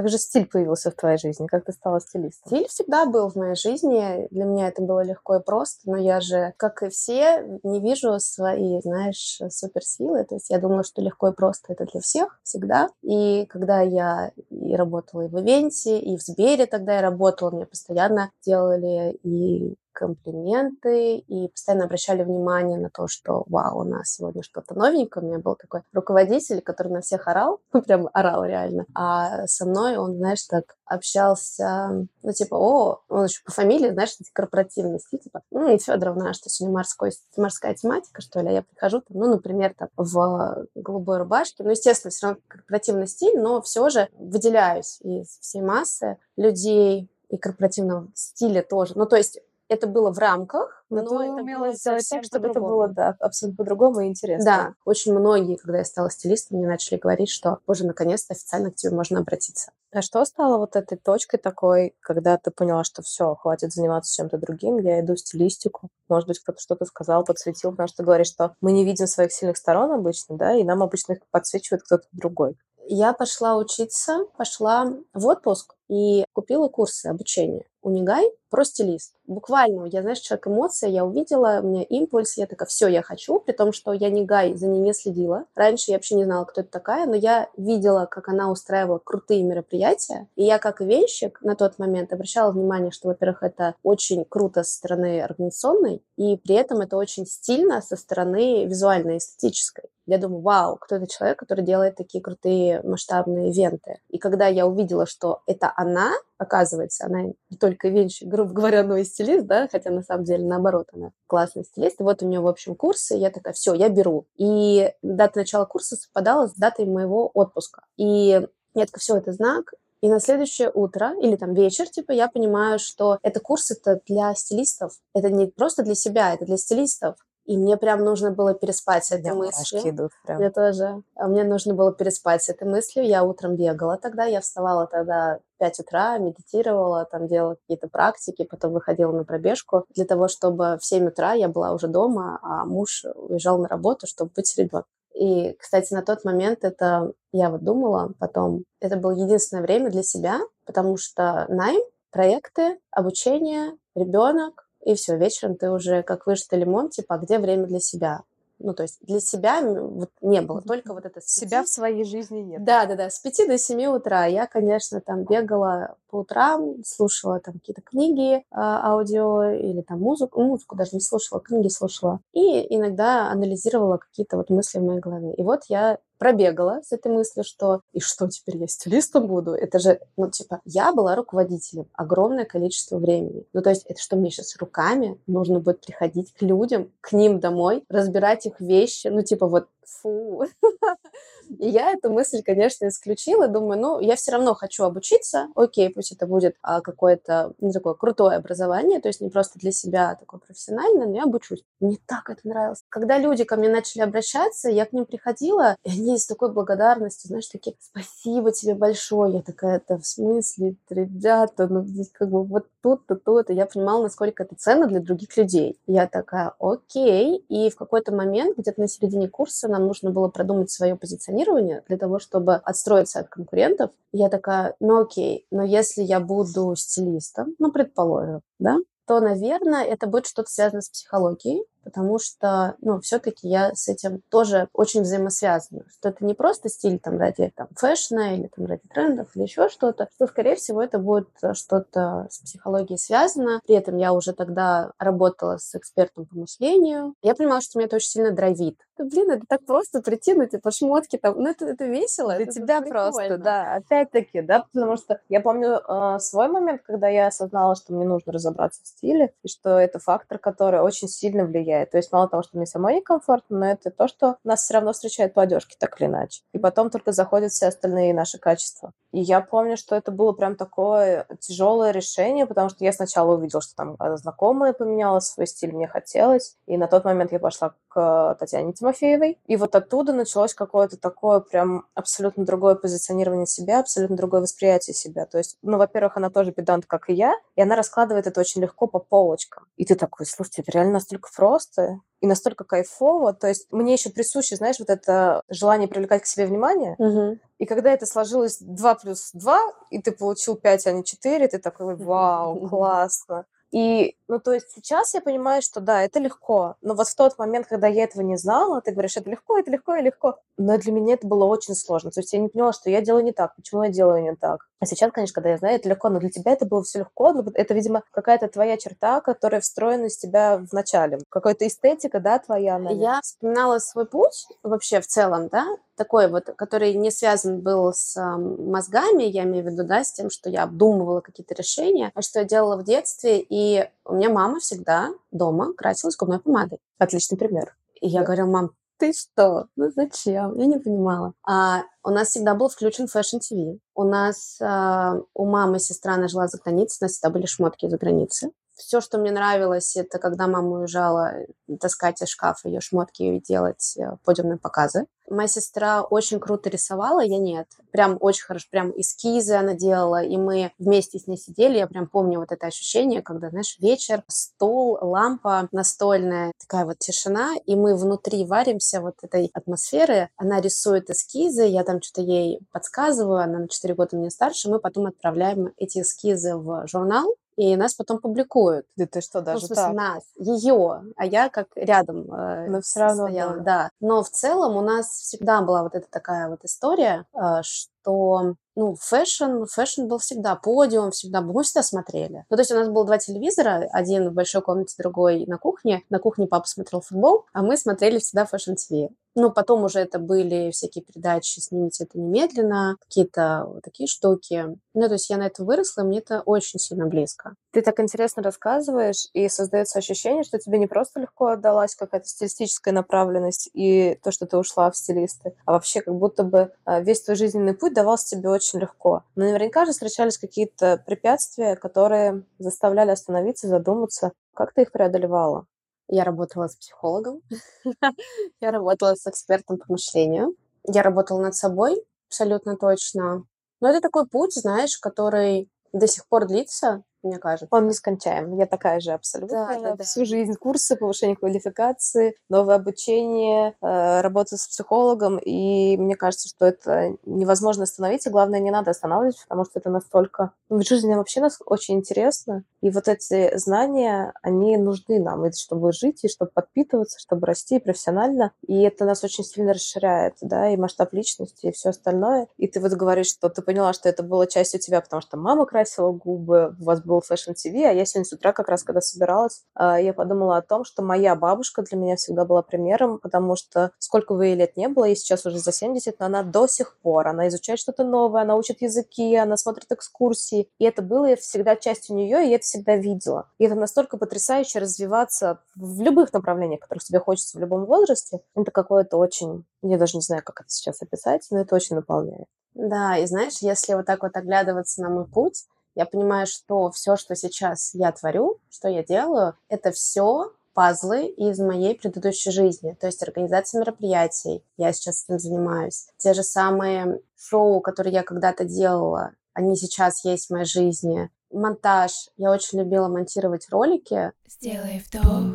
Как 0.00 0.08
же 0.08 0.16
стиль 0.16 0.46
появился 0.46 0.90
в 0.90 0.94
твоей 0.94 1.18
жизни? 1.18 1.46
Как 1.46 1.66
ты 1.66 1.72
стала 1.72 2.00
стилистом? 2.00 2.46
Стиль 2.46 2.66
всегда 2.68 3.04
был 3.04 3.28
в 3.28 3.36
моей 3.36 3.54
жизни. 3.54 4.28
Для 4.30 4.46
меня 4.46 4.68
это 4.68 4.80
было 4.80 5.04
легко 5.04 5.36
и 5.36 5.42
просто, 5.42 5.90
но 5.90 5.98
я 5.98 6.22
же, 6.22 6.54
как 6.56 6.82
и 6.82 6.88
все, 6.88 7.60
не 7.62 7.80
вижу 7.80 8.18
свои, 8.18 8.80
знаешь, 8.80 9.42
суперсилы. 9.50 10.24
То 10.24 10.36
есть 10.36 10.48
я 10.48 10.58
думала, 10.58 10.84
что 10.84 11.02
легко 11.02 11.28
и 11.28 11.34
просто 11.34 11.74
это 11.74 11.84
для 11.84 12.00
всех 12.00 12.40
всегда. 12.44 12.88
И 13.02 13.44
когда 13.50 13.82
я 13.82 14.32
и 14.48 14.74
работала 14.74 15.26
и 15.26 15.28
в 15.28 15.38
ивенте, 15.38 15.98
и 15.98 16.16
в 16.16 16.22
Сбере 16.22 16.64
тогда 16.64 16.94
я 16.94 17.02
работала, 17.02 17.50
мне 17.50 17.66
постоянно 17.66 18.30
делали 18.42 19.18
и 19.22 19.76
комплименты 20.00 21.18
и 21.18 21.48
постоянно 21.48 21.84
обращали 21.84 22.22
внимание 22.22 22.78
на 22.78 22.88
то, 22.88 23.06
что 23.06 23.44
вау, 23.48 23.80
у 23.80 23.84
нас 23.84 24.14
сегодня 24.14 24.42
что-то 24.42 24.74
новенькое. 24.74 25.22
У 25.22 25.28
меня 25.28 25.38
был 25.38 25.56
такой 25.56 25.82
руководитель, 25.92 26.62
который 26.62 26.90
на 26.90 27.02
всех 27.02 27.28
орал, 27.28 27.60
ну, 27.74 27.82
прям 27.82 28.08
орал 28.14 28.44
реально. 28.44 28.86
А 28.94 29.46
со 29.46 29.66
мной 29.66 29.98
он, 29.98 30.16
знаешь, 30.16 30.42
так 30.44 30.64
общался, 30.86 32.06
ну, 32.22 32.32
типа, 32.32 32.54
о, 32.54 33.02
он 33.10 33.24
еще 33.26 33.42
по 33.44 33.52
фамилии, 33.52 33.90
знаешь, 33.90 34.16
эти 34.18 34.30
корпоративные 34.32 35.00
стиль, 35.00 35.20
типа, 35.20 35.42
ну, 35.50 35.76
Федоровна, 35.76 36.32
что 36.32 36.48
сегодня 36.48 36.76
морской, 36.76 37.10
морская 37.36 37.74
тематика, 37.74 38.22
что 38.22 38.40
ли, 38.40 38.48
а 38.48 38.52
я 38.52 38.62
прихожу, 38.62 39.02
там, 39.02 39.18
ну, 39.18 39.26
например, 39.26 39.74
там, 39.76 39.88
в 39.98 40.66
голубой 40.74 41.18
рубашке, 41.18 41.62
ну, 41.62 41.70
естественно, 41.70 42.10
все 42.10 42.26
равно 42.26 42.40
корпоративный 42.48 43.06
стиль, 43.06 43.38
но 43.38 43.60
все 43.60 43.90
же 43.90 44.08
выделяюсь 44.14 44.98
из 45.02 45.38
всей 45.40 45.60
массы 45.60 46.16
людей, 46.36 47.10
и 47.30 47.38
корпоративного 47.38 48.08
стиля 48.14 48.62
тоже. 48.62 48.94
Ну, 48.96 49.06
то 49.06 49.16
есть 49.16 49.40
это 49.70 49.86
было 49.86 50.12
в 50.12 50.18
рамках, 50.18 50.84
но, 50.90 51.02
но 51.02 51.22
это 51.22 51.32
умела 51.32 51.72
сделать 51.72 52.06
так, 52.10 52.24
чтобы 52.24 52.48
это 52.48 52.60
было 52.60 52.88
да, 52.88 53.16
абсолютно 53.20 53.56
по-другому 53.56 54.00
и 54.00 54.08
интересно. 54.08 54.44
Да, 54.44 54.74
очень 54.84 55.14
многие, 55.14 55.56
когда 55.56 55.78
я 55.78 55.84
стала 55.84 56.10
стилистом, 56.10 56.58
мне 56.58 56.66
начали 56.66 56.98
говорить, 56.98 57.30
что, 57.30 57.58
боже, 57.68 57.86
наконец-то 57.86 58.34
официально 58.34 58.72
к 58.72 58.74
тебе 58.74 58.92
можно 58.92 59.20
обратиться. 59.20 59.70
А 59.92 60.02
что 60.02 60.24
стало 60.24 60.58
вот 60.58 60.74
этой 60.74 60.98
точкой 60.98 61.38
такой, 61.38 61.94
когда 62.00 62.36
ты 62.36 62.50
поняла, 62.50 62.82
что 62.82 63.02
все, 63.02 63.36
хватит 63.36 63.72
заниматься 63.72 64.12
чем-то 64.14 64.38
другим, 64.38 64.78
я 64.78 65.00
иду 65.00 65.14
в 65.14 65.20
стилистику? 65.20 65.88
Может 66.08 66.26
быть, 66.26 66.40
кто-то 66.40 66.60
что-то 66.60 66.84
сказал, 66.84 67.24
подсветил, 67.24 67.70
потому 67.70 67.86
что 67.86 67.98
ты 67.98 68.02
говоришь, 68.02 68.28
что 68.28 68.56
мы 68.60 68.72
не 68.72 68.84
видим 68.84 69.06
своих 69.06 69.32
сильных 69.32 69.56
сторон 69.56 69.92
обычно, 69.92 70.36
да, 70.36 70.54
и 70.54 70.64
нам 70.64 70.82
обычно 70.82 71.12
их 71.12 71.20
подсвечивает 71.30 71.84
кто-то 71.84 72.04
другой. 72.10 72.56
Я 72.86 73.12
пошла 73.12 73.56
учиться, 73.56 74.24
пошла 74.36 74.92
в 75.14 75.26
отпуск 75.26 75.76
и 75.88 76.24
купила 76.32 76.66
курсы 76.66 77.06
обучения. 77.06 77.64
Унигай 77.82 78.30
про 78.50 78.64
стилист. 78.64 79.14
Буквально, 79.26 79.86
я, 79.86 80.02
знаешь, 80.02 80.18
человек 80.18 80.48
эмоция, 80.48 80.90
я 80.90 81.04
увидела, 81.04 81.60
у 81.62 81.66
меня 81.66 81.82
импульс, 81.82 82.36
я 82.36 82.46
такая, 82.46 82.66
все, 82.66 82.88
я 82.88 83.02
хочу, 83.02 83.38
при 83.38 83.52
том, 83.52 83.72
что 83.72 83.92
я 83.92 84.10
не 84.10 84.24
Гай, 84.24 84.54
за 84.54 84.66
ней 84.66 84.80
не 84.80 84.92
следила. 84.92 85.44
Раньше 85.54 85.92
я 85.92 85.96
вообще 85.96 86.16
не 86.16 86.24
знала, 86.24 86.44
кто 86.44 86.60
это 86.60 86.70
такая, 86.70 87.06
но 87.06 87.14
я 87.14 87.48
видела, 87.56 88.06
как 88.06 88.28
она 88.28 88.50
устраивала 88.50 88.98
крутые 88.98 89.44
мероприятия, 89.44 90.26
и 90.36 90.44
я, 90.44 90.58
как 90.58 90.80
венщик, 90.80 91.40
на 91.42 91.54
тот 91.54 91.78
момент 91.78 92.12
обращала 92.12 92.50
внимание, 92.50 92.90
что, 92.90 93.08
во-первых, 93.08 93.42
это 93.44 93.74
очень 93.82 94.24
круто 94.24 94.62
со 94.62 94.74
стороны 94.74 95.22
организационной, 95.22 96.02
и 96.16 96.36
при 96.36 96.56
этом 96.56 96.80
это 96.80 96.96
очень 96.96 97.26
стильно 97.26 97.80
со 97.80 97.96
стороны 97.96 98.66
визуальной, 98.66 99.18
эстетической. 99.18 99.84
Я 100.06 100.18
думаю, 100.18 100.42
вау, 100.42 100.76
кто 100.76 100.96
это 100.96 101.06
человек, 101.06 101.38
который 101.38 101.64
делает 101.64 101.94
такие 101.94 102.20
крутые 102.20 102.82
масштабные 102.82 103.50
ивенты. 103.50 104.00
И 104.08 104.18
когда 104.18 104.48
я 104.48 104.66
увидела, 104.66 105.06
что 105.06 105.42
это 105.46 105.72
она, 105.76 106.10
оказывается, 106.40 107.04
она 107.04 107.22
не 107.24 107.56
только 107.58 107.88
венчик, 107.88 108.26
грубо 108.26 108.52
говоря, 108.52 108.82
но 108.82 108.96
и 108.96 109.04
стилист, 109.04 109.46
да, 109.46 109.68
хотя 109.70 109.90
на 109.90 110.02
самом 110.02 110.24
деле 110.24 110.46
наоборот, 110.46 110.88
она 110.92 111.10
классный 111.26 111.64
стилист. 111.64 112.00
И 112.00 112.02
вот 112.02 112.22
у 112.22 112.26
нее, 112.26 112.40
в 112.40 112.48
общем, 112.48 112.74
курсы, 112.74 113.14
я 113.14 113.30
такая, 113.30 113.52
все, 113.52 113.74
я 113.74 113.90
беру. 113.90 114.26
И 114.36 114.90
дата 115.02 115.38
начала 115.38 115.66
курса 115.66 115.96
совпадала 115.96 116.48
с 116.48 116.54
датой 116.54 116.86
моего 116.86 117.30
отпуска. 117.34 117.82
И 117.98 118.40
я 118.74 118.86
такая, 118.86 119.00
все, 119.00 119.16
это 119.18 119.32
знак, 119.32 119.74
И 120.00 120.08
на 120.08 120.18
следующее 120.18 120.70
утро 120.72 121.12
или 121.20 121.36
там 121.36 121.52
вечер, 121.52 121.86
типа, 121.86 122.12
я 122.12 122.28
понимаю, 122.28 122.78
что 122.78 123.18
это 123.22 123.38
курс 123.40 123.70
это 123.70 124.00
для 124.06 124.34
стилистов. 124.34 124.94
Это 125.14 125.28
не 125.28 125.46
просто 125.46 125.82
для 125.82 125.94
себя, 125.94 126.32
это 126.32 126.46
для 126.46 126.56
стилистов. 126.56 127.16
И 127.46 127.56
мне 127.56 127.76
прям 127.76 128.04
нужно 128.04 128.30
было 128.30 128.54
переспать 128.54 129.04
с 129.04 129.12
этой 129.12 129.32
мыслью. 129.32 129.82
идут 129.88 130.12
прям. 130.24 130.38
Мне 130.38 130.50
тоже. 130.50 131.02
А 131.14 131.26
мне 131.26 131.44
нужно 131.44 131.74
было 131.74 131.92
переспать 131.92 132.42
с 132.42 132.48
этой 132.48 132.68
мыслью. 132.68 133.06
Я 133.06 133.24
утром 133.24 133.56
бегала 133.56 133.96
тогда, 133.96 134.24
я 134.24 134.40
вставала 134.40 134.86
тогда 134.86 135.38
в 135.56 135.58
5 135.58 135.80
утра, 135.80 136.18
медитировала, 136.18 137.04
там 137.04 137.26
делала 137.26 137.56
какие-то 137.56 137.88
практики, 137.88 138.44
потом 138.44 138.72
выходила 138.72 139.12
на 139.12 139.24
пробежку 139.24 139.84
для 139.94 140.04
того, 140.04 140.28
чтобы 140.28 140.78
в 140.80 140.84
7 140.84 141.08
утра 141.08 141.32
я 141.32 141.48
была 141.48 141.72
уже 141.72 141.88
дома, 141.88 142.38
а 142.42 142.64
муж 142.64 143.04
уезжал 143.14 143.58
на 143.58 143.68
работу, 143.68 144.06
чтобы 144.06 144.30
быть 144.34 144.46
с 144.46 144.56
ребенком. 144.56 144.84
И, 145.14 145.54
кстати, 145.58 145.92
на 145.92 146.02
тот 146.02 146.24
момент 146.24 146.64
это, 146.64 147.12
я 147.32 147.50
вот 147.50 147.64
думала 147.64 148.12
потом, 148.18 148.64
это 148.80 148.96
было 148.96 149.10
единственное 149.10 149.62
время 149.62 149.90
для 149.90 150.02
себя, 150.02 150.40
потому 150.66 150.96
что 150.96 151.46
найм, 151.48 151.82
проекты, 152.10 152.78
обучение, 152.90 153.76
ребенок, 153.94 154.68
и 154.84 154.94
все, 154.94 155.16
вечером 155.16 155.56
ты 155.56 155.70
уже 155.70 156.02
как 156.02 156.26
выжатый 156.26 156.58
лимон, 156.58 156.88
типа, 156.88 157.16
а 157.16 157.18
где 157.18 157.38
время 157.38 157.66
для 157.66 157.80
себя? 157.80 158.22
Ну, 158.62 158.74
то 158.74 158.82
есть 158.82 158.98
для 159.00 159.20
себя 159.20 159.62
вот 159.62 160.10
не 160.20 160.42
было, 160.42 160.60
только 160.60 160.92
вот 160.92 161.06
это... 161.06 161.22
Себя 161.24 161.62
в 161.62 161.68
своей 161.68 162.04
жизни 162.04 162.40
нет. 162.40 162.62
Да, 162.62 162.84
да, 162.84 162.94
да, 162.94 163.10
с 163.10 163.18
5 163.18 163.48
до 163.48 163.56
7 163.56 163.86
утра. 163.86 164.26
Я, 164.26 164.46
конечно, 164.46 165.00
там 165.00 165.24
бегала 165.24 165.96
по 166.10 166.18
утрам, 166.18 166.74
слушала 166.84 167.40
там 167.40 167.54
какие-то 167.54 167.80
книги, 167.80 168.44
а, 168.50 168.92
аудио 168.92 169.44
или 169.52 169.80
там 169.80 170.00
музыку, 170.00 170.42
музыку 170.42 170.76
даже 170.76 170.90
не 170.92 171.00
слушала, 171.00 171.40
книги 171.40 171.68
слушала. 171.68 172.20
И 172.34 172.66
иногда 172.74 173.30
анализировала 173.30 173.96
какие-то 173.96 174.36
вот 174.36 174.50
мысли 174.50 174.78
в 174.78 174.82
моей 174.82 175.00
голове. 175.00 175.32
И 175.34 175.42
вот 175.42 175.62
я 175.68 175.98
пробегала 176.20 176.82
с 176.84 176.92
этой 176.92 177.10
мыслью, 177.10 177.44
что 177.44 177.80
и 177.94 177.98
что 177.98 178.28
теперь 178.28 178.58
я 178.58 178.68
стилистом 178.68 179.26
буду? 179.26 179.52
Это 179.52 179.78
же, 179.78 180.00
ну, 180.18 180.30
типа, 180.30 180.60
я 180.66 180.92
была 180.92 181.16
руководителем 181.16 181.86
огромное 181.94 182.44
количество 182.44 182.98
времени. 182.98 183.46
Ну, 183.54 183.62
то 183.62 183.70
есть 183.70 183.84
это 183.86 184.00
что 184.00 184.16
мне 184.16 184.30
сейчас 184.30 184.56
руками 184.58 185.18
нужно 185.26 185.60
будет 185.60 185.80
приходить 185.80 186.34
к 186.34 186.42
людям, 186.42 186.92
к 187.00 187.12
ним 187.12 187.40
домой, 187.40 187.84
разбирать 187.88 188.44
их 188.44 188.60
вещи, 188.60 189.08
ну, 189.08 189.22
типа, 189.22 189.46
вот 189.46 189.68
фу. 189.84 190.44
И 191.58 191.68
я 191.68 191.92
эту 191.92 192.10
мысль, 192.10 192.42
конечно, 192.42 192.88
исключила. 192.88 193.48
Думаю, 193.48 193.80
ну, 193.80 194.00
я 194.00 194.16
все 194.16 194.32
равно 194.32 194.54
хочу 194.54 194.84
обучиться. 194.84 195.48
Окей, 195.54 195.90
пусть 195.90 196.12
это 196.12 196.26
будет 196.26 196.56
а, 196.62 196.80
какое-то, 196.80 197.54
ну, 197.58 197.72
такое 197.72 197.94
крутое 197.94 198.36
образование, 198.36 199.00
то 199.00 199.08
есть 199.08 199.20
не 199.20 199.30
просто 199.30 199.58
для 199.58 199.72
себя, 199.72 200.10
а 200.10 200.16
такое 200.16 200.40
профессиональное, 200.40 201.06
но 201.06 201.16
я 201.16 201.24
обучусь. 201.24 201.64
Мне 201.80 201.98
так 202.06 202.30
это 202.30 202.40
нравилось. 202.44 202.82
Когда 202.88 203.18
люди 203.18 203.44
ко 203.44 203.56
мне 203.56 203.68
начали 203.68 204.02
обращаться, 204.02 204.68
я 204.68 204.86
к 204.86 204.92
ним 204.92 205.06
приходила, 205.06 205.76
и 205.84 205.90
они 205.90 206.18
с 206.18 206.26
такой 206.26 206.52
благодарностью, 206.52 207.28
знаешь, 207.28 207.48
такие, 207.48 207.76
спасибо 207.80 208.52
тебе 208.52 208.74
большое. 208.74 209.34
Я 209.34 209.42
такая, 209.42 209.76
это 209.76 209.98
в 209.98 210.06
смысле, 210.06 210.76
ребята, 210.88 211.66
ну, 211.68 211.84
здесь 211.84 212.10
как 212.12 212.30
бы 212.30 212.44
вот 212.44 212.66
тут-то, 212.82 213.16
тут-то. 213.16 213.52
Я 213.52 213.66
понимала, 213.66 214.04
насколько 214.04 214.42
это 214.42 214.54
ценно 214.56 214.86
для 214.86 215.00
других 215.00 215.36
людей. 215.36 215.78
Я 215.86 216.06
такая, 216.06 216.52
окей. 216.58 217.44
И 217.48 217.70
в 217.70 217.76
какой-то 217.76 218.14
момент, 218.14 218.58
где-то 218.58 218.80
на 218.80 218.88
середине 218.88 219.28
курса, 219.28 219.68
нам 219.70 219.86
нужно 219.86 220.10
было 220.10 220.28
продумать 220.28 220.70
свое 220.70 220.96
позиционирование 220.96 221.82
для 221.88 221.96
того, 221.96 222.18
чтобы 222.18 222.56
отстроиться 222.56 223.20
от 223.20 223.28
конкурентов. 223.28 223.90
Я 224.12 224.28
такая, 224.28 224.74
ну 224.80 225.00
окей, 225.00 225.46
но 225.50 225.62
если 225.62 226.02
я 226.02 226.20
буду 226.20 226.74
стилистом, 226.76 227.54
ну, 227.58 227.72
предположим, 227.72 228.40
да, 228.58 228.78
то, 229.06 229.20
наверное, 229.20 229.84
это 229.84 230.06
будет 230.06 230.26
что-то 230.26 230.50
связано 230.50 230.82
с 230.82 230.88
психологией, 230.88 231.64
потому 231.84 232.18
что, 232.18 232.76
ну, 232.80 233.00
все-таки 233.00 233.48
я 233.48 233.74
с 233.74 233.88
этим 233.88 234.22
тоже 234.30 234.68
очень 234.72 235.02
взаимосвязана, 235.02 235.84
что 235.90 236.10
это 236.10 236.24
не 236.24 236.34
просто 236.34 236.68
стиль 236.68 236.98
там 236.98 237.18
ради 237.18 237.52
там 237.54 237.68
фэшна 237.76 238.34
или 238.34 238.48
там 238.54 238.66
ради 238.66 238.82
трендов 238.92 239.28
или 239.34 239.42
еще 239.42 239.68
что-то, 239.68 240.08
что, 240.14 240.26
скорее 240.26 240.56
всего, 240.56 240.82
это 240.82 240.98
будет 240.98 241.28
э, 241.42 241.54
что-то 241.54 242.26
с 242.30 242.38
психологией 242.40 242.98
связано. 242.98 243.60
При 243.66 243.76
этом 243.76 243.96
я 243.96 244.12
уже 244.12 244.32
тогда 244.32 244.92
работала 244.98 245.58
с 245.58 245.74
экспертом 245.74 246.26
по 246.26 246.36
мышлению. 246.36 247.14
Я 247.22 247.34
понимала, 247.34 247.60
что 247.60 247.78
меня 247.78 247.86
это 247.86 247.96
очень 247.96 248.10
сильно 248.10 248.32
драйвит. 248.32 248.78
Да, 248.98 249.04
блин, 249.04 249.30
это 249.30 249.44
так 249.48 249.64
просто 249.64 250.02
прийти, 250.02 250.34
ну, 250.34 250.46
типа, 250.46 250.70
шмотки 250.70 251.16
там, 251.16 251.34
ну, 251.38 251.48
это, 251.48 251.66
это 251.66 251.86
весело. 251.86 252.34
Для 252.34 252.44
это 252.44 252.52
тебя 252.52 252.80
прикольно. 252.80 253.10
просто, 253.12 253.38
да. 253.38 253.74
Опять-таки, 253.76 254.42
да, 254.42 254.66
потому 254.72 254.96
что 254.96 255.20
я 255.28 255.40
помню 255.40 255.80
э, 255.86 256.18
свой 256.18 256.48
момент, 256.48 256.82
когда 256.84 257.08
я 257.08 257.28
осознала, 257.28 257.74
что 257.76 257.92
мне 257.94 258.04
нужно 258.04 258.32
разобраться 258.32 258.82
в 258.82 258.86
стиле, 258.86 259.32
и 259.42 259.48
что 259.48 259.78
это 259.78 259.98
фактор, 259.98 260.38
который 260.38 260.80
очень 260.80 261.08
сильно 261.08 261.44
влияет. 261.44 261.69
То 261.90 261.96
есть 261.96 262.12
мало 262.12 262.28
того, 262.28 262.42
что 262.42 262.56
мне 262.56 262.66
самой 262.66 262.96
некомфортно, 262.96 263.58
но 263.58 263.66
это 263.66 263.90
то, 263.90 264.08
что 264.08 264.36
нас 264.44 264.62
все 264.62 264.74
равно 264.74 264.92
встречает 264.92 265.34
по 265.34 265.42
одежке, 265.42 265.76
так 265.78 266.00
или 266.00 266.08
иначе. 266.08 266.42
И 266.52 266.58
потом 266.58 266.90
только 266.90 267.12
заходят 267.12 267.52
все 267.52 267.66
остальные 267.68 268.14
наши 268.14 268.38
качества. 268.38 268.92
И 269.12 269.20
я 269.20 269.40
помню, 269.40 269.76
что 269.76 269.96
это 269.96 270.12
было 270.12 270.32
прям 270.32 270.54
такое 270.54 271.26
тяжелое 271.40 271.90
решение, 271.90 272.46
потому 272.46 272.68
что 272.68 272.84
я 272.84 272.92
сначала 272.92 273.34
увидела, 273.34 273.60
что 273.60 273.74
там 273.74 273.96
э, 273.98 274.16
знакомая 274.16 274.72
поменяла 274.72 275.20
свой 275.20 275.46
стиль, 275.46 275.72
мне 275.72 275.88
хотелось. 275.88 276.56
И 276.66 276.76
на 276.76 276.86
тот 276.86 277.04
момент 277.04 277.32
я 277.32 277.40
пошла 277.40 277.74
к 277.90 278.36
Татьяне 278.38 278.72
Тимофеевой. 278.72 279.38
И 279.46 279.56
вот 279.56 279.74
оттуда 279.74 280.12
началось 280.12 280.54
какое-то 280.54 280.96
такое 280.96 281.40
прям 281.40 281.86
абсолютно 281.94 282.44
другое 282.44 282.76
позиционирование 282.76 283.46
себя, 283.46 283.80
абсолютно 283.80 284.16
другое 284.16 284.40
восприятие 284.40 284.94
себя. 284.94 285.26
То 285.26 285.38
есть, 285.38 285.58
ну, 285.62 285.76
во-первых, 285.76 286.16
она 286.16 286.30
тоже 286.30 286.52
педант, 286.52 286.86
как 286.86 287.10
и 287.10 287.14
я, 287.14 287.34
и 287.56 287.62
она 287.62 287.76
раскладывает 287.76 288.26
это 288.26 288.40
очень 288.40 288.62
легко 288.62 288.86
по 288.86 289.00
полочкам. 289.00 289.66
И 289.76 289.84
ты 289.84 289.96
такой, 289.96 290.26
слушайте, 290.26 290.62
это 290.62 290.70
реально 290.72 290.94
настолько 290.94 291.28
просто 291.34 292.00
и 292.20 292.26
настолько 292.26 292.64
кайфово. 292.64 293.32
То 293.32 293.48
есть 293.48 293.66
мне 293.72 293.94
еще 293.94 294.10
присуще, 294.10 294.56
знаешь, 294.56 294.78
вот 294.78 294.90
это 294.90 295.42
желание 295.48 295.88
привлекать 295.88 296.22
к 296.22 296.26
себе 296.26 296.46
внимание. 296.46 296.94
Мгм. 296.98 297.40
И 297.58 297.66
когда 297.66 297.92
это 297.92 298.06
сложилось 298.06 298.58
2 298.60 298.94
плюс 298.94 299.30
2, 299.32 299.58
и 299.90 300.00
ты 300.00 300.12
получил 300.12 300.56
5, 300.56 300.86
а 300.86 300.92
не 300.92 301.04
4, 301.04 301.48
ты 301.48 301.58
такой, 301.58 301.96
вау, 301.96 302.56
классно. 302.68 303.46
И, 303.72 304.16
ну, 304.28 304.40
то 304.40 304.52
есть 304.52 304.70
сейчас 304.72 305.14
я 305.14 305.20
понимаю, 305.20 305.62
что 305.62 305.80
да, 305.80 306.02
это 306.02 306.18
легко. 306.18 306.76
Но 306.82 306.94
вот 306.94 307.06
в 307.08 307.14
тот 307.14 307.38
момент, 307.38 307.66
когда 307.68 307.86
я 307.86 308.04
этого 308.04 308.22
не 308.22 308.36
знала, 308.36 308.80
ты 308.80 308.92
говоришь, 308.92 309.16
это 309.16 309.30
легко, 309.30 309.58
это 309.58 309.70
легко 309.70 309.94
и 309.96 310.02
легко. 310.02 310.40
Но 310.56 310.76
для 310.78 310.92
меня 310.92 311.14
это 311.14 311.26
было 311.26 311.44
очень 311.44 311.74
сложно. 311.74 312.10
То 312.10 312.20
есть 312.20 312.32
я 312.32 312.40
не 312.40 312.48
поняла, 312.48 312.72
что 312.72 312.90
я 312.90 313.00
делаю 313.00 313.24
не 313.24 313.32
так, 313.32 313.54
почему 313.56 313.84
я 313.84 313.90
делаю 313.90 314.22
не 314.22 314.34
так. 314.34 314.69
А 314.80 314.86
сейчас, 314.86 315.12
конечно, 315.12 315.34
когда 315.34 315.50
я 315.50 315.58
знаю, 315.58 315.76
это 315.76 315.88
легко, 315.90 316.08
но 316.08 316.18
для 316.18 316.30
тебя 316.30 316.52
это 316.52 316.64
было 316.64 316.82
все 316.82 317.00
легко. 317.00 317.32
Но 317.32 317.44
это, 317.54 317.74
видимо, 317.74 318.02
какая-то 318.12 318.48
твоя 318.48 318.78
черта, 318.78 319.20
которая 319.20 319.60
встроена 319.60 320.06
из 320.06 320.16
тебя 320.16 320.56
в 320.56 320.72
начале. 320.72 321.18
Какая-то 321.28 321.66
эстетика, 321.66 322.18
да, 322.18 322.38
твоя, 322.38 322.78
наверное. 322.78 323.02
Я 323.02 323.20
вспоминала 323.22 323.78
свой 323.78 324.06
путь 324.06 324.46
вообще 324.62 325.02
в 325.02 325.06
целом, 325.06 325.48
да, 325.48 325.66
такой 325.96 326.28
вот, 326.28 326.44
который 326.56 326.94
не 326.94 327.10
связан 327.10 327.60
был 327.60 327.92
с 327.92 328.16
а, 328.16 328.38
мозгами, 328.38 329.24
я 329.24 329.44
имею 329.44 329.64
в 329.64 329.68
виду, 329.68 329.84
да, 329.84 330.02
с 330.02 330.12
тем, 330.14 330.30
что 330.30 330.48
я 330.48 330.62
обдумывала 330.62 331.20
какие-то 331.20 331.54
решения, 331.54 332.10
а 332.14 332.22
что 332.22 332.38
я 332.38 332.46
делала 332.46 332.76
в 332.76 332.84
детстве, 332.84 333.44
и 333.46 333.86
у 334.06 334.14
меня 334.14 334.30
мама 334.30 334.60
всегда 334.60 335.10
дома 335.30 335.74
красилась 335.74 336.16
губной 336.16 336.40
помадой. 336.40 336.78
Отличный 336.96 337.36
пример. 337.36 337.76
И 338.00 338.08
я 338.08 338.22
говорила, 338.22 338.46
мам, 338.46 338.70
ты 339.00 339.12
что? 339.14 339.66
Ну 339.76 339.90
зачем? 339.90 340.54
Я 340.58 340.66
не 340.66 340.78
понимала. 340.78 341.32
А 341.42 341.82
у 342.04 342.10
нас 342.10 342.28
всегда 342.28 342.54
был 342.54 342.68
включен 342.68 343.06
Fashion 343.06 343.40
TV. 343.40 343.78
У 343.94 344.04
нас 344.04 344.58
а, 344.60 345.16
у 345.34 345.46
мамы 345.46 345.80
сестра, 345.80 346.14
она 346.14 346.28
жила 346.28 346.46
за 346.46 346.58
границей, 346.58 346.98
у 347.00 347.04
нас 347.04 347.12
всегда 347.12 347.30
были 347.30 347.46
шмотки 347.46 347.88
за 347.88 347.96
границей. 347.96 348.52
Все, 348.80 349.00
что 349.00 349.18
мне 349.18 349.30
нравилось, 349.30 349.96
это 349.96 350.18
когда 350.18 350.46
мама 350.46 350.80
уезжала 350.80 351.32
таскать 351.80 352.22
из 352.22 352.28
шкафа 352.28 352.68
ее 352.68 352.80
шмотки 352.80 353.22
и 353.22 353.40
делать 353.40 353.96
э, 353.96 354.16
подиумные 354.24 354.58
показы. 354.58 355.06
Моя 355.28 355.46
сестра 355.46 356.02
очень 356.02 356.40
круто 356.40 356.68
рисовала, 356.68 357.20
я 357.20 357.38
нет. 357.38 357.68
Прям 357.92 358.16
очень 358.20 358.44
хорошо, 358.44 358.66
прям 358.68 358.90
эскизы 359.00 359.54
она 359.54 359.74
делала, 359.74 360.24
и 360.24 360.36
мы 360.36 360.72
вместе 360.78 361.20
с 361.20 361.28
ней 361.28 361.36
сидели. 361.36 361.78
Я 361.78 361.86
прям 361.86 362.08
помню 362.08 362.40
вот 362.40 362.50
это 362.50 362.66
ощущение, 362.66 363.22
когда, 363.22 363.50
знаешь, 363.50 363.76
вечер, 363.78 364.24
стол, 364.26 364.98
лампа 365.00 365.68
настольная, 365.70 366.50
такая 366.58 366.84
вот 366.84 366.98
тишина, 366.98 367.54
и 367.64 367.76
мы 367.76 367.96
внутри 367.96 368.44
варимся 368.44 369.00
вот 369.00 369.14
этой 369.22 369.50
атмосферы. 369.54 370.30
Она 370.36 370.60
рисует 370.60 371.10
эскизы, 371.10 371.62
я 371.62 371.84
там 371.84 372.02
что-то 372.02 372.22
ей 372.22 372.58
подсказываю, 372.72 373.38
она 373.38 373.60
на 373.60 373.68
4 373.68 373.94
года 373.94 374.16
мне 374.16 374.30
старше, 374.30 374.68
мы 374.68 374.80
потом 374.80 375.06
отправляем 375.06 375.72
эти 375.76 376.00
эскизы 376.00 376.56
в 376.56 376.88
журнал, 376.88 377.36
и 377.60 377.76
нас 377.76 377.94
потом 377.94 378.20
публикуют. 378.20 378.86
Да 378.96 379.06
ты 379.06 379.20
что, 379.20 379.40
Ну, 379.40 379.42
в 379.42 379.44
даже 379.44 379.66
смысле, 379.66 379.84
так? 379.84 379.94
нас, 379.94 380.22
ее, 380.36 381.02
а 381.14 381.26
я 381.26 381.50
как 381.50 381.66
рядом 381.74 382.32
э, 382.32 382.68
Но 382.70 382.80
всё 382.80 383.00
равно, 383.00 383.26
стояла, 383.26 383.56
да. 383.56 383.62
да. 383.62 383.90
Но 384.00 384.22
в 384.22 384.30
целом 384.30 384.76
у 384.76 384.80
нас 384.80 385.08
всегда 385.08 385.60
была 385.60 385.82
вот 385.82 385.94
эта 385.94 386.06
такая 386.10 386.48
вот 386.48 386.64
история, 386.64 387.26
э, 387.34 387.60
что 387.62 388.54
ну, 388.76 388.94
fashion, 388.98 389.64
fashion 389.68 390.06
был 390.06 390.16
всегда, 390.18 390.56
подиум 390.56 391.10
всегда 391.10 391.42
мы 391.42 391.62
всегда 391.62 391.82
смотрели. 391.82 392.46
Ну, 392.48 392.56
то 392.56 392.62
есть 392.62 392.72
у 392.72 392.76
нас 392.76 392.88
было 392.88 393.04
два 393.04 393.18
телевизора, 393.18 393.86
один 393.92 394.30
в 394.30 394.32
большой 394.32 394.62
комнате, 394.62 394.94
другой 394.96 395.44
на 395.44 395.58
кухне. 395.58 396.02
На 396.08 396.18
кухне 396.18 396.46
папа 396.46 396.66
смотрел 396.66 397.02
футбол, 397.02 397.44
а 397.52 397.62
мы 397.62 397.76
смотрели 397.76 398.18
всегда 398.18 398.46
Fashion 398.46 398.72
TV. 398.72 399.12
Ну, 399.36 399.50
потом 399.52 399.84
уже 399.84 400.00
это 400.00 400.18
были 400.18 400.70
всякие 400.70 401.04
передачи 401.04 401.60
«Снимите 401.60 402.04
это 402.04 402.18
немедленно», 402.18 402.96
какие-то 403.00 403.80
такие 403.82 404.06
штуки. 404.08 404.76
Ну, 404.94 405.06
то 405.06 405.14
есть 405.14 405.30
я 405.30 405.36
на 405.36 405.46
это 405.46 405.64
выросла, 405.64 406.02
и 406.02 406.04
мне 406.04 406.18
это 406.18 406.40
очень 406.40 406.80
сильно 406.80 407.06
близко. 407.06 407.54
Ты 407.72 407.82
так 407.82 408.00
интересно 408.00 408.42
рассказываешь, 408.42 409.28
и 409.32 409.48
создается 409.48 409.98
ощущение, 409.98 410.42
что 410.42 410.58
тебе 410.58 410.78
не 410.78 410.88
просто 410.88 411.20
легко 411.20 411.46
отдалась 411.48 411.94
какая-то 411.94 412.26
стилистическая 412.26 412.92
направленность 412.92 413.70
и 413.72 414.18
то, 414.24 414.32
что 414.32 414.46
ты 414.46 414.56
ушла 414.56 414.90
в 414.90 414.96
стилисты, 414.96 415.54
а 415.64 415.72
вообще 415.72 416.00
как 416.00 416.14
будто 416.14 416.42
бы 416.42 416.72
а, 416.84 417.00
весь 417.00 417.22
твой 417.22 417.36
жизненный 417.36 417.74
путь 417.74 417.94
давался 417.94 418.36
тебе 418.36 418.48
очень 418.48 418.80
легко. 418.80 419.22
Но 419.36 419.44
наверняка 419.44 419.86
же 419.86 419.92
встречались 419.92 420.38
какие-то 420.38 421.02
препятствия, 421.06 421.76
которые 421.76 422.42
заставляли 422.58 423.10
остановиться, 423.10 423.68
задуматься. 423.68 424.32
Как 424.54 424.72
ты 424.74 424.82
их 424.82 424.92
преодолевала? 424.92 425.66
Я 426.12 426.24
работала 426.24 426.66
с 426.66 426.74
психологом, 426.74 427.40
я 428.60 428.70
работала 428.72 429.14
с 429.14 429.26
экспертом 429.28 429.78
по 429.78 429.84
мышлению, 429.92 430.56
я 430.84 431.02
работала 431.02 431.40
над 431.40 431.54
собой 431.54 432.04
абсолютно 432.28 432.76
точно. 432.76 433.44
Но 433.80 433.88
это 433.88 434.00
такой 434.00 434.26
путь, 434.26 434.54
знаешь, 434.54 434.98
который 434.98 435.70
до 435.92 436.08
сих 436.08 436.26
пор 436.26 436.48
длится, 436.48 437.04
мне 437.22 437.38
кажется. 437.38 437.68
Он 437.70 437.86
нескончаем. 437.86 438.56
Я 438.56 438.66
такая 438.66 439.00
же 439.00 439.12
абсолютно. 439.12 439.66
Да, 439.66 439.80
да, 439.80 439.96
да. 439.96 440.04
Всю 440.04 440.24
жизнь 440.24 440.54
курсы 440.54 440.96
повышения 440.96 441.36
квалификации, 441.36 442.36
новое 442.48 442.76
обучение, 442.76 443.74
э, 443.80 444.20
работа 444.20 444.56
с 444.56 444.66
психологом. 444.66 445.38
И 445.38 445.96
мне 445.96 446.16
кажется, 446.16 446.48
что 446.48 446.66
это 446.66 447.16
невозможно 447.24 447.84
остановить. 447.84 448.26
И 448.26 448.30
главное, 448.30 448.60
не 448.60 448.70
надо 448.70 448.90
останавливать, 448.90 449.42
потому 449.48 449.64
что 449.64 449.78
это 449.78 449.90
настолько... 449.90 450.52
Ну, 450.68 450.80
жизнь 450.82 451.12
вообще 451.12 451.40
нас 451.40 451.58
очень 451.64 451.96
интересна. 451.96 452.64
И 452.80 452.90
вот 452.90 453.08
эти 453.08 453.56
знания, 453.56 454.32
они 454.42 454.76
нужны 454.76 455.20
нам, 455.20 455.44
и 455.44 455.52
чтобы 455.52 455.92
жить, 455.92 456.24
и 456.24 456.28
чтобы 456.28 456.50
подпитываться, 456.52 457.18
чтобы 457.18 457.46
расти 457.46 457.78
профессионально. 457.78 458.52
И 458.66 458.80
это 458.82 459.04
нас 459.04 459.22
очень 459.24 459.44
сильно 459.44 459.74
расширяет, 459.74 460.34
да, 460.40 460.70
и 460.70 460.76
масштаб 460.76 461.12
личности, 461.12 461.66
и 461.66 461.72
все 461.72 461.90
остальное. 461.90 462.48
И 462.56 462.66
ты 462.66 462.80
вот 462.80 462.92
говоришь, 462.92 463.28
что 463.28 463.48
ты 463.48 463.62
поняла, 463.62 463.92
что 463.92 464.08
это 464.08 464.22
было 464.22 464.46
частью 464.46 464.80
тебя, 464.80 465.00
потому 465.00 465.20
что 465.20 465.36
мама 465.36 465.66
красила 465.66 466.12
губы, 466.12 466.74
у 466.80 466.84
вас 466.84 467.02
был 467.10 467.22
Fashion 467.28 467.54
TV, 467.54 467.84
а 467.84 467.92
я 467.92 468.04
сегодня 468.04 468.24
с 468.24 468.32
утра 468.32 468.52
как 468.52 468.68
раз, 468.68 468.84
когда 468.84 469.00
собиралась, 469.00 469.64
а, 469.74 470.00
я 470.00 470.14
подумала 470.14 470.56
о 470.56 470.62
том, 470.62 470.84
что 470.84 471.02
моя 471.02 471.34
бабушка 471.34 471.82
для 471.82 471.98
меня 471.98 472.16
всегда 472.16 472.44
была 472.44 472.62
примером, 472.62 473.18
потому 473.18 473.56
что 473.56 473.90
сколько 473.98 474.34
бы 474.34 474.46
ей 474.46 474.54
лет 474.54 474.76
не 474.76 474.88
было, 474.88 475.04
ей 475.04 475.16
сейчас 475.16 475.44
уже 475.44 475.58
за 475.58 475.72
70, 475.72 476.20
но 476.20 476.26
она 476.26 476.42
до 476.44 476.68
сих 476.68 476.96
пор, 476.98 477.26
она 477.26 477.48
изучает 477.48 477.80
что-то 477.80 478.04
новое, 478.04 478.42
она 478.42 478.54
учит 478.56 478.80
языки, 478.80 479.34
она 479.34 479.56
смотрит 479.56 479.90
экскурсии, 479.90 480.68
и 480.78 480.84
это 480.84 481.02
было 481.02 481.34
всегда 481.36 481.74
частью 481.76 482.16
нее, 482.16 482.46
и 482.46 482.50
я 482.50 482.56
это 482.56 482.64
всегда 482.64 482.96
видела. 482.96 483.50
И 483.58 483.64
это 483.64 483.74
настолько 483.74 484.16
потрясающе 484.16 484.78
развиваться 484.78 485.58
в 485.74 486.00
любых 486.00 486.32
направлениях, 486.32 486.80
которых 486.80 487.02
тебе 487.02 487.18
хочется 487.18 487.58
в 487.58 487.60
любом 487.60 487.86
возрасте. 487.86 488.40
Это 488.54 488.70
какое-то 488.70 489.16
очень... 489.16 489.64
Я 489.82 489.98
даже 489.98 490.16
не 490.16 490.22
знаю, 490.22 490.42
как 490.44 490.60
это 490.60 490.70
сейчас 490.70 491.02
описать, 491.02 491.46
но 491.50 491.60
это 491.60 491.74
очень 491.74 491.96
наполняет. 491.96 492.46
Да, 492.74 493.18
и 493.18 493.26
знаешь, 493.26 493.58
если 493.60 493.94
вот 493.94 494.06
так 494.06 494.22
вот 494.22 494.36
оглядываться 494.36 495.02
на 495.02 495.10
мой 495.10 495.26
путь, 495.26 495.64
я 496.00 496.06
понимаю, 496.06 496.46
что 496.46 496.90
все, 496.90 497.16
что 497.16 497.36
сейчас 497.36 497.90
я 497.92 498.10
творю, 498.10 498.58
что 498.70 498.88
я 498.88 499.04
делаю, 499.04 499.54
это 499.68 499.90
все 499.92 500.50
пазлы 500.72 501.26
из 501.26 501.58
моей 501.58 501.94
предыдущей 501.94 502.52
жизни, 502.52 502.96
то 502.98 503.06
есть 503.06 503.22
организация 503.22 503.80
мероприятий, 503.80 504.64
я 504.78 504.94
сейчас 504.94 505.24
этим 505.24 505.38
занимаюсь. 505.38 506.06
Те 506.16 506.32
же 506.32 506.42
самые 506.42 507.20
шоу, 507.36 507.82
которые 507.82 508.14
я 508.14 508.22
когда-то 508.22 508.64
делала, 508.64 509.32
они 509.52 509.76
сейчас 509.76 510.24
есть 510.24 510.46
в 510.46 510.52
моей 510.52 510.64
жизни. 510.64 511.28
Монтаж. 511.52 512.30
Я 512.38 512.50
очень 512.50 512.78
любила 512.78 513.08
монтировать 513.08 513.68
ролики. 513.70 514.32
Сделай 514.48 515.02
вдох 515.04 515.50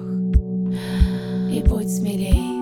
и 1.52 1.64
будь 1.64 1.90
смелей. 1.90 2.55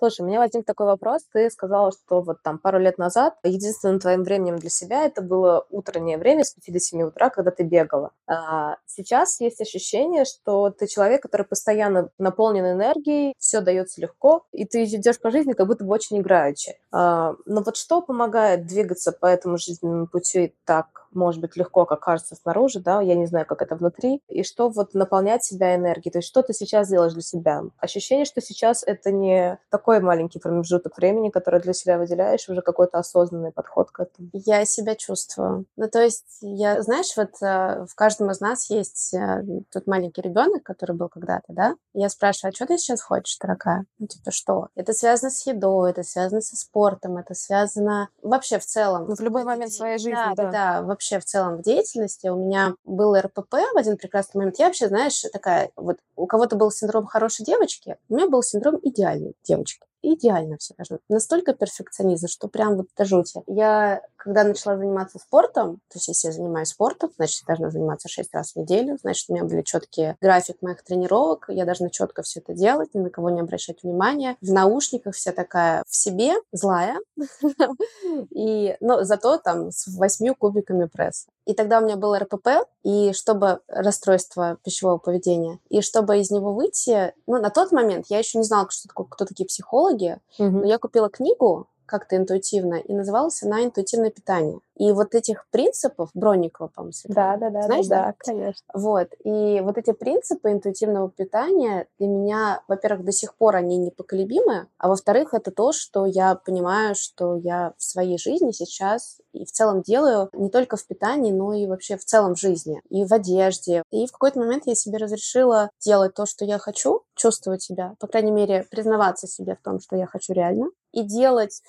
Слушай, 0.00 0.22
у 0.22 0.24
меня 0.24 0.38
возник 0.38 0.64
такой 0.64 0.86
вопрос. 0.86 1.26
Ты 1.30 1.50
сказала, 1.50 1.92
что 1.92 2.22
вот 2.22 2.42
там 2.42 2.58
пару 2.58 2.78
лет 2.78 2.96
назад 2.96 3.34
единственным 3.44 4.00
твоим 4.00 4.24
временем 4.24 4.56
для 4.56 4.70
себя 4.70 5.04
это 5.04 5.20
было 5.20 5.66
утреннее 5.68 6.16
время 6.16 6.42
с 6.42 6.54
5 6.54 6.72
до 6.72 6.80
7 6.80 7.02
утра, 7.02 7.28
когда 7.28 7.50
ты 7.50 7.64
бегала. 7.64 8.10
А 8.26 8.76
сейчас 8.86 9.38
есть 9.42 9.60
ощущение, 9.60 10.24
что 10.24 10.70
ты 10.70 10.86
человек, 10.86 11.20
который 11.20 11.44
постоянно 11.44 12.08
наполнен 12.16 12.64
энергией, 12.64 13.34
все 13.38 13.60
дается 13.60 14.00
легко, 14.00 14.46
и 14.52 14.64
ты 14.64 14.84
идешь 14.84 15.20
по 15.20 15.30
жизни 15.30 15.52
как 15.52 15.66
будто 15.66 15.84
бы 15.84 15.92
очень 15.92 16.18
играючи. 16.18 16.78
А, 16.90 17.34
но 17.44 17.62
вот 17.62 17.76
что 17.76 18.00
помогает 18.00 18.66
двигаться 18.66 19.12
по 19.12 19.26
этому 19.26 19.58
жизненному 19.58 20.06
пути 20.06 20.54
так 20.64 20.99
может 21.12 21.40
быть, 21.40 21.56
легко, 21.56 21.84
как 21.86 22.00
кажется 22.00 22.36
снаружи, 22.36 22.80
да, 22.80 23.00
я 23.00 23.14
не 23.14 23.26
знаю, 23.26 23.46
как 23.46 23.62
это 23.62 23.76
внутри, 23.76 24.22
и 24.28 24.42
что 24.42 24.68
вот 24.68 24.94
наполнять 24.94 25.44
себя 25.44 25.74
энергией, 25.74 26.12
то 26.12 26.18
есть 26.18 26.28
что 26.28 26.42
ты 26.42 26.52
сейчас 26.52 26.88
делаешь 26.88 27.12
для 27.12 27.22
себя. 27.22 27.62
Ощущение, 27.78 28.24
что 28.24 28.40
сейчас 28.40 28.82
это 28.84 29.10
не 29.10 29.58
такой 29.70 30.00
маленький 30.00 30.38
промежуток 30.38 30.96
времени, 30.96 31.30
который 31.30 31.60
для 31.60 31.72
себя 31.72 31.98
выделяешь, 31.98 32.48
уже 32.48 32.62
какой-то 32.62 32.98
осознанный 32.98 33.52
подход 33.52 33.90
к 33.90 34.00
этому. 34.00 34.28
Я 34.32 34.64
себя 34.64 34.94
чувствую. 34.94 35.66
Ну, 35.76 35.88
то 35.88 36.02
есть, 36.02 36.38
я, 36.40 36.82
знаешь, 36.82 37.12
вот 37.16 37.42
э, 37.42 37.86
в 37.86 37.94
каждом 37.94 38.30
из 38.30 38.40
нас 38.40 38.70
есть 38.70 39.14
э, 39.14 39.42
тот 39.72 39.86
маленький 39.86 40.22
ребенок, 40.22 40.62
который 40.62 40.96
был 40.96 41.08
когда-то, 41.08 41.52
да? 41.52 41.74
Я 41.92 42.08
спрашиваю, 42.08 42.50
а 42.50 42.54
что 42.54 42.66
ты 42.66 42.78
сейчас 42.78 43.02
хочешь, 43.02 43.36
дорогая? 43.38 43.84
Ну, 43.98 44.06
типа, 44.06 44.30
что? 44.30 44.68
Это 44.74 44.92
связано 44.92 45.30
с 45.30 45.46
едой, 45.46 45.90
это 45.90 46.02
связано 46.02 46.40
со 46.40 46.56
спортом, 46.56 47.16
это 47.16 47.34
связано 47.34 48.08
вообще 48.22 48.58
в 48.58 48.64
целом. 48.64 49.06
Ну, 49.08 49.14
в 49.14 49.20
любой 49.20 49.44
момент 49.44 49.72
своей 49.72 49.98
жизни, 49.98 50.12
да. 50.12 50.34
Да, 50.36 50.50
да, 50.50 50.82
да 50.82 50.99
вообще 51.00 51.18
в 51.18 51.24
целом 51.24 51.56
в 51.56 51.62
деятельности. 51.62 52.28
У 52.28 52.36
меня 52.36 52.74
был 52.84 53.18
РПП 53.18 53.54
в 53.72 53.78
один 53.78 53.96
прекрасный 53.96 54.38
момент. 54.38 54.58
Я 54.58 54.66
вообще, 54.66 54.88
знаешь, 54.88 55.22
такая, 55.32 55.70
вот 55.74 55.96
у 56.14 56.26
кого-то 56.26 56.56
был 56.56 56.70
синдром 56.70 57.06
хорошей 57.06 57.44
девочки, 57.44 57.96
у 58.10 58.14
меня 58.14 58.28
был 58.28 58.42
синдром 58.42 58.78
идеальной 58.82 59.34
девочки 59.42 59.86
идеально 60.02 60.56
все 60.58 60.74
должно. 60.76 60.98
Настолько 61.08 61.52
перфекционизм, 61.52 62.28
что 62.28 62.48
прям 62.48 62.76
вот 62.76 62.86
до 62.96 63.04
жути. 63.04 63.40
Я, 63.46 64.02
когда 64.16 64.44
начала 64.44 64.76
заниматься 64.76 65.18
спортом, 65.18 65.76
то 65.88 65.96
есть 65.96 66.08
если 66.08 66.28
я 66.28 66.32
занимаюсь 66.32 66.68
спортом, 66.68 67.10
значит, 67.16 67.42
я 67.42 67.54
должна 67.54 67.70
заниматься 67.70 68.08
6 68.08 68.34
раз 68.34 68.52
в 68.52 68.56
неделю, 68.56 68.98
значит, 69.00 69.28
у 69.28 69.34
меня 69.34 69.44
были 69.44 69.62
четкие 69.62 70.16
график 70.20 70.62
моих 70.62 70.82
тренировок, 70.82 71.46
я 71.48 71.64
должна 71.64 71.90
четко 71.90 72.22
все 72.22 72.40
это 72.40 72.54
делать, 72.54 72.94
ни 72.94 73.00
на 73.00 73.10
кого 73.10 73.30
не 73.30 73.40
обращать 73.40 73.82
внимания. 73.82 74.36
В 74.40 74.52
наушниках 74.52 75.14
вся 75.14 75.32
такая 75.32 75.84
в 75.86 75.94
себе, 75.94 76.34
злая, 76.52 76.98
и, 78.30 78.76
но 78.80 79.04
зато 79.04 79.38
там 79.38 79.70
с 79.70 79.86
восьмью 79.88 80.34
кубиками 80.34 80.86
пресса. 80.86 81.28
И 81.46 81.54
тогда 81.54 81.80
у 81.80 81.82
меня 81.82 81.96
был 81.96 82.14
РПП, 82.14 82.48
и 82.84 83.12
чтобы 83.12 83.60
расстройство 83.66 84.58
пищевого 84.62 84.98
поведения, 84.98 85.58
и 85.68 85.80
чтобы 85.80 86.20
из 86.20 86.30
него 86.30 86.52
выйти, 86.52 87.12
ну, 87.26 87.40
на 87.40 87.50
тот 87.50 87.72
момент 87.72 88.06
я 88.08 88.18
еще 88.18 88.38
не 88.38 88.44
знала, 88.44 88.68
что 88.70 88.88
кто 88.88 89.24
такие 89.24 89.46
психологи, 89.46 89.89
Мгм. 90.38 90.60
но 90.60 90.66
я 90.66 90.78
купила 90.78 91.08
книгу 91.08 91.66
как-то 91.90 92.16
интуитивно, 92.16 92.74
и 92.74 92.94
называлась 92.94 93.42
она 93.42 93.64
«Интуитивное 93.64 94.10
питание». 94.10 94.60
И 94.76 94.92
вот 94.92 95.14
этих 95.14 95.46
принципов, 95.50 96.08
Бронникова, 96.14 96.68
по-моему, 96.68 96.92
Да, 97.08 97.36
да, 97.36 97.50
да, 97.50 97.62
Знаешь, 97.62 97.86
да, 97.86 98.06
да? 98.06 98.14
конечно. 98.16 98.64
Вот, 98.72 99.08
и 99.24 99.60
вот 99.60 99.76
эти 99.76 99.92
принципы 99.92 100.52
интуитивного 100.52 101.10
питания 101.10 101.86
для 101.98 102.08
меня, 102.08 102.62
во-первых, 102.66 103.04
до 103.04 103.12
сих 103.12 103.34
пор 103.34 103.56
они 103.56 103.76
непоколебимы, 103.76 104.68
а 104.78 104.88
во-вторых, 104.88 105.34
это 105.34 105.50
то, 105.50 105.72
что 105.72 106.06
я 106.06 106.34
понимаю, 106.34 106.94
что 106.94 107.36
я 107.36 107.74
в 107.76 107.82
своей 107.82 108.16
жизни 108.16 108.52
сейчас 108.52 109.20
и 109.32 109.44
в 109.44 109.52
целом 109.52 109.82
делаю 109.82 110.30
не 110.32 110.48
только 110.48 110.76
в 110.76 110.86
питании, 110.86 111.32
но 111.32 111.52
и 111.52 111.66
вообще 111.66 111.96
в 111.96 112.04
целом 112.04 112.34
в 112.34 112.38
жизни, 112.40 112.80
и 112.88 113.04
в 113.04 113.12
одежде. 113.12 113.82
И 113.90 114.06
в 114.06 114.12
какой-то 114.12 114.38
момент 114.38 114.62
я 114.66 114.74
себе 114.74 114.98
разрешила 114.98 115.70
делать 115.78 116.14
то, 116.14 116.24
что 116.26 116.44
я 116.44 116.58
хочу, 116.58 117.02
чувствовать 117.14 117.62
себя, 117.62 117.94
по 117.98 118.06
крайней 118.06 118.32
мере, 118.32 118.66
признаваться 118.70 119.26
себе 119.26 119.56
в 119.56 119.62
том, 119.62 119.78
что 119.80 119.96
я 119.96 120.06
хочу 120.06 120.32
реально, 120.32 120.70
и 120.92 121.02
делать 121.02 121.62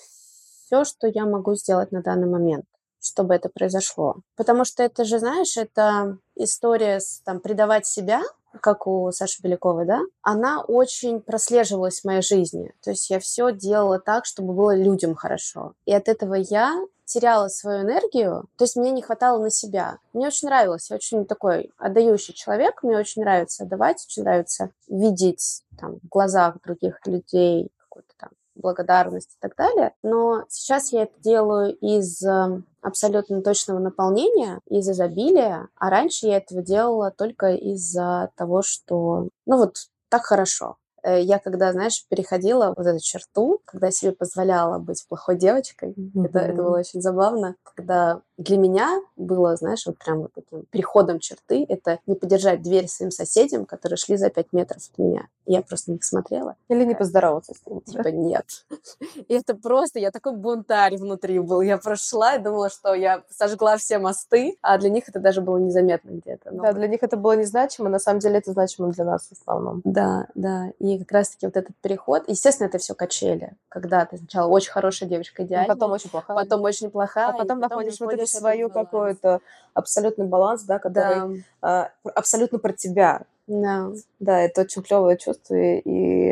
все, 0.66 0.84
что 0.84 1.08
я 1.08 1.26
могу 1.26 1.56
сделать 1.56 1.92
на 1.92 2.02
данный 2.02 2.28
момент 2.28 2.66
чтобы 3.04 3.34
это 3.34 3.50
произошло. 3.50 4.18
Потому 4.36 4.64
что 4.64 4.84
это 4.84 5.06
же, 5.06 5.20
знаешь, 5.20 5.58
это 5.58 6.18
история 6.36 7.00
с 7.00 7.22
там 7.26 7.40
предавать 7.40 7.88
себя, 7.88 8.22
как 8.60 8.86
у 8.86 9.12
Саши 9.12 9.42
Беляковой, 9.42 9.86
да, 9.86 10.02
она 10.22 10.62
очень 10.62 11.22
прослеживалась 11.22 12.02
в 12.02 12.06
моей 12.06 12.22
жизни. 12.22 12.74
То 12.82 12.92
есть 12.92 13.10
я 13.10 13.20
все 13.20 13.52
делала 13.52 14.00
так, 14.00 14.26
чтобы 14.26 14.54
было 14.54 14.76
людям 14.76 15.16
хорошо. 15.16 15.74
И 15.86 15.94
от 15.94 16.10
этого 16.10 16.36
я 16.36 16.80
теряла 17.06 17.50
свою 17.50 17.82
энергию, 17.82 18.46
то 18.56 18.64
есть 18.64 18.78
мне 18.78 18.92
не 18.92 19.02
хватало 19.02 19.42
на 19.42 19.50
себя. 19.50 19.98
Мне 20.14 20.28
очень 20.28 20.48
нравилось, 20.48 20.90
я 20.90 20.96
очень 20.96 21.26
такой 21.26 21.72
отдающий 21.78 22.34
человек, 22.34 22.84
мне 22.84 22.98
очень 22.98 23.22
нравится 23.22 23.64
отдавать, 23.64 24.06
очень 24.08 24.24
нравится 24.24 24.70
видеть 24.88 25.64
там, 25.78 26.00
в 26.02 26.08
глазах 26.08 26.62
других 26.64 27.06
людей 27.06 27.70
какую-то 27.78 28.14
там 28.18 28.30
благодарность 28.62 29.32
и 29.34 29.38
так 29.40 29.56
далее. 29.56 29.94
Но 30.04 30.44
сейчас 30.50 30.92
я 30.94 31.04
это 31.04 31.14
делаю 31.20 31.74
из 31.76 32.22
э, 32.24 32.62
абсолютно 32.82 33.42
точного 33.42 33.80
наполнения, 33.80 34.60
из 34.68 34.90
изобилия, 34.90 35.68
а 35.78 35.90
раньше 35.90 36.28
я 36.28 36.38
этого 36.38 36.62
делала 36.62 37.12
только 37.12 37.54
из-за 37.56 38.32
того, 38.36 38.62
что, 38.62 39.28
ну 39.46 39.58
вот, 39.58 39.76
так 40.10 40.24
хорошо. 40.26 40.78
Э, 41.04 41.20
Я 41.22 41.40
когда, 41.40 41.72
знаешь, 41.72 42.06
переходила 42.10 42.74
вот 42.78 42.86
эту 42.86 43.00
черту, 43.00 43.60
когда 43.66 43.90
себе 43.92 44.12
позволяла 44.12 44.78
быть 44.80 45.04
плохой 45.08 45.36
девочкой, 45.38 45.96
это, 46.16 46.40
это 46.40 46.54
Мгм. 46.54 46.56
было 46.58 46.78
очень 46.80 47.02
забавно, 47.02 47.56
когда 47.64 48.22
для 48.38 48.58
меня 48.58 49.00
было, 49.16 49.56
знаешь, 49.56 49.86
вот 49.86 49.98
прям 49.98 50.20
вот 50.22 50.32
таким 50.34 50.66
переходом 50.72 51.20
черты, 51.20 51.66
это 51.68 52.00
не 52.06 52.16
подержать 52.16 52.62
дверь 52.62 52.88
своим 52.88 53.12
соседям, 53.12 53.66
которые 53.66 53.98
шли 53.98 54.18
за 54.18 54.30
пять 54.30 54.54
метров 54.54 54.78
от 54.92 54.98
меня. 55.00 55.28
Я 55.46 55.62
просто 55.62 55.92
них 55.92 56.04
смотрела. 56.04 56.56
Или 56.70 56.86
не 56.86 56.96
поздороваться 56.96 57.54
с 57.54 57.68
ним. 57.68 57.82
Типа, 57.82 58.10
нет. 58.10 58.46
И 59.28 59.34
это 59.34 59.56
просто, 59.56 60.00
я 60.00 60.12
такой 60.12 60.36
бунтарь 60.36 60.98
внутри 60.98 61.40
был. 61.40 61.62
Я 61.62 61.78
прошла 61.78 62.36
и 62.36 62.40
думала, 62.40 62.70
что 62.70 62.94
я 62.94 63.24
сожгла 63.30 63.78
все 63.78 63.98
мосты, 63.98 64.58
а 64.62 64.78
для 64.78 64.90
них 64.90 65.10
это 65.10 65.20
даже 65.20 65.42
было 65.42 65.58
незаметно 65.58 66.12
где-то. 66.12 66.52
Но 66.52 66.64
Да, 66.64 66.74
для 66.74 66.88
них 66.88 67.02
это 67.02 67.18
было 67.18 67.36
незначимо, 67.36 67.90
на 67.90 68.00
самом 68.00 68.20
деле 68.20 68.38
это 68.38 68.52
значимо 68.52 68.90
для 68.90 69.04
нас 69.04 69.28
в 69.28 69.32
основном. 69.32 69.82
Да, 69.84 70.28
да. 70.36 70.72
И 70.80 71.00
как 71.00 71.12
раз-таки 71.12 71.48
вот 71.48 71.58
этот 71.58 71.76
переход, 71.82 72.24
естественно, 72.28 72.68
это 72.68 72.78
все 72.78 72.94
качели, 72.94 73.54
когда 73.70 74.06
ты 74.06 74.18
сначала 74.18 74.48
очень 74.48 74.72
хорошая 74.72 75.10
девочка, 75.10 75.42
И 75.42 75.46
идеальная, 75.46 75.68
потом 75.68 75.92
очень 75.92 76.10
плохая. 76.10 76.38
потом 76.38 76.62
очень 76.62 76.92
плохая, 76.92 77.30
а 77.30 77.34
потом 77.34 77.60
находишь 77.60 78.00
вот 78.00 78.14
этот 78.14 78.28
свою 78.28 78.70
какой-то 78.70 79.42
абсолютный 79.74 80.26
баланс, 80.26 80.64
да, 80.64 80.80
который 80.80 81.36
Да, 81.38 81.44
а, 81.62 81.90
абсолютно 82.16 82.60
про 82.60 82.74
тебя. 82.74 83.24
Да. 83.48 83.92
Да, 84.20 84.40
это 84.40 84.62
очень 84.62 84.84
клевое 84.84 85.18
чувство, 85.18 85.56
и, 85.56 85.82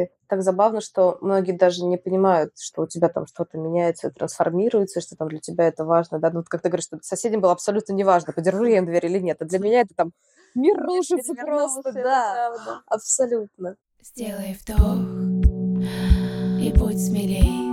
и 0.04 0.10
так 0.28 0.44
забавно, 0.44 0.80
что 0.82 1.18
многие 1.22 1.54
даже 1.54 1.84
не 1.84 1.98
понимают, 1.98 2.54
что 2.60 2.84
у 2.84 2.88
тебя 2.88 3.10
там 3.10 3.26
что-то 3.26 3.58
меняется, 3.58 4.12
трансформируется, 4.12 5.02
что 5.02 5.16
там 5.16 5.28
для 5.28 5.40
тебя 5.40 5.68
это 5.68 5.86
важно, 5.86 6.20
да, 6.20 6.30
ну, 6.30 6.38
вот 6.38 6.50
как 6.50 6.62
ты 6.62 6.70
говоришь, 6.70 6.86
что 6.86 7.00
соседям 7.02 7.42
было 7.42 7.52
абсолютно 7.52 7.94
неважно, 7.94 8.34
подержу 8.34 8.66
я 8.66 8.78
им 8.78 8.86
дверь 8.86 9.06
или 9.06 9.20
нет, 9.20 9.42
а 9.42 9.46
для 9.46 9.60
меня 9.60 9.82
это 9.82 9.94
там 9.96 10.12
мир 10.56 10.78
рушится 10.78 11.34
просто, 11.34 11.94
да, 11.94 12.52
правда. 12.54 12.82
абсолютно. 12.88 13.76
Сделай 14.02 14.58
вдох 14.62 15.50
и 16.62 16.72
будь 16.74 17.00
смелей. 17.00 17.69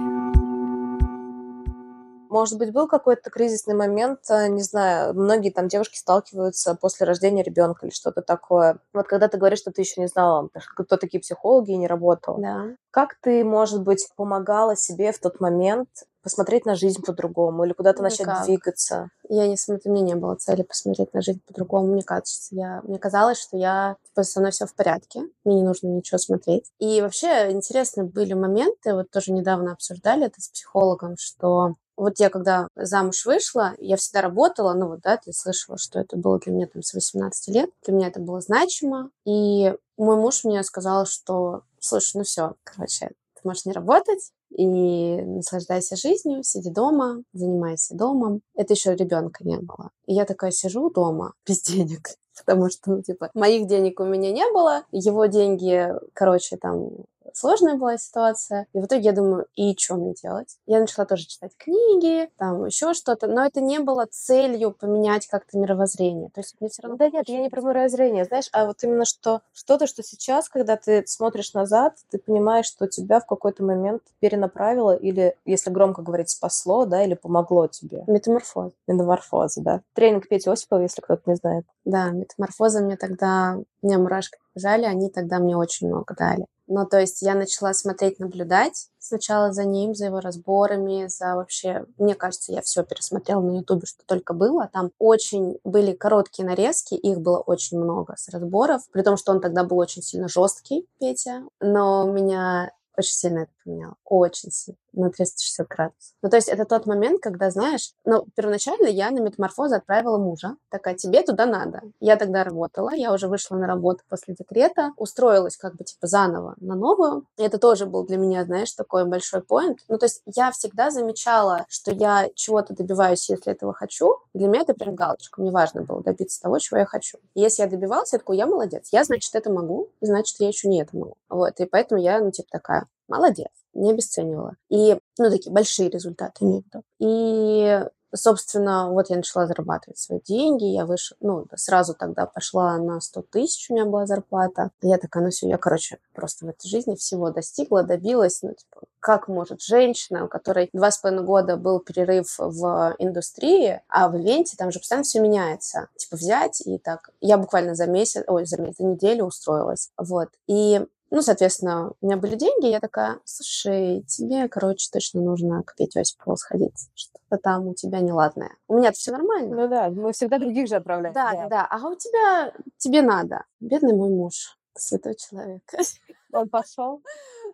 Может 2.37 2.59
быть, 2.59 2.71
был 2.71 2.87
какой-то 2.87 3.31
кризисный 3.31 3.75
момент, 3.75 4.21
э, 4.29 4.49
не 4.49 4.61
знаю, 4.61 5.15
многие 5.15 5.49
там 5.49 5.69
девушки 5.69 5.97
сталкиваются 5.97 6.75
после 6.75 7.07
рождения 7.07 7.43
ребенка 7.43 7.87
или 7.87 7.95
что-то 7.95 8.21
такое. 8.21 8.79
Вот 8.93 9.07
когда 9.07 9.29
ты 9.29 9.39
говоришь, 9.39 9.61
что 9.61 9.73
ты 9.73 9.81
еще 9.81 10.03
не 10.03 10.07
знала, 10.07 10.51
кто 10.53 10.99
такие 10.99 11.19
психологи 11.19 11.71
и 11.71 11.79
не 11.79 11.87
работала. 11.87 12.39
Да. 12.39 12.65
Как 12.91 13.17
ты, 13.23 13.43
может 13.43 13.83
быть, 13.83 14.11
помогала 14.17 14.77
себе 14.77 15.13
в 15.13 15.19
тот 15.19 15.41
момент 15.41 15.89
посмотреть 16.23 16.67
на 16.67 16.75
жизнь 16.75 17.03
по-другому 17.03 17.65
или 17.65 17.73
куда-то 17.73 18.03
начать 18.03 18.27
Никак. 18.27 18.45
двигаться? 18.45 19.09
Я 19.31 19.49
не 19.49 19.57
смотрю, 19.57 19.91
у 19.91 19.95
меня 19.95 20.05
не 20.05 20.15
было 20.15 20.35
цели 20.35 20.63
посмотреть 20.63 21.15
на 21.15 21.23
жизнь 21.23 21.41
по-другому. 21.47 21.87
Мне 21.87 22.03
кажется, 22.03 22.55
я, 22.55 22.83
мне 22.83 22.99
казалось, 22.99 23.41
что 23.41 23.57
я 23.57 23.97
типа, 24.09 24.25
со 24.25 24.41
мной 24.41 24.53
все 24.53 24.67
в 24.67 24.75
порядке, 24.75 25.23
мне 25.45 25.55
не 25.55 25.63
нужно 25.63 25.87
ничего 25.87 26.19
смотреть. 26.19 26.71
И 26.81 27.01
вообще 27.01 27.51
интересные 27.51 28.05
были 28.05 28.35
моменты, 28.35 28.93
вот 28.93 29.11
тоже 29.11 29.33
недавно 29.33 29.73
обсуждали 29.73 30.27
это 30.27 30.43
с 30.43 30.49
психологом, 30.49 31.17
что 31.17 31.77
вот 31.97 32.19
я 32.19 32.31
когда 32.31 32.69
замуж 32.77 33.25
вышла, 33.25 33.75
я 33.79 33.97
всегда 33.97 34.23
работала, 34.23 34.75
ну 34.75 34.89
вот, 34.89 35.01
да, 35.01 35.17
ты 35.17 35.33
слышала, 35.33 35.79
что 35.79 35.99
это 35.99 36.17
было 36.17 36.39
для 36.39 36.53
меня 36.53 36.67
там 36.67 36.83
с 36.83 36.95
18 36.95 37.49
лет, 37.55 37.71
для 37.85 37.95
меня 37.95 38.09
это 38.09 38.21
было 38.21 38.41
значимо, 38.41 39.11
и 39.25 39.75
мой 39.97 40.17
муж 40.17 40.45
мне 40.45 40.63
сказал, 40.63 41.07
что, 41.07 41.63
слушай, 41.81 42.19
ну 42.19 42.25
все, 42.25 42.55
короче, 42.65 43.11
ты 43.35 43.41
можешь 43.45 43.65
не 43.65 43.73
работать, 43.73 44.33
и 44.51 45.17
наслаждайся 45.23 45.97
жизнью, 45.97 46.43
сиди 46.43 46.71
дома, 46.71 47.23
занимайся 47.33 47.95
домом. 47.95 48.41
Это 48.55 48.75
еще 48.75 48.95
ребенка 48.95 49.45
не 49.45 49.59
было. 49.59 49.91
И 50.07 50.15
я 50.15 50.25
такая 50.25 50.51
сижу 50.51 50.91
дома 50.91 51.35
без 51.47 51.63
денег, 51.63 52.11
потому 52.37 52.71
что, 52.71 52.91
ну, 52.91 53.03
типа, 53.03 53.31
моих 53.35 53.67
денег 53.67 54.01
у 54.01 54.05
меня 54.05 54.33
не 54.33 54.51
было, 54.53 54.85
его 54.93 55.27
деньги, 55.27 55.93
короче, 56.15 56.57
там 56.57 56.91
сложная 57.35 57.77
была 57.77 57.99
ситуация. 57.99 58.67
И 58.73 58.81
в 58.81 58.87
итоге 58.87 59.03
я 59.03 59.13
думаю, 59.13 59.47
и 59.55 59.77
что 59.77 59.95
мне 59.95 60.15
делать? 60.15 60.57
Я 60.67 60.81
начала 60.81 61.07
тоже 61.07 61.27
читать 61.27 61.53
книги, 61.57 62.29
там 62.39 62.65
еще 62.65 62.95
что-то, 62.95 63.27
но 63.27 63.45
это 63.45 63.61
не 63.61 63.79
было 63.79 64.07
целью 64.11 64.73
поменять 64.73 65.27
как-то 65.27 65.59
мировоззрение. 65.59 66.31
То 66.31 66.41
есть 66.41 66.57
мне 66.61 66.69
все 66.69 66.83
равно... 66.83 66.97
Да 66.97 67.11
нет, 67.11 67.29
я 67.29 67.41
не 67.41 67.49
про 67.49 67.61
мировоззрение, 67.61 68.25
знаешь, 68.25 68.49
а 68.53 68.67
вот 68.67 68.83
именно 68.83 69.05
что 69.05 69.41
что-то, 69.53 69.87
что 69.87 70.03
сейчас, 70.03 70.49
когда 70.49 70.77
ты 70.77 71.05
смотришь 71.07 71.55
назад, 71.55 71.95
ты 72.11 72.19
понимаешь, 72.19 72.67
что 72.67 72.87
тебя 72.87 73.21
в 73.21 73.27
какой-то 73.27 73.65
момент 73.65 74.03
перенаправило 74.21 74.95
или, 74.95 75.37
если 75.45 75.71
громко 75.71 76.03
говорить, 76.03 76.31
спасло, 76.31 76.87
да, 76.87 77.03
или 77.05 77.15
помогло 77.15 77.67
тебе. 77.67 78.05
Метаморфоз. 78.07 78.73
Метаморфоза, 78.87 79.63
да. 79.63 79.81
Тренинг 79.95 80.29
Пети 80.29 80.49
Осипова, 80.49 80.83
если 80.83 81.01
кто-то 81.01 81.23
не 81.27 81.37
знает. 81.37 81.67
Да, 81.85 82.11
метаморфоза 82.11 82.81
мне 82.81 82.97
тогда, 82.97 83.59
у 83.83 83.87
меня 83.87 83.99
мурашки 83.99 84.39
побежали, 84.53 84.85
они 84.85 85.11
тогда 85.11 85.39
мне 85.39 85.57
очень 85.57 85.89
много 85.89 86.15
дали. 86.15 86.47
Ну, 86.67 86.87
то 86.87 86.99
есть 87.01 87.23
я 87.23 87.35
начала 87.35 87.73
смотреть, 87.75 88.19
наблюдать 88.19 88.89
сначала 88.99 89.53
за 89.53 89.65
ним, 89.65 89.95
за 89.95 90.07
его 90.07 90.21
разборами, 90.21 91.07
за 91.07 91.37
вообще... 91.37 91.87
Мне 91.97 92.15
кажется, 92.15 92.53
я 92.53 92.61
все 92.63 92.83
пересмотрела 92.83 93.41
на 93.41 93.59
Ютубе, 93.59 93.87
что 93.87 94.05
только 94.05 94.35
было. 94.35 94.69
Там 94.73 94.91
очень 94.99 95.59
были 95.65 95.93
короткие 95.93 96.47
нарезки, 96.47 96.95
их 96.95 97.21
было 97.21 97.39
очень 97.39 97.79
много 97.79 98.15
с 98.17 98.29
разборов, 98.29 98.83
при 98.93 99.03
том, 99.03 99.17
что 99.17 99.33
он 99.33 99.41
тогда 99.41 99.65
был 99.65 99.79
очень 99.79 100.03
сильно 100.03 100.29
жесткий, 100.29 100.89
Петя. 100.99 101.45
Но 101.61 102.05
меня 102.05 102.73
очень 102.97 103.13
сильно 103.13 103.39
это 103.41 103.53
поменяло. 103.65 103.97
Очень 104.05 104.51
сильно. 104.51 104.79
На 104.97 105.11
360 105.11 105.69
градусов. 105.69 106.15
Ну, 106.23 106.31
то 106.31 106.37
есть 106.37 106.49
это 106.49 106.65
тот 106.65 106.87
момент, 106.87 107.23
когда, 107.23 107.51
знаешь, 107.51 107.93
ну, 108.05 108.27
первоначально 108.35 108.87
я 108.87 109.11
на 109.11 109.21
метаморфозу 109.21 109.75
отправила 109.75 110.17
мужа. 110.17 110.57
Такая, 110.71 110.95
тебе 110.95 111.23
туда 111.23 111.45
надо. 111.45 111.83
Я 112.01 112.17
тогда 112.17 112.45
работала, 112.45 112.95
я 112.95 113.13
уже 113.13 113.29
вышла 113.29 113.57
на 113.57 113.67
работу 113.67 114.05
после 114.09 114.35
декрета, 114.35 114.93
устроилась 114.97 115.59
как 115.59 115.77
бы 115.77 115.85
типа 115.85 116.07
заново 116.07 116.55
на 116.61 116.75
новую. 116.75 117.27
И 117.37 117.43
это 117.43 117.59
тоже 117.59 117.85
был 117.85 118.07
для 118.07 118.17
меня, 118.17 118.45
знаешь, 118.45 118.73
такой 118.73 119.05
большой 119.05 119.43
поинт. 119.43 119.81
Ну, 119.89 119.99
то 119.99 120.07
есть 120.07 120.23
я 120.25 120.51
всегда 120.51 120.91
замечала, 120.91 121.67
что 121.69 121.93
я 121.93 122.31
чего-то 122.35 122.75
добиваюсь, 122.75 123.29
если 123.29 123.53
этого 123.53 123.75
хочу. 123.75 124.17
Для 124.33 124.49
меня 124.49 124.63
это 124.63 124.73
прям 124.73 124.95
галочка. 124.95 125.43
Мне 125.43 125.51
важно 125.51 125.83
было 125.83 126.03
добиться 126.03 126.41
того, 126.41 126.59
чего 126.59 126.79
я 126.79 126.87
хочу. 126.87 127.19
И 127.35 127.41
если 127.41 127.63
я 127.63 127.69
добивалась, 127.69 128.15
я 128.15 128.19
такой, 128.19 128.39
я 128.39 128.47
молодец. 128.47 128.89
Я, 128.93 129.05
значит, 129.05 129.35
это 129.35 129.51
могу, 129.51 129.91
значит, 130.01 130.41
я 130.41 130.49
еще 130.49 130.69
не 130.69 130.81
это 130.81 130.97
могу. 130.97 131.17
Вот, 131.29 131.61
и 131.61 131.67
поэтому 131.67 132.01
я, 132.01 132.19
ну, 132.21 132.31
типа, 132.31 132.49
такая, 132.51 132.87
молодец, 133.09 133.51
не 133.77 133.91
обесценивала. 133.91 134.57
И, 134.69 134.99
ну, 135.19 135.31
такие 135.31 135.53
большие 135.53 135.91
результаты 135.91 136.45
имею 136.45 136.63
в. 136.63 136.83
И, 136.99 137.85
собственно, 138.15 138.91
вот 138.91 139.11
я 139.11 139.17
начала 139.17 139.47
зарабатывать 139.47 139.99
свои 139.99 140.21
деньги, 140.21 140.65
я 140.65 140.87
вышла, 140.87 141.17
ну, 141.21 141.47
сразу 141.55 141.95
тогда 141.95 142.27
пошла 142.27 142.77
на 142.79 143.01
100 143.01 143.23
тысяч, 143.31 143.71
у 143.71 143.75
меня 143.75 143.85
была 143.85 144.07
зарплата. 144.07 144.71
Я 144.83 144.99
такая, 144.99 145.25
ну 145.25 145.31
все, 145.31 145.49
я, 145.49 145.59
короче, 145.59 145.99
просто 146.15 146.47
в 146.47 146.49
этой 146.49 146.69
жизни 146.69 146.95
всего 146.95 147.31
достигла, 147.31 147.83
добилась, 147.83 148.43
ну, 148.43 148.55
типа, 148.55 148.87
как 149.01 149.29
может 149.29 149.61
женщина, 149.63 150.25
у 150.25 150.29
которой 150.29 150.69
два 150.73 150.91
с 150.91 150.99
половиной 150.99 151.25
года 151.25 151.57
был 151.57 151.79
перерыв 151.79 152.35
в 152.39 152.97
индустрии, 152.99 153.81
а 153.89 154.09
в 154.09 154.17
ивенте 154.17 154.57
там 154.57 154.73
же 154.73 154.81
постоянно 154.81 155.05
все 155.05 155.21
меняется. 155.21 155.89
Типа 155.97 156.17
взять 156.17 156.61
и 156.63 156.79
так. 156.79 157.11
Я 157.21 157.39
буквально 157.39 157.77
за 157.77 157.87
месяц, 157.87 158.25
ой, 158.27 158.47
за 158.47 158.61
месяц, 158.61 158.79
за 158.79 158.85
неделю 158.85 159.27
устроилась. 159.27 159.91
Вот. 159.97 160.31
И 160.49 160.85
ну, 161.11 161.23
соответственно, 161.23 161.93
у 162.01 162.07
меня 162.07 162.17
были 162.17 162.35
деньги, 162.35 162.67
я 162.67 162.81
такая, 162.81 163.21
слушай, 163.25 164.03
тебе, 164.09 164.49
короче, 164.49 164.89
точно 164.93 165.21
нужно 165.23 165.63
к 165.63 165.77
Пете 165.77 166.01
Осипову 166.01 166.37
сходить. 166.37 166.89
Что-то 166.95 167.41
там 167.43 167.69
у 167.69 167.75
тебя 167.75 168.01
неладное. 168.01 168.57
У 168.67 168.77
меня-то 168.77 168.97
все 168.97 169.13
нормально. 169.13 169.55
Ну 169.55 169.69
да, 169.69 169.91
мы 169.91 170.13
всегда 170.13 170.39
других 170.39 170.69
же 170.69 170.77
отправляем. 170.77 171.15
Да, 171.15 171.33
да, 171.33 171.49
да. 171.49 171.69
А 171.71 171.89
у 171.89 171.95
тебя, 171.95 172.53
тебе 172.79 173.03
надо. 173.03 173.45
Бедный 173.61 173.95
мой 173.95 174.11
муж, 174.11 174.56
святой 174.81 175.15
человек. 175.17 175.63
Он 176.33 176.49
пошел. 176.49 177.03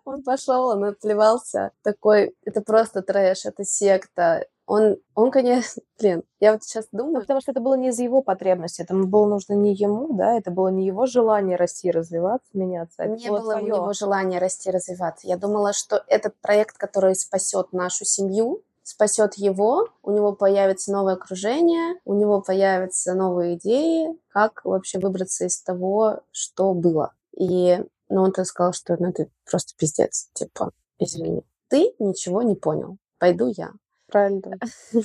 Он 0.04 0.22
пошел, 0.24 0.66
он 0.68 0.82
отплевался. 0.84 1.70
Такой, 1.82 2.34
это 2.44 2.60
просто 2.60 3.02
трэш, 3.02 3.44
это 3.46 3.64
секта. 3.64 4.46
Он, 4.66 4.96
он, 5.14 5.30
конечно, 5.30 5.82
блин, 6.00 6.24
я 6.40 6.52
вот 6.52 6.64
сейчас 6.64 6.88
Ну, 6.90 6.98
думаю, 7.04 7.20
потому 7.20 7.40
что 7.40 7.52
это 7.52 7.60
было 7.60 7.74
не 7.74 7.88
из 7.88 7.98
его 8.00 8.22
потребности, 8.22 8.82
это 8.82 8.94
было 8.94 9.26
нужно 9.26 9.54
не 9.54 9.74
ему, 9.74 10.12
да, 10.14 10.36
это 10.36 10.50
было 10.50 10.68
не 10.68 10.86
его 10.86 11.06
желание 11.06 11.56
расти, 11.56 11.90
развиваться, 11.90 12.48
меняться. 12.54 13.02
это 13.02 13.12
не 13.14 13.28
было 13.28 13.38
у 13.38 13.60
твоё. 13.60 13.66
него 13.66 13.92
желания 13.92 14.38
расти, 14.38 14.70
развиваться. 14.70 15.26
Я 15.28 15.36
думала, 15.36 15.72
что 15.72 16.02
этот 16.08 16.34
проект, 16.40 16.76
который 16.78 17.14
спасет 17.14 17.72
нашу 17.72 18.04
семью, 18.04 18.62
спасет 18.82 19.34
его, 19.34 19.88
у 20.02 20.10
него 20.10 20.32
появится 20.32 20.92
новое 20.92 21.14
окружение, 21.14 22.00
у 22.04 22.14
него 22.14 22.40
появятся 22.40 23.14
новые 23.14 23.56
идеи, 23.56 24.08
как 24.28 24.64
вообще 24.64 24.98
выбраться 24.98 25.44
из 25.44 25.62
того, 25.62 26.20
что 26.30 26.74
было. 26.74 27.12
И 27.36 27.78
ну, 28.08 28.22
он 28.22 28.32
так 28.32 28.46
сказал, 28.46 28.72
что 28.72 28.96
ну, 28.98 29.08
это 29.08 29.26
просто 29.48 29.74
пиздец, 29.76 30.28
типа, 30.34 30.72
извини, 30.98 31.42
ты 31.68 31.94
ничего 31.98 32.42
не 32.42 32.54
понял, 32.54 32.98
пойду 33.18 33.52
я. 33.56 33.72
Правильно. 34.06 34.58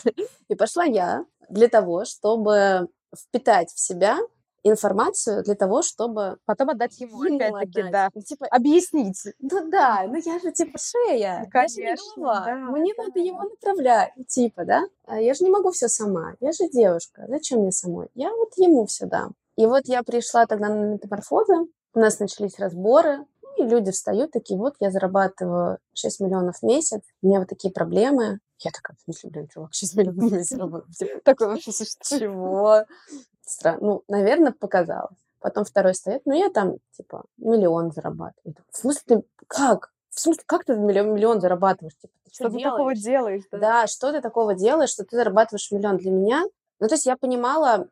И 0.50 0.56
пошла 0.56 0.84
я 0.84 1.26
для 1.50 1.70
того, 1.70 2.04
чтобы 2.04 2.90
впитать 3.16 3.72
в 3.72 3.80
себя 3.80 4.18
информацию 4.70 5.44
для 5.44 5.56
того, 5.56 5.82
чтобы 5.82 6.38
Потом 6.46 6.70
отдать 6.70 7.00
ему, 7.00 7.24
ему 7.24 7.36
опять-таки, 7.38 7.92
да. 7.92 8.10
Ну, 8.14 8.22
Типа, 8.22 8.46
Объяснить. 8.48 9.24
ну 9.40 9.70
да, 9.70 10.04
ну 10.08 10.16
я 10.16 10.40
же 10.40 10.52
типа 10.52 10.78
шея, 10.78 11.18
я 11.18 11.36
же 11.36 11.46
не 11.46 11.50
Конечно, 11.52 12.06
голова, 12.16 12.46
да, 12.46 12.56
мне 12.56 12.94
да. 12.98 13.04
надо 13.04 13.20
его 13.20 13.44
направлять, 13.44 14.12
типа, 14.28 14.66
да? 14.66 14.84
А 15.06 15.20
я 15.20 15.34
же 15.34 15.44
не 15.44 15.50
могу 15.50 15.72
все 15.72 15.88
сама, 15.88 16.34
я 16.40 16.52
же 16.52 16.70
девушка, 16.70 17.26
зачем 17.28 17.60
мне 17.62 17.72
самой? 17.72 18.08
Я 18.14 18.32
вот 18.34 18.50
ему 18.58 18.86
все 18.86 19.06
дам. 19.06 19.34
И 19.56 19.66
вот 19.66 19.84
я 19.88 20.04
пришла 20.04 20.46
тогда 20.46 20.70
на 20.70 20.94
метаморфозы, 20.94 21.54
у 21.94 22.00
нас 22.00 22.20
начались 22.20 22.60
разборы, 22.60 23.26
ну, 23.42 23.66
и 23.66 23.68
люди 23.68 23.92
встают 23.92 24.32
такие, 24.32 24.60
вот 24.60 24.76
я 24.80 24.92
зарабатываю 24.92 25.80
6 25.96 26.20
миллионов 26.20 26.58
в 26.60 26.64
месяц, 26.64 27.02
у 27.22 27.28
меня 27.28 27.40
вот 27.40 27.50
такие 27.50 27.74
проблемы, 27.74 28.40
Я 28.60 28.72
такая, 28.72 28.96
в 28.98 29.02
смысле, 29.04 29.30
блин, 29.32 29.48
чувак, 29.54 29.74
сейчас 29.74 29.96
миллион 29.96 30.16
в 30.16 30.34
месяц 30.34 30.52
работает. 30.58 30.96
Типа, 30.98 31.20
такое 31.24 31.48
вообще, 31.50 31.72
чего? 31.72 32.84
Странно. 33.48 33.80
Ну, 33.82 34.04
наверное, 34.08 34.52
показалось. 34.52 35.18
Потом 35.40 35.64
второй 35.66 35.94
стоит, 35.96 36.24
ну, 36.26 36.34
я 36.34 36.50
там, 36.50 36.78
типа, 36.92 37.24
миллион 37.38 37.92
зарабатываю. 37.92 38.56
В 38.72 38.78
смысле, 38.78 39.02
ты 39.06 39.24
как? 39.48 39.92
В 40.10 40.20
смысле, 40.20 40.44
как 40.46 40.66
ты 40.66 40.76
миллион, 40.76 41.14
миллион 41.14 41.42
зарабатываешь? 41.42 41.96
Типа, 41.96 42.14
ты 42.24 42.32
что, 42.34 42.50
Что 42.50 42.58
ты 42.58 42.64
такого 42.64 42.96
делаешь? 42.96 43.04
делаешь? 43.04 43.44
да? 43.52 43.58
Да, 43.60 43.88
что 43.88 44.12
ты 44.12 44.22
такого 44.22 44.56
делаешь, 44.56 44.90
что 44.90 45.06
ты 45.06 45.16
зарабатываешь 45.16 45.72
миллион 45.72 45.98
для 45.98 46.12
меня? 46.12 46.44
Ну, 46.80 46.88
то 46.88 46.96
есть 46.96 47.06
я 47.06 47.16
понимала 47.18 47.88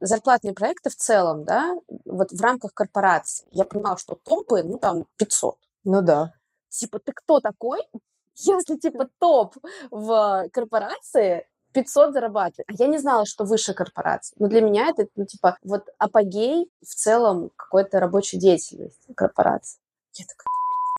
зарплатные 0.00 0.54
проекты 0.54 0.90
в 0.90 0.96
целом, 0.96 1.44
да, 1.44 1.76
вот 2.04 2.32
в 2.32 2.40
рамках 2.40 2.72
корпорации. 2.72 3.46
Я 3.50 3.64
понимала, 3.64 3.98
что 3.98 4.14
топы, 4.14 4.62
ну, 4.62 4.78
там, 4.78 5.06
500. 5.16 5.56
Ну 5.84 6.02
да. 6.02 6.32
Типа, 6.68 6.98
ты 6.98 7.12
кто 7.12 7.40
такой, 7.40 7.80
если, 8.34 8.76
типа, 8.76 9.08
топ 9.18 9.56
в 9.90 10.48
корпорации 10.52 11.46
500 11.72 12.12
зарабатывает. 12.12 12.66
А 12.68 12.72
я 12.78 12.86
не 12.86 12.98
знала, 12.98 13.26
что 13.26 13.44
выше 13.44 13.74
корпорации. 13.74 14.34
Но 14.38 14.48
для 14.48 14.60
меня 14.60 14.88
это, 14.88 15.06
ну, 15.16 15.24
типа, 15.24 15.56
вот 15.62 15.84
апогей 15.98 16.70
в 16.82 16.94
целом 16.94 17.50
какой-то 17.56 18.00
рабочей 18.00 18.38
деятельности 18.38 19.12
корпорации. 19.14 19.80
Я 20.14 20.24
такая, 20.24 20.46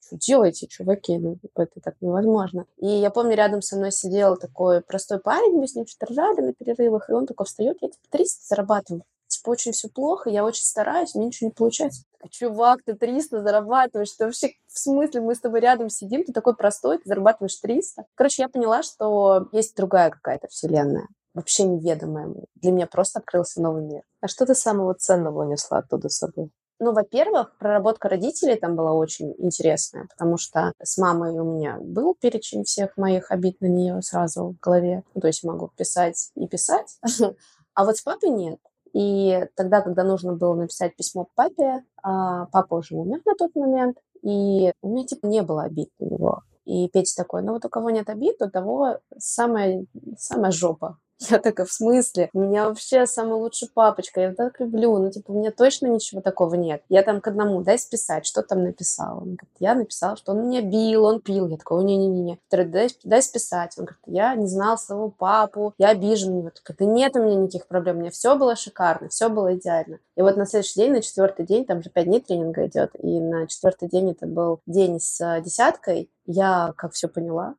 что 0.06 0.18
делаете, 0.18 0.68
чуваки? 0.68 1.18
Ну, 1.18 1.36
типа, 1.36 1.62
это 1.62 1.82
так 1.82 1.96
невозможно. 2.02 2.66
И 2.78 2.88
я 2.88 3.10
помню, 3.10 3.36
рядом 3.36 3.62
со 3.62 3.78
мной 3.78 3.92
сидел 3.92 4.38
такой 4.38 4.82
простой 4.82 5.20
парень, 5.20 5.58
мы 5.58 5.68
с 5.68 5.76
ним 5.76 5.86
что-то 5.86 6.12
ржали 6.12 6.42
на 6.42 6.54
перерывах, 6.54 7.10
и 7.10 7.14
он 7.14 7.28
такой 7.28 7.46
встает, 7.46 7.78
я 7.82 7.90
типа 7.90 8.06
300 8.10 8.48
зарабатываю. 8.48 9.04
Типа, 9.28 9.50
очень 9.50 9.72
все 9.72 9.90
плохо, 9.90 10.30
я 10.30 10.44
очень 10.44 10.64
стараюсь, 10.64 11.16
мне 11.16 11.28
ничего 11.28 11.48
не 11.48 11.54
получается. 11.54 12.04
Чувак, 12.30 12.84
ты 12.86 12.94
300 12.94 13.42
зарабатываешь, 13.42 14.12
ты 14.12 14.26
вообще, 14.26 14.50
в 14.68 14.80
смысле, 14.80 15.22
мы 15.22 15.36
с 15.36 15.40
тобой 15.40 15.60
рядом 15.60 15.90
сидим, 15.90 16.24
ты 16.24 16.34
такой 16.34 16.56
простой, 16.56 16.98
ты 16.98 17.04
зарабатываешь 17.06 17.56
300. 17.58 18.06
Короче, 18.16 18.44
я 18.44 18.50
поняла, 18.50 18.84
что 18.84 19.48
есть 19.52 19.76
другая 19.76 20.10
какая-то 20.12 20.48
вселенная, 20.48 21.08
вообще 21.34 21.64
неведомая. 21.64 22.34
Для 22.56 22.72
меня 22.72 22.88
просто 22.88 23.20
открылся 23.20 23.62
новый 23.62 23.84
мир. 23.84 24.04
А 24.22 24.28
что 24.28 24.46
ты 24.46 24.56
самого 24.56 24.94
ценного 24.94 25.44
унесла 25.44 25.80
оттуда 25.80 26.10
с 26.10 26.18
собой? 26.18 26.52
Ну, 26.84 26.94
во-первых, 26.94 27.56
проработка 27.60 28.10
родителей 28.10 28.56
там 28.56 28.76
была 28.76 28.94
очень 28.94 29.36
интересная, 29.38 30.08
потому 30.08 30.38
что 30.38 30.74
с 30.82 30.98
мамой 30.98 31.38
у 31.38 31.44
меня 31.44 31.78
был 31.80 32.16
перечень 32.20 32.64
всех 32.64 32.98
моих 32.98 33.30
обид 33.30 33.62
на 33.62 33.68
нее 33.68 34.02
сразу 34.02 34.56
в 34.60 34.60
голове. 34.60 35.04
Ну, 35.14 35.22
то 35.22 35.28
есть 35.28 35.44
могу 35.44 35.70
писать 35.78 36.32
и 36.34 36.48
писать, 36.48 36.98
а 37.76 37.86
вот 37.86 37.98
с 37.98 38.02
папой 38.02 38.32
нет. 38.32 38.58
И 38.94 39.48
тогда, 39.56 39.82
когда 39.82 40.04
нужно 40.04 40.34
было 40.34 40.56
написать 40.56 40.96
письмо 40.96 41.28
папе, 41.36 41.84
а, 42.04 42.46
папа 42.48 42.76
уже 42.76 42.96
умер 42.96 43.22
на 43.26 43.36
тот 43.36 43.56
момент, 43.56 43.98
и 44.22 44.72
у 44.82 44.90
меня 44.90 45.06
типа 45.06 45.26
не 45.28 45.42
было 45.42 45.64
обид 45.64 45.90
на 46.00 46.06
него. 46.06 46.42
И 46.66 46.88
Петя 46.90 47.16
такой, 47.16 47.42
ну 47.42 47.54
вот 47.54 47.66
у 47.66 47.70
кого 47.70 47.90
нет 47.90 48.10
обид, 48.10 48.42
у 48.42 48.50
того 48.50 49.00
самая, 49.18 49.86
самая 50.18 50.52
жопа. 50.52 50.98
Я 51.30 51.38
такая, 51.38 51.68
в 51.68 51.72
смысле? 51.72 52.30
У 52.34 52.40
меня 52.40 52.68
вообще 52.68 53.06
самый 53.06 53.36
лучший 53.36 53.70
папочка, 53.72 54.22
я 54.22 54.34
так 54.34 54.60
люблю, 54.60 54.98
ну, 54.98 55.12
типа, 55.12 55.32
у 55.32 55.40
меня 55.40 55.52
точно 55.52 55.88
ничего 55.88 56.20
такого 56.22 56.56
нет. 56.56 56.82
Я 56.90 57.04
там 57.04 57.22
к 57.22 57.28
одному, 57.28 57.62
дай 57.62 57.78
списать, 57.78 58.26
что 58.26 58.42
там 58.42 58.64
написала. 58.64 59.18
Он 59.18 59.36
говорит, 59.36 59.56
я 59.60 59.76
написала, 59.76 60.18
что 60.18 60.32
он 60.32 60.48
меня 60.48 60.62
бил, 60.62 61.06
он 61.06 61.22
пил. 61.22 61.48
Я 61.48 61.58
такой, 61.58 61.84
не-не-не. 61.84 62.40
Дай, 62.50 62.90
дай 63.04 63.22
списать. 63.22 63.78
Он 63.78 63.86
говорит, 63.86 64.02
я 64.08 64.36
не 64.36 64.48
знал 64.48 64.78
своего 64.78 65.10
папу, 65.10 65.74
я 65.78 65.90
обижен 65.90 66.38
него. 66.38 66.50
Такая, 66.50 66.76
да 66.78 66.86
нет 66.86 67.16
у 67.16 67.24
меня 67.24 67.36
никаких 67.36 67.68
проблем, 67.68 67.98
у 67.98 68.00
меня 68.00 68.12
все 68.12 68.36
было 68.36 68.56
шикарно, 68.56 69.10
все 69.10 69.30
было 69.30 69.56
идеально. 69.56 70.00
И 70.16 70.22
вот 70.22 70.38
на 70.38 70.46
следующий 70.46 70.80
день, 70.80 70.92
на 70.92 71.02
четвертый 71.02 71.46
день, 71.46 71.66
там 71.66 71.84
же 71.84 71.90
пять 71.90 72.06
дней 72.06 72.22
тренинга 72.22 72.66
идет, 72.66 72.92
и 73.00 73.20
на 73.20 73.48
четвертый 73.48 73.90
день 73.90 74.12
это 74.12 74.26
был 74.26 74.60
день 74.66 75.00
с 75.00 75.22
э, 75.22 75.42
десяткой, 75.42 76.10
я 76.26 76.74
как 76.78 76.94
все 76.94 77.08
поняла, 77.08 77.56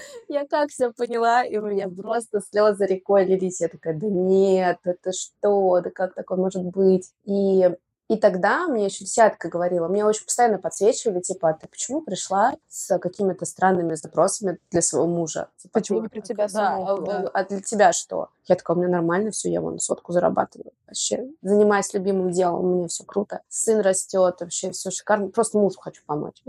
я 0.28 0.46
как 0.46 0.70
все 0.70 0.92
поняла, 0.92 1.44
и 1.44 1.56
у 1.58 1.66
меня 1.66 1.88
просто 1.88 2.40
слезы 2.40 2.86
рекой 2.86 3.24
лились. 3.24 3.60
Я 3.60 3.68
такая, 3.68 3.98
да 3.98 4.06
нет, 4.08 4.78
это 4.84 5.12
что, 5.12 5.80
да 5.80 5.90
как 5.90 6.14
такое 6.14 6.38
может 6.38 6.64
быть? 6.64 7.12
И 7.24 7.70
и 8.08 8.16
тогда 8.16 8.66
мне 8.66 8.86
еще 8.86 9.04
десятка 9.04 9.48
говорила, 9.48 9.86
мне 9.86 10.04
очень 10.04 10.24
постоянно 10.24 10.58
подсвечивали, 10.58 11.20
типа, 11.20 11.50
а 11.50 11.52
ты 11.52 11.68
почему 11.68 12.00
пришла 12.00 12.54
с 12.68 12.98
какими-то 12.98 13.44
странными 13.44 13.94
запросами 13.94 14.58
для 14.70 14.80
своего 14.80 15.06
мужа? 15.06 15.48
Типа, 15.58 15.74
Почему 15.74 15.98
«Ну, 15.98 16.04
не 16.04 16.08
про 16.08 16.20
тебя 16.22 16.44
да, 16.44 16.48
саму?» 16.48 16.86
а, 16.88 16.96
Да. 17.00 17.30
а 17.34 17.44
для 17.44 17.60
тебя 17.60 17.92
что? 17.92 18.28
Я 18.46 18.56
такая, 18.56 18.76
у 18.78 18.80
меня 18.80 18.88
нормально 18.88 19.30
все, 19.30 19.50
я 19.50 19.60
вон 19.60 19.78
сотку 19.78 20.12
зарабатываю. 20.12 20.72
Вообще, 20.86 21.28
занимаюсь 21.42 21.92
любимым 21.92 22.30
делом, 22.30 22.64
у 22.64 22.76
меня 22.78 22.88
все 22.88 23.04
круто. 23.04 23.42
Сын 23.50 23.80
растет, 23.80 24.36
вообще 24.40 24.70
все 24.70 24.90
шикарно. 24.90 25.28
Просто 25.28 25.58
мужу 25.58 25.78
хочу 25.78 26.02
помочь. 26.06 26.40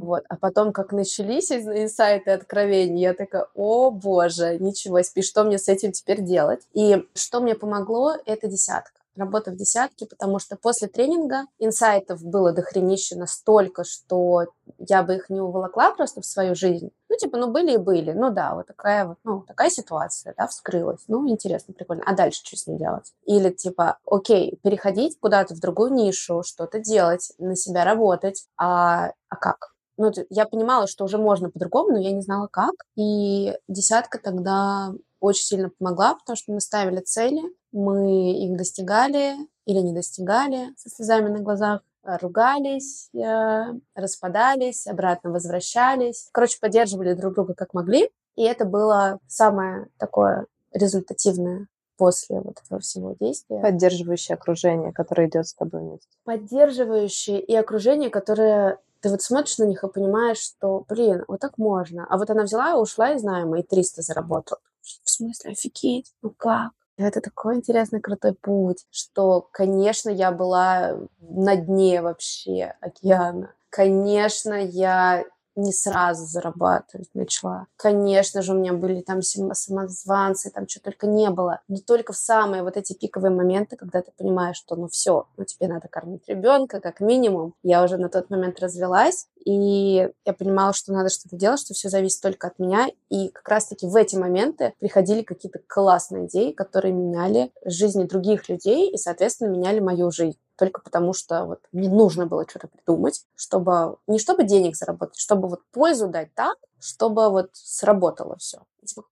Вот. 0.00 0.24
А 0.30 0.36
потом, 0.36 0.72
как 0.72 0.92
начались 0.92 1.52
инсайты 1.52 2.30
откровений, 2.30 3.02
я 3.02 3.12
такая, 3.12 3.48
о 3.54 3.90
боже, 3.90 4.56
ничего 4.58 5.02
себе, 5.02 5.20
что 5.20 5.44
мне 5.44 5.58
с 5.58 5.68
этим 5.68 5.92
теперь 5.92 6.22
делать? 6.22 6.62
И 6.72 7.06
что 7.14 7.40
мне 7.40 7.54
помогло, 7.54 8.14
это 8.24 8.46
десятка 8.46 9.01
работа 9.16 9.50
в 9.50 9.56
десятке, 9.56 10.06
потому 10.06 10.38
что 10.38 10.56
после 10.56 10.88
тренинга 10.88 11.46
инсайтов 11.58 12.22
было 12.22 12.52
дохренище 12.52 13.16
настолько, 13.16 13.84
что 13.84 14.46
я 14.78 15.02
бы 15.02 15.16
их 15.16 15.30
не 15.30 15.40
уволокла 15.40 15.92
просто 15.94 16.20
в 16.20 16.26
свою 16.26 16.54
жизнь. 16.54 16.90
Ну, 17.08 17.16
типа, 17.16 17.36
ну, 17.36 17.50
были 17.50 17.74
и 17.74 17.78
были. 17.78 18.12
Ну, 18.12 18.30
да, 18.30 18.54
вот 18.54 18.66
такая 18.66 19.06
вот, 19.06 19.18
ну, 19.24 19.42
такая 19.42 19.70
ситуация, 19.70 20.34
да, 20.36 20.46
вскрылась. 20.46 21.04
Ну, 21.08 21.28
интересно, 21.28 21.74
прикольно. 21.74 22.02
А 22.06 22.14
дальше 22.14 22.40
что 22.44 22.56
с 22.56 22.66
ней 22.66 22.78
делать? 22.78 23.12
Или, 23.24 23.50
типа, 23.50 23.98
окей, 24.06 24.58
переходить 24.62 25.18
куда-то 25.20 25.54
в 25.54 25.60
другую 25.60 25.92
нишу, 25.92 26.42
что-то 26.42 26.78
делать, 26.78 27.32
на 27.38 27.54
себя 27.54 27.84
работать. 27.84 28.46
А, 28.56 29.12
а 29.28 29.36
как? 29.36 29.72
Ну, 29.98 30.10
я 30.30 30.46
понимала, 30.46 30.86
что 30.86 31.04
уже 31.04 31.18
можно 31.18 31.50
по-другому, 31.50 31.92
но 31.92 31.98
я 31.98 32.12
не 32.12 32.22
знала, 32.22 32.48
как. 32.50 32.72
И 32.96 33.56
десятка 33.68 34.18
тогда 34.18 34.92
очень 35.20 35.44
сильно 35.44 35.70
помогла, 35.78 36.14
потому 36.14 36.36
что 36.36 36.52
мы 36.52 36.60
ставили 36.60 37.00
цели, 37.00 37.42
мы 37.72 38.32
их 38.32 38.56
достигали 38.56 39.34
или 39.64 39.78
не 39.78 39.92
достигали 39.92 40.74
со 40.76 40.90
слезами 40.90 41.28
на 41.28 41.40
глазах, 41.40 41.82
э, 42.04 42.16
ругались, 42.20 43.10
э, 43.14 43.64
распадались, 43.94 44.86
обратно 44.86 45.30
возвращались. 45.30 46.28
Короче, 46.32 46.58
поддерживали 46.60 47.14
друг 47.14 47.34
друга 47.34 47.54
как 47.54 47.74
могли. 47.74 48.10
И 48.36 48.42
это 48.44 48.64
было 48.64 49.18
самое 49.26 49.88
такое 49.98 50.46
результативное 50.72 51.68
после 51.96 52.40
вот 52.40 52.60
этого 52.64 52.80
всего 52.80 53.14
действия. 53.20 53.60
Поддерживающее 53.60 54.34
окружение, 54.34 54.92
которое 54.92 55.28
идет 55.28 55.46
с 55.46 55.54
тобой 55.54 55.82
вместе. 55.82 56.08
Поддерживающие 56.24 57.40
и 57.40 57.54
окружение, 57.54 58.10
которое 58.10 58.78
ты 59.00 59.10
вот 59.10 59.22
смотришь 59.22 59.58
на 59.58 59.64
них 59.64 59.84
и 59.84 59.88
понимаешь, 59.88 60.38
что, 60.38 60.84
блин, 60.88 61.24
вот 61.28 61.40
так 61.40 61.58
можно. 61.58 62.06
А 62.08 62.16
вот 62.16 62.30
она 62.30 62.44
взяла 62.44 62.70
и 62.70 62.74
ушла 62.74 63.12
из 63.12 63.22
найма 63.22 63.60
и 63.60 63.62
300 63.62 64.02
заработала. 64.02 64.60
В 64.80 65.10
смысле, 65.10 65.52
офигеть, 65.52 66.12
ну 66.22 66.30
как? 66.30 66.72
Это 66.98 67.20
такой 67.20 67.56
интересный, 67.56 68.00
крутой 68.00 68.34
путь, 68.34 68.86
что, 68.90 69.48
конечно, 69.52 70.10
я 70.10 70.30
была 70.30 70.98
на 71.20 71.56
дне 71.56 72.02
вообще 72.02 72.74
океана. 72.80 73.54
Конечно, 73.70 74.52
я 74.54 75.24
не 75.54 75.72
сразу 75.72 76.24
зарабатывать 76.24 77.10
начала. 77.14 77.66
Конечно 77.76 78.40
же, 78.42 78.52
у 78.54 78.58
меня 78.58 78.72
были 78.72 79.00
там 79.02 79.20
сам- 79.22 79.54
самозванцы, 79.54 80.50
там 80.50 80.66
что 80.68 80.80
только 80.80 81.06
не 81.06 81.28
было. 81.30 81.60
Но 81.68 81.76
только 81.78 82.12
в 82.12 82.16
самые 82.16 82.62
вот 82.62 82.76
эти 82.76 82.94
пиковые 82.94 83.30
моменты, 83.30 83.76
когда 83.76 84.00
ты 84.02 84.12
понимаешь, 84.16 84.56
что 84.56 84.76
ну 84.76 84.88
все, 84.88 85.26
ну 85.36 85.44
тебе 85.44 85.68
надо 85.68 85.88
кормить 85.88 86.26
ребенка, 86.28 86.80
как 86.80 87.00
минимум. 87.00 87.54
Я 87.62 87.82
уже 87.84 87.98
на 87.98 88.08
тот 88.08 88.30
момент 88.30 88.60
развелась, 88.60 89.28
и 89.44 90.08
я 90.24 90.32
понимала, 90.32 90.72
что 90.72 90.92
надо 90.92 91.08
что-то 91.08 91.36
делать, 91.36 91.60
что 91.60 91.74
все 91.74 91.88
зависит 91.88 92.22
только 92.22 92.46
от 92.46 92.58
меня. 92.58 92.88
И 93.10 93.28
как 93.28 93.48
раз-таки 93.48 93.86
в 93.86 93.96
эти 93.96 94.16
моменты 94.16 94.74
приходили 94.78 95.22
какие-то 95.22 95.60
классные 95.66 96.26
идеи, 96.26 96.52
которые 96.52 96.92
меняли 96.92 97.52
жизни 97.64 98.04
других 98.04 98.48
людей 98.48 98.90
и, 98.90 98.96
соответственно, 98.96 99.48
меняли 99.48 99.80
мою 99.80 100.10
жизнь 100.10 100.38
только 100.56 100.80
потому, 100.80 101.12
что 101.12 101.44
вот 101.44 101.60
мне 101.72 101.88
нужно 101.88 102.26
было 102.26 102.46
что-то 102.48 102.68
придумать, 102.68 103.24
чтобы 103.34 103.96
не 104.06 104.18
чтобы 104.18 104.44
денег 104.44 104.76
заработать, 104.76 105.18
чтобы 105.18 105.48
вот 105.48 105.60
пользу 105.72 106.08
дать 106.08 106.32
так, 106.34 106.56
чтобы 106.78 107.30
вот 107.30 107.50
сработало 107.52 108.36
все. 108.36 108.58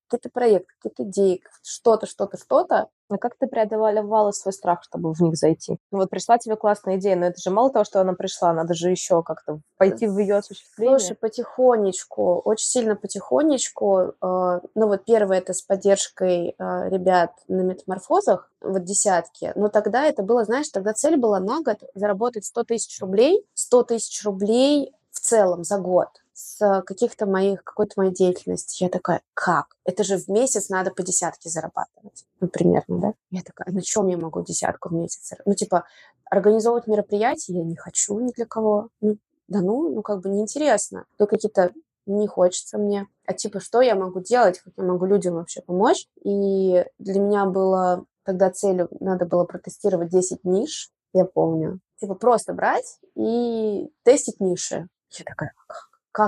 Какие-то 0.09 0.31
проекты, 0.31 0.73
какие-то 0.81 1.03
идеи, 1.05 1.43
что-то, 1.63 2.07
что-то, 2.07 2.39
что-то. 2.39 2.89
А 3.11 3.19
как 3.19 3.37
ты 3.37 3.47
преодолевала 3.47 4.31
свой 4.31 4.53
страх, 4.53 4.83
чтобы 4.85 5.13
в 5.13 5.21
них 5.21 5.37
зайти? 5.37 5.79
Ну 5.91 5.99
вот 5.99 6.11
пришла 6.11 6.39
тебе 6.39 6.57
классная 6.57 6.97
идея, 6.97 7.17
но 7.17 7.27
это 7.27 7.41
же 7.41 7.51
мало 7.51 7.71
того, 7.71 7.85
что 7.85 8.01
она 8.01 8.15
пришла, 8.15 8.53
надо 8.53 8.75
же 8.75 8.91
еще 8.91 9.23
как-то 9.23 9.61
пойти 9.77 10.07
в 10.07 10.19
ее 10.19 10.37
осуществление. 10.37 10.99
Слушай, 10.99 11.17
потихонечку, 11.17 12.41
очень 12.45 12.67
сильно 12.67 12.97
потихонечку. 12.97 14.15
э, 14.21 14.61
Ну 14.75 14.87
вот 14.87 15.05
первое 15.05 15.39
это 15.39 15.53
с 15.53 15.63
поддержкой 15.63 16.55
э, 16.59 16.89
ребят 16.89 17.33
на 17.49 17.63
метаморфозах, 17.63 18.51
вот 18.61 18.85
десятки. 18.85 19.53
Но 19.57 19.69
тогда 19.69 20.05
это 20.05 20.23
было, 20.23 20.45
знаешь, 20.45 20.69
тогда 20.69 20.93
цель 20.93 21.17
была 21.17 21.41
на 21.41 21.63
год 21.63 21.79
заработать 21.95 22.45
100 22.45 22.65
тысяч 22.65 23.01
рублей, 23.01 23.45
100 23.55 23.83
тысяч 23.85 24.25
рублей 24.25 24.93
в 25.11 25.21
целом 25.21 25.65
за 25.65 25.79
год 25.79 26.09
с 26.41 26.83
каких-то 26.87 27.27
моих, 27.27 27.63
какой-то 27.63 27.95
моей 27.97 28.13
деятельности. 28.13 28.83
Я 28.83 28.89
такая, 28.89 29.21
как? 29.35 29.77
Это 29.85 30.05
же 30.05 30.17
в 30.17 30.29
месяц 30.29 30.69
надо 30.69 30.91
по 30.91 31.03
десятке 31.03 31.51
зарабатывать. 31.51 32.25
Ну, 32.41 32.49
примерно, 32.49 33.01
да? 33.01 33.13
Я 33.31 33.43
такая, 33.43 33.67
«А 33.69 33.73
на 33.73 33.83
чем 33.83 34.09
я 34.09 34.17
могу 34.17 34.43
десятку 34.43 34.89
в 34.89 34.93
месяц? 34.93 35.29
зар-?» 35.29 35.43
Ну, 35.45 35.55
типа, 35.55 35.85
организовывать 36.25 36.87
мероприятия 36.87 37.53
я 37.53 37.65
не 37.65 37.77
хочу 37.77 38.19
ни 38.21 38.33
для 38.33 38.47
кого. 38.47 38.89
Ну, 39.01 39.19
да 39.49 39.61
ну, 39.61 39.95
ну 39.95 40.03
как 40.03 40.21
бы 40.21 40.31
неинтересно. 40.31 41.05
То 41.19 41.27
какие-то 41.27 41.73
не 42.07 42.27
хочется 42.27 42.79
мне. 42.79 43.07
А 43.27 43.35
типа, 43.35 43.61
что 43.61 43.83
я 43.83 43.95
могу 43.95 44.21
делать, 44.21 44.61
как 44.61 44.73
я 44.77 44.85
могу 44.85 45.05
людям 45.05 45.35
вообще 45.35 45.61
помочь? 45.61 46.09
И 46.25 46.85
для 46.99 47.21
меня 47.21 47.45
было 47.45 48.05
тогда 48.25 48.51
целью, 48.51 48.89
надо 49.01 49.27
было 49.27 49.45
протестировать 49.45 50.11
10 50.11 50.45
ниш, 50.45 50.91
я 51.13 51.25
помню. 51.25 51.81
Типа 52.01 52.15
просто 52.15 52.55
брать 52.55 52.99
и 53.15 53.91
тестить 54.05 54.41
ниши. 54.41 54.89
Я 55.11 55.25
такая, 55.25 55.53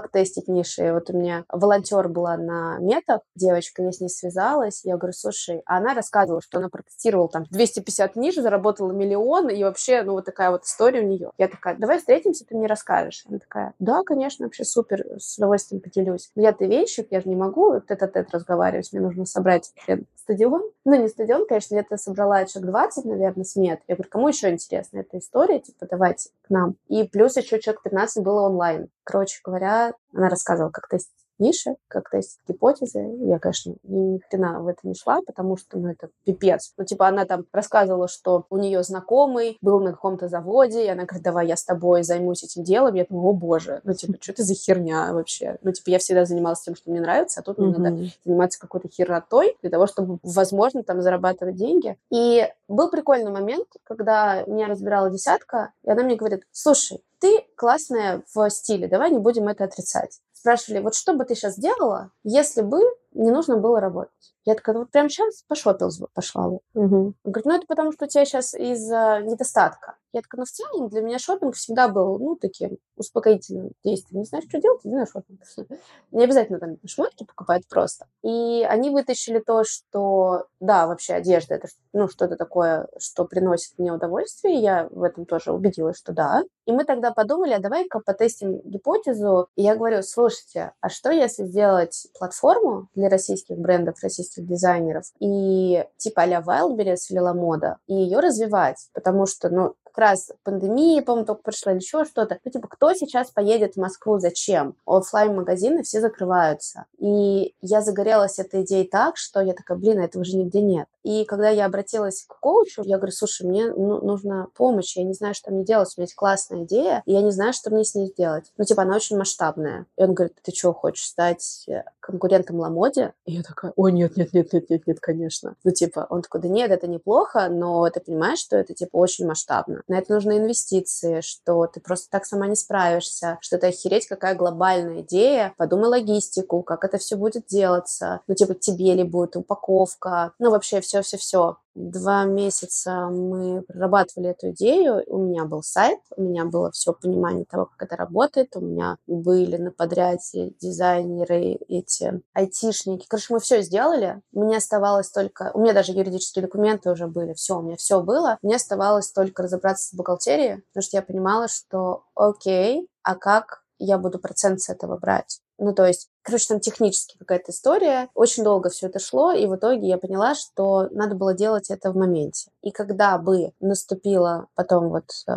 как 0.00 0.10
тестить 0.10 0.48
ниши. 0.48 0.92
Вот 0.92 1.10
у 1.10 1.16
меня 1.16 1.44
волонтер 1.48 2.08
была 2.08 2.36
на 2.36 2.78
метах, 2.78 3.20
девочка, 3.34 3.82
я 3.82 3.92
с 3.92 4.00
ней 4.00 4.08
связалась, 4.08 4.84
я 4.84 4.96
говорю, 4.96 5.12
слушай, 5.12 5.62
а 5.66 5.78
она 5.78 5.94
рассказывала, 5.94 6.40
что 6.42 6.58
она 6.58 6.68
протестировала 6.68 7.28
там 7.28 7.44
250 7.50 8.16
ниш, 8.16 8.34
заработала 8.36 8.92
миллион, 8.92 9.48
и 9.48 9.62
вообще, 9.62 10.02
ну, 10.02 10.12
вот 10.12 10.24
такая 10.24 10.50
вот 10.50 10.64
история 10.64 11.00
у 11.00 11.06
нее. 11.06 11.30
Я 11.38 11.48
такая, 11.48 11.76
давай 11.76 11.98
встретимся, 11.98 12.44
ты 12.46 12.56
мне 12.56 12.66
расскажешь. 12.66 13.24
Она 13.28 13.38
такая, 13.38 13.74
да, 13.78 14.02
конечно, 14.04 14.46
вообще 14.46 14.64
супер, 14.64 15.04
с 15.18 15.36
удовольствием 15.38 15.80
поделюсь. 15.82 16.30
Но 16.34 16.42
я 16.42 16.52
ты 16.52 16.66
я 17.10 17.20
же 17.20 17.28
не 17.28 17.36
могу 17.36 17.80
тет-а-тет 17.80 18.30
разговаривать, 18.30 18.92
мне 18.92 19.02
нужно 19.02 19.24
собрать 19.26 19.72
стадион. 20.16 20.62
Ну, 20.84 20.94
не 20.94 21.08
стадион, 21.08 21.46
конечно, 21.46 21.74
я 21.74 21.96
собрала 21.96 22.44
человек 22.44 22.70
20, 22.70 23.04
наверное, 23.04 23.44
с 23.44 23.56
мет. 23.56 23.80
Я 23.88 23.96
говорю, 23.96 24.10
кому 24.10 24.28
еще 24.28 24.50
интересна 24.50 24.98
эта 24.98 25.18
история, 25.18 25.60
типа, 25.60 25.86
давайте 25.90 26.30
к 26.42 26.50
нам. 26.50 26.76
И 26.88 27.04
плюс 27.04 27.36
еще 27.36 27.60
человек 27.60 27.82
15 27.82 28.22
было 28.22 28.42
онлайн. 28.42 28.88
Короче 29.04 29.40
говоря, 29.44 29.94
она 30.14 30.28
рассказывала, 30.28 30.70
как 30.70 30.88
тестить 30.88 31.21
ниши, 31.38 31.76
как 31.88 32.10
тестить 32.10 32.40
гипотезы. 32.46 33.00
Я, 33.20 33.38
конечно, 33.38 33.74
ни 33.84 34.18
хрена 34.18 34.60
в 34.60 34.68
это 34.68 34.80
не 34.84 34.94
шла, 34.94 35.20
потому 35.26 35.56
что, 35.56 35.78
ну, 35.78 35.90
это 35.90 36.08
пипец. 36.24 36.72
Ну, 36.76 36.84
типа, 36.84 37.08
она 37.08 37.24
там 37.24 37.44
рассказывала, 37.52 38.08
что 38.08 38.46
у 38.50 38.58
нее 38.58 38.82
знакомый 38.82 39.58
был 39.60 39.80
на 39.80 39.92
каком-то 39.92 40.28
заводе, 40.28 40.84
и 40.84 40.88
она 40.88 41.04
говорит, 41.04 41.22
давай 41.22 41.46
я 41.46 41.56
с 41.56 41.64
тобой 41.64 42.02
займусь 42.02 42.44
этим 42.44 42.62
делом. 42.64 42.94
Я 42.94 43.04
думаю, 43.08 43.28
о 43.28 43.32
боже, 43.32 43.80
ну, 43.84 43.94
типа, 43.94 44.14
что 44.20 44.32
это 44.32 44.42
за 44.42 44.54
херня 44.54 45.12
вообще? 45.12 45.58
Ну, 45.62 45.72
типа, 45.72 45.90
я 45.90 45.98
всегда 45.98 46.24
занималась 46.24 46.60
тем, 46.60 46.76
что 46.76 46.90
мне 46.90 47.00
нравится, 47.00 47.40
а 47.40 47.42
тут 47.42 47.58
мне 47.58 47.76
надо 47.76 48.10
заниматься 48.24 48.60
какой-то 48.60 48.88
херотой 48.88 49.56
для 49.62 49.70
того, 49.70 49.86
чтобы, 49.86 50.18
возможно, 50.22 50.82
там 50.82 51.02
зарабатывать 51.02 51.56
деньги. 51.56 51.96
И 52.10 52.48
был 52.68 52.90
прикольный 52.90 53.30
момент, 53.30 53.68
когда 53.84 54.44
меня 54.44 54.68
разбирала 54.68 55.10
десятка, 55.10 55.72
и 55.84 55.90
она 55.90 56.02
мне 56.02 56.16
говорит, 56.16 56.44
слушай, 56.50 57.02
ты 57.20 57.46
классная 57.56 58.22
в 58.34 58.50
стиле, 58.50 58.88
давай 58.88 59.10
не 59.10 59.18
будем 59.18 59.46
это 59.46 59.64
отрицать. 59.64 60.20
Спрашивали, 60.42 60.80
вот 60.80 60.96
что 60.96 61.14
бы 61.14 61.24
ты 61.24 61.36
сейчас 61.36 61.56
делала, 61.56 62.10
если 62.24 62.62
бы 62.62 62.80
не 63.12 63.30
нужно 63.30 63.58
было 63.58 63.78
работать? 63.78 64.34
Я 64.44 64.54
такая, 64.54 64.74
ну 64.74 64.80
вот 64.80 64.90
прямо 64.90 65.08
сейчас 65.08 65.44
по 65.46 65.54
Шоппилсу 65.54 66.08
пошла 66.14 66.48
бы. 66.48 66.60
Угу. 66.74 66.96
Он 66.96 67.14
говорит, 67.24 67.44
ну 67.44 67.54
это 67.54 67.66
потому, 67.66 67.92
что 67.92 68.06
у 68.06 68.08
тебя 68.08 68.24
сейчас 68.24 68.54
из-за 68.54 69.20
недостатка. 69.22 69.96
Я 70.12 70.20
такая, 70.20 70.40
ну 70.40 70.44
в 70.44 70.50
целом 70.50 70.88
для 70.90 71.00
меня 71.00 71.18
шопинг 71.18 71.54
всегда 71.54 71.88
был, 71.88 72.18
ну, 72.18 72.36
таким 72.36 72.76
успокоительным 72.96 73.70
действием. 73.82 74.20
Не 74.20 74.26
знаешь, 74.26 74.44
что 74.46 74.60
делать, 74.60 74.80
иди 74.84 74.94
на 74.94 75.06
шопинг. 75.06 75.40
Не 76.10 76.24
обязательно 76.24 76.58
там 76.58 76.76
шмотки 76.86 77.24
покупать 77.24 77.66
просто. 77.66 78.06
И 78.22 78.62
они 78.68 78.90
вытащили 78.90 79.38
то, 79.38 79.64
что, 79.64 80.46
да, 80.60 80.86
вообще 80.86 81.14
одежда, 81.14 81.54
это 81.54 81.68
ну, 81.94 82.08
что-то 82.08 82.36
такое, 82.36 82.88
что 82.98 83.24
приносит 83.24 83.78
мне 83.78 83.90
удовольствие. 83.90 84.56
Я 84.56 84.86
в 84.90 85.02
этом 85.02 85.24
тоже 85.24 85.52
убедилась, 85.52 85.96
что 85.96 86.12
да. 86.12 86.44
И 86.66 86.72
мы 86.72 86.84
тогда 86.84 87.10
подумали, 87.10 87.54
а 87.54 87.58
давай-ка 87.58 88.00
потестим 88.00 88.60
гипотезу. 88.64 89.48
И 89.56 89.62
я 89.62 89.76
говорю, 89.76 90.02
слушайте, 90.02 90.72
а 90.80 90.90
что 90.90 91.10
если 91.10 91.44
сделать 91.44 92.08
платформу 92.18 92.88
для 92.94 93.08
российских 93.08 93.56
брендов, 93.56 94.02
российских 94.02 94.31
российских 94.32 94.46
дизайнеров, 94.46 95.04
и 95.20 95.84
типа 95.96 96.22
а-ля 96.22 96.40
Wildberries 96.40 97.10
или 97.10 97.18
Ламода, 97.18 97.78
и 97.86 97.94
ее 97.94 98.20
развивать, 98.20 98.88
потому 98.94 99.26
что, 99.26 99.50
ну, 99.50 99.74
как 99.92 99.98
раз 99.98 100.32
пандемия, 100.42 101.02
по-моему, 101.02 101.26
только 101.26 101.42
пришла 101.42 101.72
или 101.72 101.80
еще 101.80 102.04
что-то. 102.04 102.38
Ну, 102.44 102.50
типа, 102.50 102.68
кто 102.68 102.94
сейчас 102.94 103.30
поедет 103.30 103.74
в 103.74 103.80
Москву, 103.80 104.18
зачем? 104.18 104.74
офлайн 104.86 105.34
магазины 105.34 105.82
все 105.82 106.00
закрываются. 106.00 106.86
И 106.98 107.54
я 107.60 107.82
загорелась 107.82 108.38
этой 108.38 108.62
идеей 108.62 108.88
так, 108.88 109.16
что 109.16 109.40
я 109.40 109.54
такая, 109.54 109.78
блин, 109.78 109.98
а 109.98 110.04
этого 110.04 110.24
же 110.24 110.36
нигде 110.36 110.60
нет. 110.60 110.86
И 111.02 111.24
когда 111.24 111.48
я 111.48 111.66
обратилась 111.66 112.24
к 112.26 112.38
коучу, 112.40 112.82
я 112.84 112.96
говорю, 112.96 113.12
слушай, 113.12 113.46
мне 113.46 113.72
ну, 113.72 114.00
нужна 114.00 114.46
помощь, 114.54 114.96
я 114.96 115.04
не 115.04 115.14
знаю, 115.14 115.34
что 115.34 115.50
мне 115.50 115.64
делать, 115.64 115.88
у 115.96 116.00
меня 116.00 116.04
есть 116.04 116.14
классная 116.14 116.64
идея, 116.64 117.02
и 117.06 117.12
я 117.12 117.22
не 117.22 117.32
знаю, 117.32 117.52
что 117.52 117.70
мне 117.70 117.84
с 117.84 117.94
ней 117.94 118.06
сделать. 118.06 118.52
Ну, 118.56 118.64
типа, 118.64 118.82
она 118.82 118.96
очень 118.96 119.16
масштабная. 119.16 119.86
И 119.96 120.02
он 120.02 120.14
говорит, 120.14 120.36
ты 120.42 120.52
что, 120.52 120.72
хочешь 120.72 121.04
стать 121.04 121.64
э, 121.68 121.82
конкурентом 122.00 122.60
Ламоде? 122.60 123.14
И 123.26 123.32
я 123.32 123.42
такая, 123.42 123.72
о, 123.76 123.88
нет, 123.88 124.16
нет, 124.16 124.32
нет, 124.32 124.52
нет, 124.52 124.70
нет, 124.70 124.86
нет, 124.86 125.00
конечно. 125.00 125.56
Ну, 125.64 125.70
типа, 125.72 126.06
он 126.08 126.22
такой, 126.22 126.40
да 126.40 126.48
нет, 126.48 126.70
это 126.70 126.86
неплохо, 126.86 127.48
но 127.48 127.88
ты 127.90 128.00
понимаешь, 128.00 128.38
что 128.38 128.56
это, 128.56 128.74
типа, 128.74 128.96
очень 128.96 129.26
масштабно. 129.26 129.81
На 129.88 129.98
это 129.98 130.12
нужны 130.14 130.38
инвестиции, 130.38 131.20
что 131.20 131.66
ты 131.66 131.80
просто 131.80 132.08
так 132.10 132.24
сама 132.24 132.46
не 132.46 132.56
справишься, 132.56 133.38
что 133.40 133.56
это 133.56 133.68
охереть, 133.68 134.06
какая 134.06 134.34
глобальная 134.34 135.02
идея. 135.02 135.54
Подумай 135.56 135.88
логистику, 135.88 136.62
как 136.62 136.84
это 136.84 136.98
все 136.98 137.16
будет 137.16 137.46
делаться. 137.46 138.20
Ну, 138.26 138.34
типа, 138.34 138.54
тебе 138.54 138.94
ли 138.94 139.02
будет 139.02 139.36
упаковка, 139.36 140.32
ну, 140.38 140.50
вообще 140.50 140.80
все 140.80 140.92
все-все-все. 141.02 141.58
Два 141.74 142.24
месяца 142.24 143.08
мы 143.08 143.62
прорабатывали 143.62 144.30
эту 144.30 144.50
идею. 144.50 145.02
У 145.06 145.18
меня 145.18 145.44
был 145.44 145.62
сайт, 145.62 146.00
у 146.16 146.22
меня 146.22 146.44
было 146.44 146.70
все 146.70 146.92
понимание 146.92 147.46
того, 147.46 147.66
как 147.66 147.86
это 147.86 147.96
работает. 147.96 148.54
У 148.56 148.60
меня 148.60 148.96
были 149.06 149.56
на 149.56 149.70
подряде 149.70 150.50
дизайнеры, 150.60 151.58
эти 151.68 152.22
айтишники. 152.34 153.06
Короче, 153.08 153.32
мы 153.32 153.40
все 153.40 153.62
сделали. 153.62 154.20
Мне 154.32 154.58
оставалось 154.58 155.10
только... 155.10 155.50
У 155.54 155.60
меня 155.60 155.72
даже 155.72 155.92
юридические 155.92 156.44
документы 156.44 156.90
уже 156.90 157.06
были. 157.06 157.32
Все, 157.34 157.58
у 157.58 157.62
меня 157.62 157.76
все 157.76 158.02
было. 158.02 158.38
Мне 158.42 158.56
оставалось 158.56 159.10
только 159.10 159.42
разобраться 159.42 159.88
с 159.88 159.94
бухгалтерией, 159.94 160.62
потому 160.72 160.82
что 160.82 160.96
я 160.96 161.02
понимала, 161.02 161.48
что 161.48 162.04
окей, 162.14 162.88
а 163.02 163.14
как 163.14 163.62
я 163.78 163.98
буду 163.98 164.18
процент 164.18 164.60
с 164.60 164.68
этого 164.68 164.96
брать? 164.96 165.41
Ну, 165.58 165.74
то 165.74 165.86
есть, 165.86 166.08
короче, 166.22 166.46
там 166.48 166.60
технически 166.60 167.16
какая-то 167.18 167.52
история. 167.52 168.08
Очень 168.14 168.44
долго 168.44 168.70
все 168.70 168.86
это 168.86 168.98
шло, 168.98 169.32
и 169.32 169.46
в 169.46 169.56
итоге 169.56 169.86
я 169.86 169.98
поняла, 169.98 170.34
что 170.34 170.88
надо 170.90 171.14
было 171.14 171.34
делать 171.34 171.70
это 171.70 171.92
в 171.92 171.96
моменте. 171.96 172.50
И 172.62 172.70
когда 172.70 173.18
бы 173.18 173.52
наступила 173.60 174.46
потом 174.54 174.88
вот 174.88 175.04
э, 175.28 175.32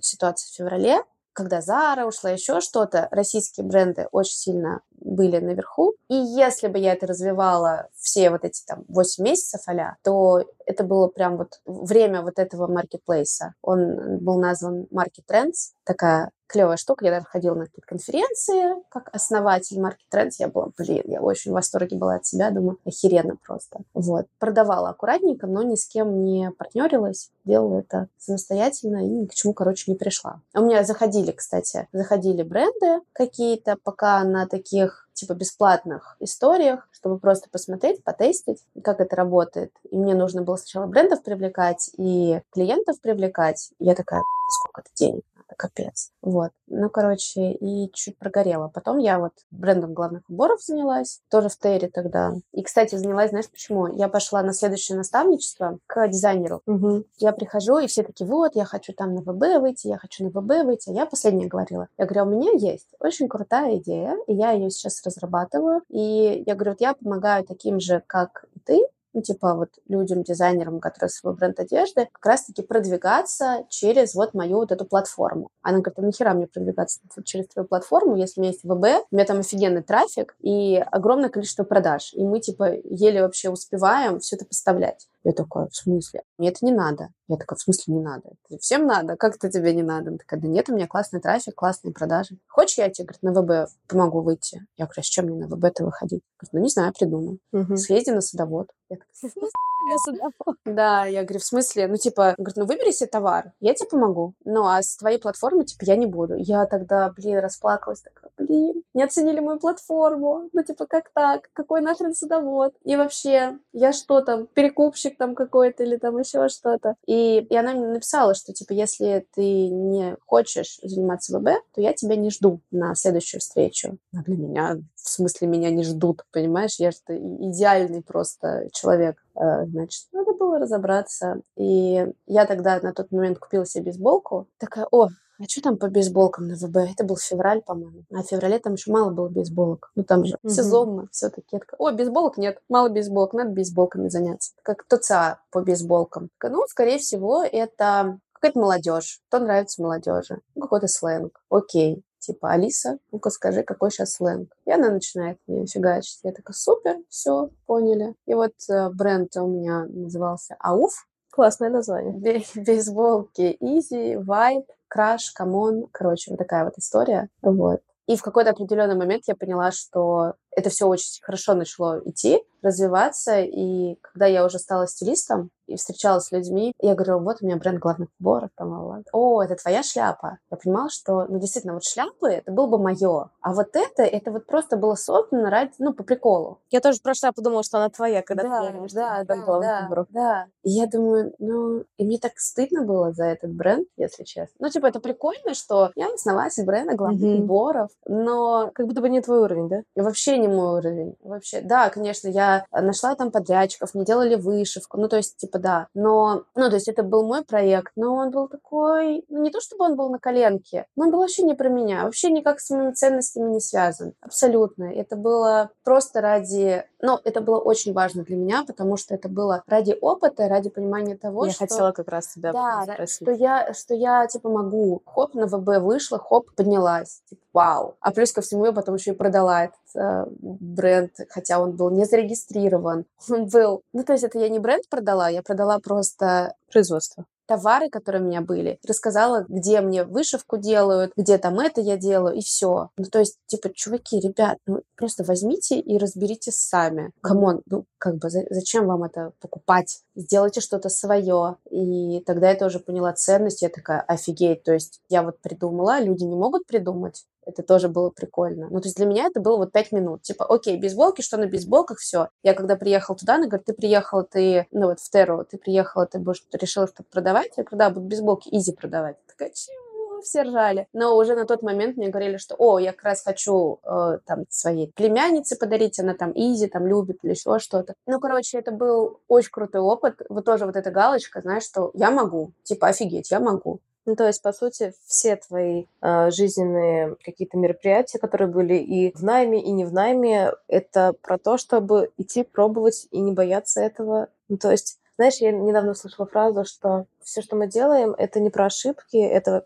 ситуация 0.00 0.48
в 0.50 0.54
феврале, 0.54 1.02
когда 1.36 1.60
Зара 1.60 2.06
ушла, 2.06 2.30
еще 2.30 2.62
что-то, 2.62 3.08
российские 3.10 3.66
бренды 3.66 4.08
очень 4.10 4.36
сильно 4.36 4.80
были 4.92 5.38
наверху. 5.38 5.94
И 6.08 6.14
если 6.14 6.68
бы 6.68 6.78
я 6.78 6.94
это 6.94 7.06
развивала 7.06 7.88
все 7.94 8.30
вот 8.30 8.44
эти 8.44 8.64
там 8.64 8.84
8 8.88 9.22
месяцев 9.22 9.60
а 9.66 9.96
то 10.02 10.42
это 10.64 10.82
было 10.82 11.08
прям 11.08 11.36
вот 11.36 11.60
время 11.66 12.22
вот 12.22 12.38
этого 12.38 12.66
маркетплейса. 12.66 13.52
Он 13.60 14.18
был 14.18 14.40
назван 14.40 14.86
Market 14.90 15.26
Trends, 15.30 15.72
такая 15.84 16.30
клевая 16.46 16.76
штука. 16.76 17.04
Я 17.04 17.12
даже 17.12 17.26
ходила 17.26 17.54
на 17.54 17.66
какие-то 17.66 17.86
конференции 17.86 18.82
как 18.88 19.08
основатель 19.14 19.78
Market 19.78 19.96
Trends. 20.12 20.32
Я 20.38 20.48
была, 20.48 20.68
блин, 20.76 21.02
я 21.06 21.20
очень 21.20 21.50
в 21.50 21.54
восторге 21.54 21.96
была 21.96 22.16
от 22.16 22.26
себя. 22.26 22.50
Думаю, 22.50 22.78
охеренно 22.84 23.36
просто. 23.36 23.80
Вот. 23.94 24.26
Продавала 24.38 24.90
аккуратненько, 24.90 25.46
но 25.46 25.62
ни 25.62 25.74
с 25.74 25.86
кем 25.86 26.24
не 26.24 26.50
партнерилась. 26.50 27.30
Делала 27.44 27.80
это 27.80 28.08
самостоятельно 28.18 28.98
и 28.98 29.08
ни 29.08 29.26
к 29.26 29.34
чему, 29.34 29.54
короче, 29.54 29.90
не 29.90 29.96
пришла. 29.96 30.40
У 30.54 30.60
меня 30.60 30.84
заходили, 30.84 31.32
кстати, 31.32 31.88
заходили 31.92 32.42
бренды 32.42 33.00
какие-то, 33.12 33.76
пока 33.82 34.22
на 34.24 34.46
таких 34.46 35.06
типа 35.16 35.32
бесплатных 35.34 36.16
историях, 36.20 36.88
чтобы 36.92 37.18
просто 37.18 37.48
посмотреть, 37.50 38.04
потестить, 38.04 38.62
как 38.84 39.00
это 39.00 39.16
работает. 39.16 39.72
И 39.90 39.96
мне 39.96 40.14
нужно 40.14 40.42
было 40.42 40.56
сначала 40.56 40.86
брендов 40.86 41.22
привлекать 41.22 41.90
и 41.96 42.40
клиентов 42.52 43.00
привлекать. 43.00 43.70
Я 43.78 43.94
такая, 43.94 44.22
сколько 44.60 44.82
это 44.82 44.90
денег? 44.94 45.24
Капец. 45.54 46.10
Вот. 46.22 46.50
Ну, 46.66 46.90
короче, 46.90 47.52
и 47.52 47.90
чуть 47.92 48.18
прогорела. 48.18 48.68
Потом 48.68 48.98
я 48.98 49.18
вот 49.18 49.32
брендом 49.50 49.94
главных 49.94 50.28
уборов 50.28 50.62
занялась, 50.62 51.20
тоже 51.30 51.48
в 51.48 51.58
Терри 51.58 51.86
тогда. 51.86 52.32
И, 52.52 52.62
кстати, 52.62 52.96
занялась, 52.96 53.30
знаешь, 53.30 53.50
почему? 53.50 53.86
Я 53.86 54.08
пошла 54.08 54.42
на 54.42 54.52
следующее 54.52 54.96
наставничество 54.96 55.78
к 55.86 56.08
дизайнеру. 56.08 56.62
Угу. 56.66 57.04
Я 57.18 57.32
прихожу, 57.32 57.78
и 57.78 57.86
все 57.86 58.02
таки 58.02 58.24
вот, 58.24 58.56
я 58.56 58.64
хочу 58.64 58.92
там 58.92 59.14
на 59.14 59.20
ВБ 59.20 59.60
выйти, 59.60 59.88
я 59.88 59.98
хочу 59.98 60.24
на 60.24 60.30
ВБ 60.30 60.64
выйти. 60.64 60.90
А 60.90 60.92
я 60.92 61.06
последняя 61.06 61.46
говорила. 61.46 61.88
Я 61.98 62.06
говорю, 62.06 62.22
«А 62.22 62.24
у 62.24 62.30
меня 62.30 62.50
есть 62.52 62.88
очень 62.98 63.28
крутая 63.28 63.76
идея, 63.76 64.16
и 64.26 64.34
я 64.34 64.52
ее 64.52 64.70
сейчас 64.70 65.02
разрабатываю. 65.04 65.82
И 65.88 66.42
я 66.46 66.54
говорю, 66.54 66.72
вот 66.72 66.80
я 66.80 66.94
помогаю 66.94 67.44
таким 67.44 67.80
же, 67.80 68.02
как 68.06 68.46
и 68.54 68.60
ты, 68.60 68.86
ну, 69.16 69.22
типа 69.22 69.54
вот 69.54 69.70
людям, 69.88 70.22
дизайнерам, 70.22 70.78
которые 70.78 71.08
свой 71.08 71.34
бренд 71.34 71.58
одежды, 71.58 72.06
как 72.12 72.26
раз-таки 72.26 72.60
продвигаться 72.60 73.64
через 73.70 74.14
вот 74.14 74.34
мою 74.34 74.56
вот 74.56 74.72
эту 74.72 74.84
платформу. 74.84 75.50
Она 75.62 75.78
говорит, 75.78 75.98
а 75.98 76.02
нахера 76.02 76.34
мне 76.34 76.46
продвигаться 76.46 77.00
через 77.24 77.48
твою 77.48 77.66
платформу, 77.66 78.16
если 78.16 78.40
у 78.40 78.42
меня 78.42 78.52
есть 78.52 78.64
ВБ, 78.64 79.06
у 79.10 79.16
меня 79.16 79.24
там 79.24 79.38
офигенный 79.40 79.82
трафик 79.82 80.36
и 80.40 80.76
огромное 80.90 81.30
количество 81.30 81.64
продаж. 81.64 82.12
И 82.12 82.22
мы, 82.22 82.40
типа, 82.40 82.74
еле 82.84 83.22
вообще 83.22 83.48
успеваем 83.48 84.20
все 84.20 84.36
это 84.36 84.44
поставлять. 84.44 85.08
Я 85.26 85.32
такая, 85.32 85.66
в 85.66 85.74
смысле? 85.74 86.22
Мне 86.38 86.50
это 86.50 86.64
не 86.64 86.70
надо. 86.70 87.08
Я 87.26 87.36
такая, 87.36 87.56
в 87.56 87.60
смысле 87.60 87.94
не 87.94 88.00
надо? 88.00 88.30
Всем 88.60 88.86
надо. 88.86 89.16
Как 89.16 89.34
это 89.34 89.50
тебе 89.50 89.74
не 89.74 89.82
надо? 89.82 90.10
Она 90.10 90.18
такая, 90.18 90.38
да 90.38 90.46
нет, 90.46 90.68
у 90.68 90.72
меня 90.72 90.86
классный 90.86 91.20
трафик, 91.20 91.56
классные 91.56 91.92
продажи. 91.92 92.38
Хочешь, 92.46 92.78
я 92.78 92.88
тебе, 92.90 93.06
говорит, 93.06 93.22
на 93.24 93.32
ВБ 93.64 93.70
помогу 93.88 94.20
выйти? 94.20 94.64
Я 94.76 94.84
говорю, 94.84 95.00
а 95.00 95.02
с 95.02 95.06
чем 95.06 95.24
мне 95.26 95.44
на 95.44 95.48
ВБ-то 95.48 95.84
выходить? 95.84 96.22
Говорит, 96.38 96.52
ну, 96.52 96.60
не 96.60 96.68
знаю, 96.68 96.92
придумаю. 96.96 97.40
Мгм. 97.50 97.76
Съезди 97.76 98.10
на 98.10 98.20
садовод. 98.20 98.70
Я 98.88 98.98
такая, 98.98 99.40
да, 100.64 101.06
я 101.06 101.22
говорю, 101.22 101.40
в 101.40 101.44
смысле? 101.44 101.88
Ну, 101.88 101.96
типа, 101.96 102.34
говорит, 102.38 102.56
ну, 102.56 102.66
выбери 102.66 102.90
себе 102.92 103.08
товар, 103.08 103.52
я 103.60 103.74
тебе 103.74 103.88
помогу. 103.88 104.34
Ну, 104.44 104.66
а 104.66 104.82
с 104.82 104.96
твоей 104.96 105.18
платформы, 105.18 105.64
типа, 105.64 105.84
я 105.84 105.96
не 105.96 106.06
буду. 106.06 106.34
Я 106.36 106.66
тогда, 106.66 107.10
блин, 107.10 107.38
расплакалась, 107.38 108.00
такая, 108.00 108.30
блин, 108.36 108.82
не 108.94 109.02
оценили 109.02 109.40
мою 109.40 109.58
платформу. 109.58 110.48
Ну, 110.52 110.62
типа, 110.62 110.86
как 110.86 111.10
так? 111.12 111.50
Какой 111.52 111.80
нахрен 111.80 112.14
садовод? 112.14 112.74
И 112.84 112.96
вообще, 112.96 113.58
я 113.72 113.92
что 113.92 114.20
там, 114.20 114.46
перекупщик 114.46 115.15
там 115.16 115.34
какой-то 115.34 115.82
или 115.82 115.96
там 115.96 116.18
еще 116.18 116.48
что-то? 116.48 116.94
И, 117.06 117.38
и 117.38 117.56
она 117.56 117.72
мне 117.72 117.86
написала, 117.86 118.34
что, 118.34 118.52
типа, 118.52 118.72
если 118.72 119.26
ты 119.34 119.68
не 119.68 120.16
хочешь 120.26 120.78
заниматься 120.82 121.36
ВБ, 121.38 121.48
то 121.74 121.80
я 121.80 121.92
тебя 121.92 122.16
не 122.16 122.30
жду 122.30 122.60
на 122.70 122.94
следующую 122.94 123.40
встречу. 123.40 123.98
А 124.14 124.22
для 124.22 124.36
меня, 124.36 124.76
в 124.94 125.08
смысле, 125.08 125.48
меня 125.48 125.70
не 125.70 125.84
ждут, 125.84 126.24
понимаешь? 126.32 126.76
Я 126.78 126.90
же 126.90 126.98
идеальный 127.08 128.02
просто 128.02 128.68
человек. 128.72 129.16
Э, 129.34 129.66
Значит, 129.66 130.06
надо 130.12 130.32
было 130.34 130.58
разобраться. 130.58 131.40
И 131.56 132.06
я 132.26 132.46
тогда 132.46 132.80
на 132.80 132.92
тот 132.92 133.10
момент 133.12 133.38
купила 133.38 133.66
себе 133.66 133.84
бейсболку. 133.84 134.48
Такая, 134.58 134.86
о, 134.90 135.08
а 135.38 135.44
что 135.44 135.60
там 135.62 135.76
по 135.76 135.88
бейсболкам 135.88 136.48
на 136.48 136.54
ВБ? 136.56 136.76
Это 136.92 137.04
был 137.04 137.16
февраль, 137.16 137.62
по-моему. 137.62 138.04
А 138.12 138.22
в 138.22 138.26
феврале 138.26 138.58
там 138.58 138.74
еще 138.74 138.90
мало 138.90 139.10
было 139.10 139.28
бейсболок. 139.28 139.90
Ну, 139.94 140.04
там 140.04 140.24
же 140.24 140.36
Мгм. 140.42 140.52
сезонно 140.52 141.08
все-таки. 141.12 141.60
О, 141.78 141.90
бейсболок 141.92 142.36
нет, 142.38 142.58
мало 142.68 142.88
бейсболок, 142.88 143.32
надо 143.34 143.50
бейсболками 143.50 144.08
заняться. 144.08 144.52
Как 144.62 144.84
ТЦА 144.88 145.40
по 145.50 145.60
бейсболкам. 145.62 146.30
Ну, 146.42 146.62
скорее 146.68 146.98
всего, 146.98 147.42
это 147.44 148.18
какая-то 148.32 148.58
молодежь. 148.58 149.20
Кто 149.28 149.38
нравится 149.38 149.82
молодежи? 149.82 150.40
Ну, 150.54 150.62
какой-то 150.62 150.88
сленг. 150.88 151.40
Окей. 151.50 152.02
Типа, 152.18 152.50
Алиса, 152.50 152.98
ну-ка 153.12 153.30
скажи, 153.30 153.62
какой 153.62 153.90
сейчас 153.90 154.14
сленг. 154.14 154.50
И 154.64 154.70
она 154.72 154.90
начинает 154.90 155.38
мне 155.46 155.64
фигачить. 155.66 156.18
Я 156.24 156.32
такая, 156.32 156.54
супер, 156.54 156.96
все, 157.08 157.50
поняли. 157.66 158.14
И 158.26 158.34
вот 158.34 158.52
э, 158.68 158.88
бренд 158.90 159.36
у 159.36 159.46
меня 159.46 159.84
назывался 159.88 160.56
Ауф. 160.58 161.06
Классное 161.30 161.70
название. 161.70 162.14
Бе- 162.18 162.42
бейсболки 162.90 163.56
Easy, 163.62 164.14
White, 164.22 164.66
Crash, 164.94 165.32
Come 165.34 165.64
on. 165.64 165.86
Короче, 165.92 166.30
вот 166.30 166.38
такая 166.38 166.64
вот 166.64 166.74
история. 166.78 167.28
Вот. 167.42 167.80
И 168.06 168.16
в 168.16 168.22
какой-то 168.22 168.50
определенный 168.50 168.94
момент 168.94 169.24
я 169.26 169.34
поняла, 169.34 169.72
что 169.72 170.34
это 170.52 170.70
все 170.70 170.86
очень 170.86 171.20
хорошо 171.22 171.54
начало 171.54 172.00
идти, 172.04 172.40
развиваться. 172.62 173.40
И 173.40 173.96
когда 174.00 174.26
я 174.26 174.44
уже 174.44 174.58
стала 174.58 174.86
стилистом 174.86 175.50
и 175.66 175.76
встречалась 175.76 176.24
с 176.26 176.32
людьми, 176.32 176.72
я 176.80 176.94
говорила, 176.94 177.18
вот 177.18 177.38
у 177.40 177.46
меня 177.46 177.56
бренд 177.56 177.78
головных 177.78 178.08
уборов, 178.20 178.50
там, 178.56 178.72
о, 179.12 179.42
это 179.42 179.56
твоя 179.56 179.82
шляпа. 179.82 180.38
Я 180.50 180.56
понимала, 180.56 180.88
что, 180.90 181.26
ну, 181.28 181.38
действительно, 181.38 181.74
вот 181.74 181.84
шляпы, 181.84 182.28
это 182.28 182.50
было 182.52 182.66
бы 182.66 182.78
мое. 182.78 183.30
А 183.40 183.52
вот 183.52 183.74
это, 183.74 184.02
это 184.02 184.30
вот 184.30 184.46
просто 184.46 184.76
было 184.76 184.94
создано 184.94 185.48
ради, 185.50 185.72
ну, 185.78 185.92
по 185.92 186.02
приколу. 186.04 186.58
Я 186.70 186.80
тоже 186.80 186.98
про 187.02 187.14
шляпу 187.14 187.42
думала, 187.42 187.62
что 187.62 187.78
она 187.78 187.88
твоя, 187.90 188.22
когда 188.22 188.42
ты 188.44 188.48
Да, 188.48 188.60
говорила, 188.60 188.88
что 188.88 188.96
да, 188.96 189.24
да, 189.24 189.36
да, 189.60 189.80
выбор. 189.82 190.06
да. 190.10 190.46
И 190.62 190.70
я 190.70 190.86
думаю, 190.86 191.32
ну, 191.38 191.84
и 191.96 192.04
мне 192.04 192.18
так 192.18 192.32
стыдно 192.38 192.82
было 192.82 193.12
за 193.12 193.24
этот 193.24 193.52
бренд, 193.52 193.88
если 193.96 194.24
честно. 194.24 194.54
Ну, 194.58 194.68
типа, 194.68 194.86
это 194.86 195.00
прикольно, 195.00 195.54
что 195.54 195.90
я 195.94 196.12
основатель 196.12 196.64
бренда 196.64 196.94
главных 196.94 197.20
Мгм. 197.22 197.42
уборов, 197.44 197.90
но 198.06 198.70
Как 198.74 198.86
будто 198.86 199.00
бы 199.00 199.08
не 199.08 199.20
твой 199.20 199.40
уровень, 199.40 199.68
да? 199.68 199.82
вообще 199.94 200.38
не 200.38 200.48
мой 200.48 200.78
уровень. 200.78 201.16
Вообще, 201.22 201.60
да, 201.60 201.88
конечно, 201.90 202.28
я 202.28 202.64
нашла 202.72 203.14
там 203.14 203.30
подрядчиков, 203.30 203.94
мне 203.94 204.04
делали 204.04 204.34
вышивку, 204.34 204.98
ну, 204.98 205.08
то 205.08 205.16
есть, 205.16 205.36
типа, 205.36 205.55
да. 205.58 205.88
Но, 205.94 206.44
ну, 206.54 206.68
то 206.68 206.76
есть, 206.76 206.88
это 206.88 207.02
был 207.02 207.26
мой 207.26 207.44
проект, 207.44 207.92
но 207.96 208.14
он 208.14 208.30
был 208.30 208.48
такой, 208.48 209.24
ну, 209.28 209.42
не 209.42 209.50
то 209.50 209.60
чтобы 209.60 209.84
он 209.84 209.96
был 209.96 210.10
на 210.10 210.18
коленке, 210.18 210.86
но 210.96 211.04
он 211.04 211.10
был 211.10 211.20
вообще 211.20 211.42
не 211.42 211.54
про 211.54 211.68
меня, 211.68 212.04
вообще 212.04 212.30
никак 212.30 212.60
с 212.60 212.70
моими 212.70 212.92
ценностями 212.92 213.50
не 213.50 213.60
связан. 213.60 214.14
Абсолютно. 214.20 214.84
Это 214.84 215.16
было 215.16 215.70
просто 215.84 216.20
ради... 216.20 216.84
Ну, 217.00 217.18
это 217.24 217.40
было 217.40 217.58
очень 217.58 217.92
важно 217.92 218.24
для 218.24 218.36
меня, 218.36 218.64
потому 218.66 218.96
что 218.96 219.14
это 219.14 219.28
было 219.28 219.62
ради 219.66 219.96
опыта, 220.00 220.48
ради 220.48 220.70
понимания 220.70 221.16
того, 221.16 221.46
Я 221.46 221.52
что... 221.52 221.66
хотела 221.66 221.92
как 221.92 222.08
раз 222.08 222.28
тебя 222.28 222.52
да, 222.52 222.84
спросить. 222.84 223.16
что 223.16 223.30
я, 223.32 223.74
что 223.74 223.94
я, 223.94 224.26
типа, 224.26 224.48
могу. 224.48 225.02
Хоп, 225.04 225.34
на 225.34 225.46
ВБ 225.46 225.82
вышла, 225.82 226.18
хоп, 226.18 226.50
поднялась. 226.54 227.22
Типа, 227.28 227.42
вау. 227.52 227.96
А 228.00 228.12
плюс 228.12 228.32
ко 228.32 228.40
всему 228.40 228.66
я 228.66 228.72
потом 228.72 228.94
еще 228.94 229.12
и 229.12 229.14
продала 229.14 229.64
этот 229.64 229.96
э, 229.96 230.26
бренд, 230.40 231.12
хотя 231.28 231.60
он 231.60 231.76
был 231.76 231.90
не 231.90 232.04
зарегистрирован. 232.04 233.04
Он 233.30 233.46
был... 233.46 233.82
Ну, 233.92 234.02
то 234.02 234.12
есть 234.12 234.24
это 234.24 234.38
я 234.38 234.48
не 234.48 234.58
бренд 234.58 234.88
продала, 234.88 235.28
я 235.28 235.42
продала 235.42 235.78
просто 235.78 236.54
Производство. 236.72 237.24
Товары, 237.46 237.88
которые 237.90 238.22
у 238.22 238.26
меня 238.26 238.40
были, 238.40 238.78
рассказала, 238.86 239.44
где 239.48 239.80
мне 239.80 240.04
вышивку 240.04 240.56
делают, 240.58 241.12
где 241.16 241.38
там 241.38 241.58
это 241.60 241.80
я 241.80 241.96
делаю, 241.96 242.36
и 242.36 242.40
все. 242.40 242.90
Ну, 242.96 243.04
то 243.04 243.18
есть, 243.20 243.38
типа, 243.46 243.70
чуваки, 243.74 244.20
ребят, 244.20 244.58
ну, 244.66 244.82
просто 244.96 245.24
возьмите 245.24 245.78
и 245.80 245.98
разберитесь 245.98 246.56
сами. 246.56 247.12
Come 247.20 247.44
on, 247.44 247.62
ну, 247.66 247.84
как 247.98 248.16
бы, 248.16 248.30
за- 248.30 248.46
зачем 248.50 248.86
вам 248.86 249.04
это 249.04 249.32
покупать? 249.40 250.00
Сделайте 250.14 250.60
что-то 250.60 250.88
свое. 250.88 251.56
И 251.70 252.20
тогда 252.26 252.50
я 252.50 252.56
тоже 252.56 252.80
поняла 252.80 253.12
ценность, 253.12 253.62
я 253.62 253.68
такая, 253.68 254.00
офигеть, 254.00 254.62
то 254.62 254.72
есть 254.72 255.00
я 255.08 255.22
вот 255.22 255.40
придумала, 255.40 256.00
люди 256.00 256.24
не 256.24 256.36
могут 256.36 256.66
придумать, 256.66 257.24
это 257.46 257.62
тоже 257.62 257.88
было 257.88 258.10
прикольно. 258.10 258.68
Ну, 258.70 258.80
то 258.80 258.88
есть 258.88 258.96
для 258.96 259.06
меня 259.06 259.26
это 259.26 259.40
было 259.40 259.56
вот 259.56 259.72
пять 259.72 259.92
минут. 259.92 260.22
Типа, 260.22 260.44
окей, 260.44 260.76
бейсболки, 260.76 261.22
что 261.22 261.36
на 261.36 261.46
бейсболках, 261.46 261.98
все. 261.98 262.28
Я 262.42 262.54
когда 262.54 262.76
приехала 262.76 263.16
туда, 263.16 263.36
она 263.36 263.46
говорит, 263.46 263.66
ты 263.66 263.72
приехала, 263.72 264.24
ты, 264.24 264.66
ну 264.72 264.88
вот 264.88 265.00
в 265.00 265.10
Терру, 265.10 265.44
ты 265.44 265.56
приехала, 265.56 266.06
ты 266.06 266.18
будешь, 266.18 266.40
ты 266.50 266.58
решила 266.58 266.86
что-то 266.86 267.04
продавать? 267.10 267.52
Я 267.56 267.64
говорю, 267.64 267.78
да, 267.78 267.90
буду 267.90 268.06
бейсболки 268.06 268.48
изи 268.50 268.72
продавать. 268.72 269.16
Такая, 269.26 269.50
чего? 269.50 270.20
Все 270.22 270.42
ржали. 270.42 270.88
Но 270.92 271.16
уже 271.16 271.36
на 271.36 271.44
тот 271.44 271.62
момент 271.62 271.96
мне 271.96 272.08
говорили, 272.08 272.36
что, 272.38 272.56
о, 272.58 272.78
я 272.78 272.92
как 272.92 273.04
раз 273.04 273.22
хочу 273.22 273.78
э, 273.84 274.18
там 274.24 274.44
своей 274.48 274.90
племяннице 274.92 275.56
подарить, 275.56 276.00
она 276.00 276.14
там 276.14 276.32
изи, 276.34 276.66
там 276.66 276.86
любит 276.86 277.18
или 277.22 277.32
еще 277.32 277.58
что-то. 277.58 277.94
Ну, 278.06 278.18
короче, 278.18 278.58
это 278.58 278.72
был 278.72 279.20
очень 279.28 279.50
крутой 279.50 279.82
опыт. 279.82 280.22
Вот 280.28 280.44
тоже 280.44 280.66
вот 280.66 280.74
эта 280.74 280.90
галочка, 280.90 281.42
знаешь, 281.42 281.64
что 281.64 281.90
я 281.94 282.10
могу. 282.10 282.52
Типа, 282.64 282.88
офигеть, 282.88 283.30
я 283.30 283.40
могу. 283.40 283.80
Ну, 284.06 284.14
то 284.14 284.26
есть, 284.26 284.40
по 284.40 284.52
сути, 284.52 284.94
все 285.04 285.34
твои 285.34 285.86
э, 286.00 286.30
жизненные 286.30 287.16
какие-то 287.24 287.58
мероприятия, 287.58 288.18
которые 288.18 288.48
были 288.48 288.74
и 288.74 289.12
в 289.12 289.22
найме, 289.24 289.60
и 289.60 289.72
не 289.72 289.84
в 289.84 289.92
найме, 289.92 290.52
это 290.68 291.12
про 291.20 291.38
то, 291.38 291.58
чтобы 291.58 292.10
идти 292.16 292.44
пробовать 292.44 293.08
и 293.10 293.18
не 293.20 293.32
бояться 293.32 293.80
этого. 293.80 294.28
Ну, 294.48 294.58
то 294.58 294.70
есть, 294.70 295.00
знаешь, 295.16 295.38
я 295.38 295.50
недавно 295.50 295.90
услышала 295.90 296.26
фразу, 296.28 296.64
что 296.64 297.06
все, 297.26 297.42
что 297.42 297.56
мы 297.56 297.66
делаем, 297.66 298.14
это 298.16 298.38
не 298.38 298.50
про 298.50 298.66
ошибки, 298.66 299.16
это, 299.16 299.64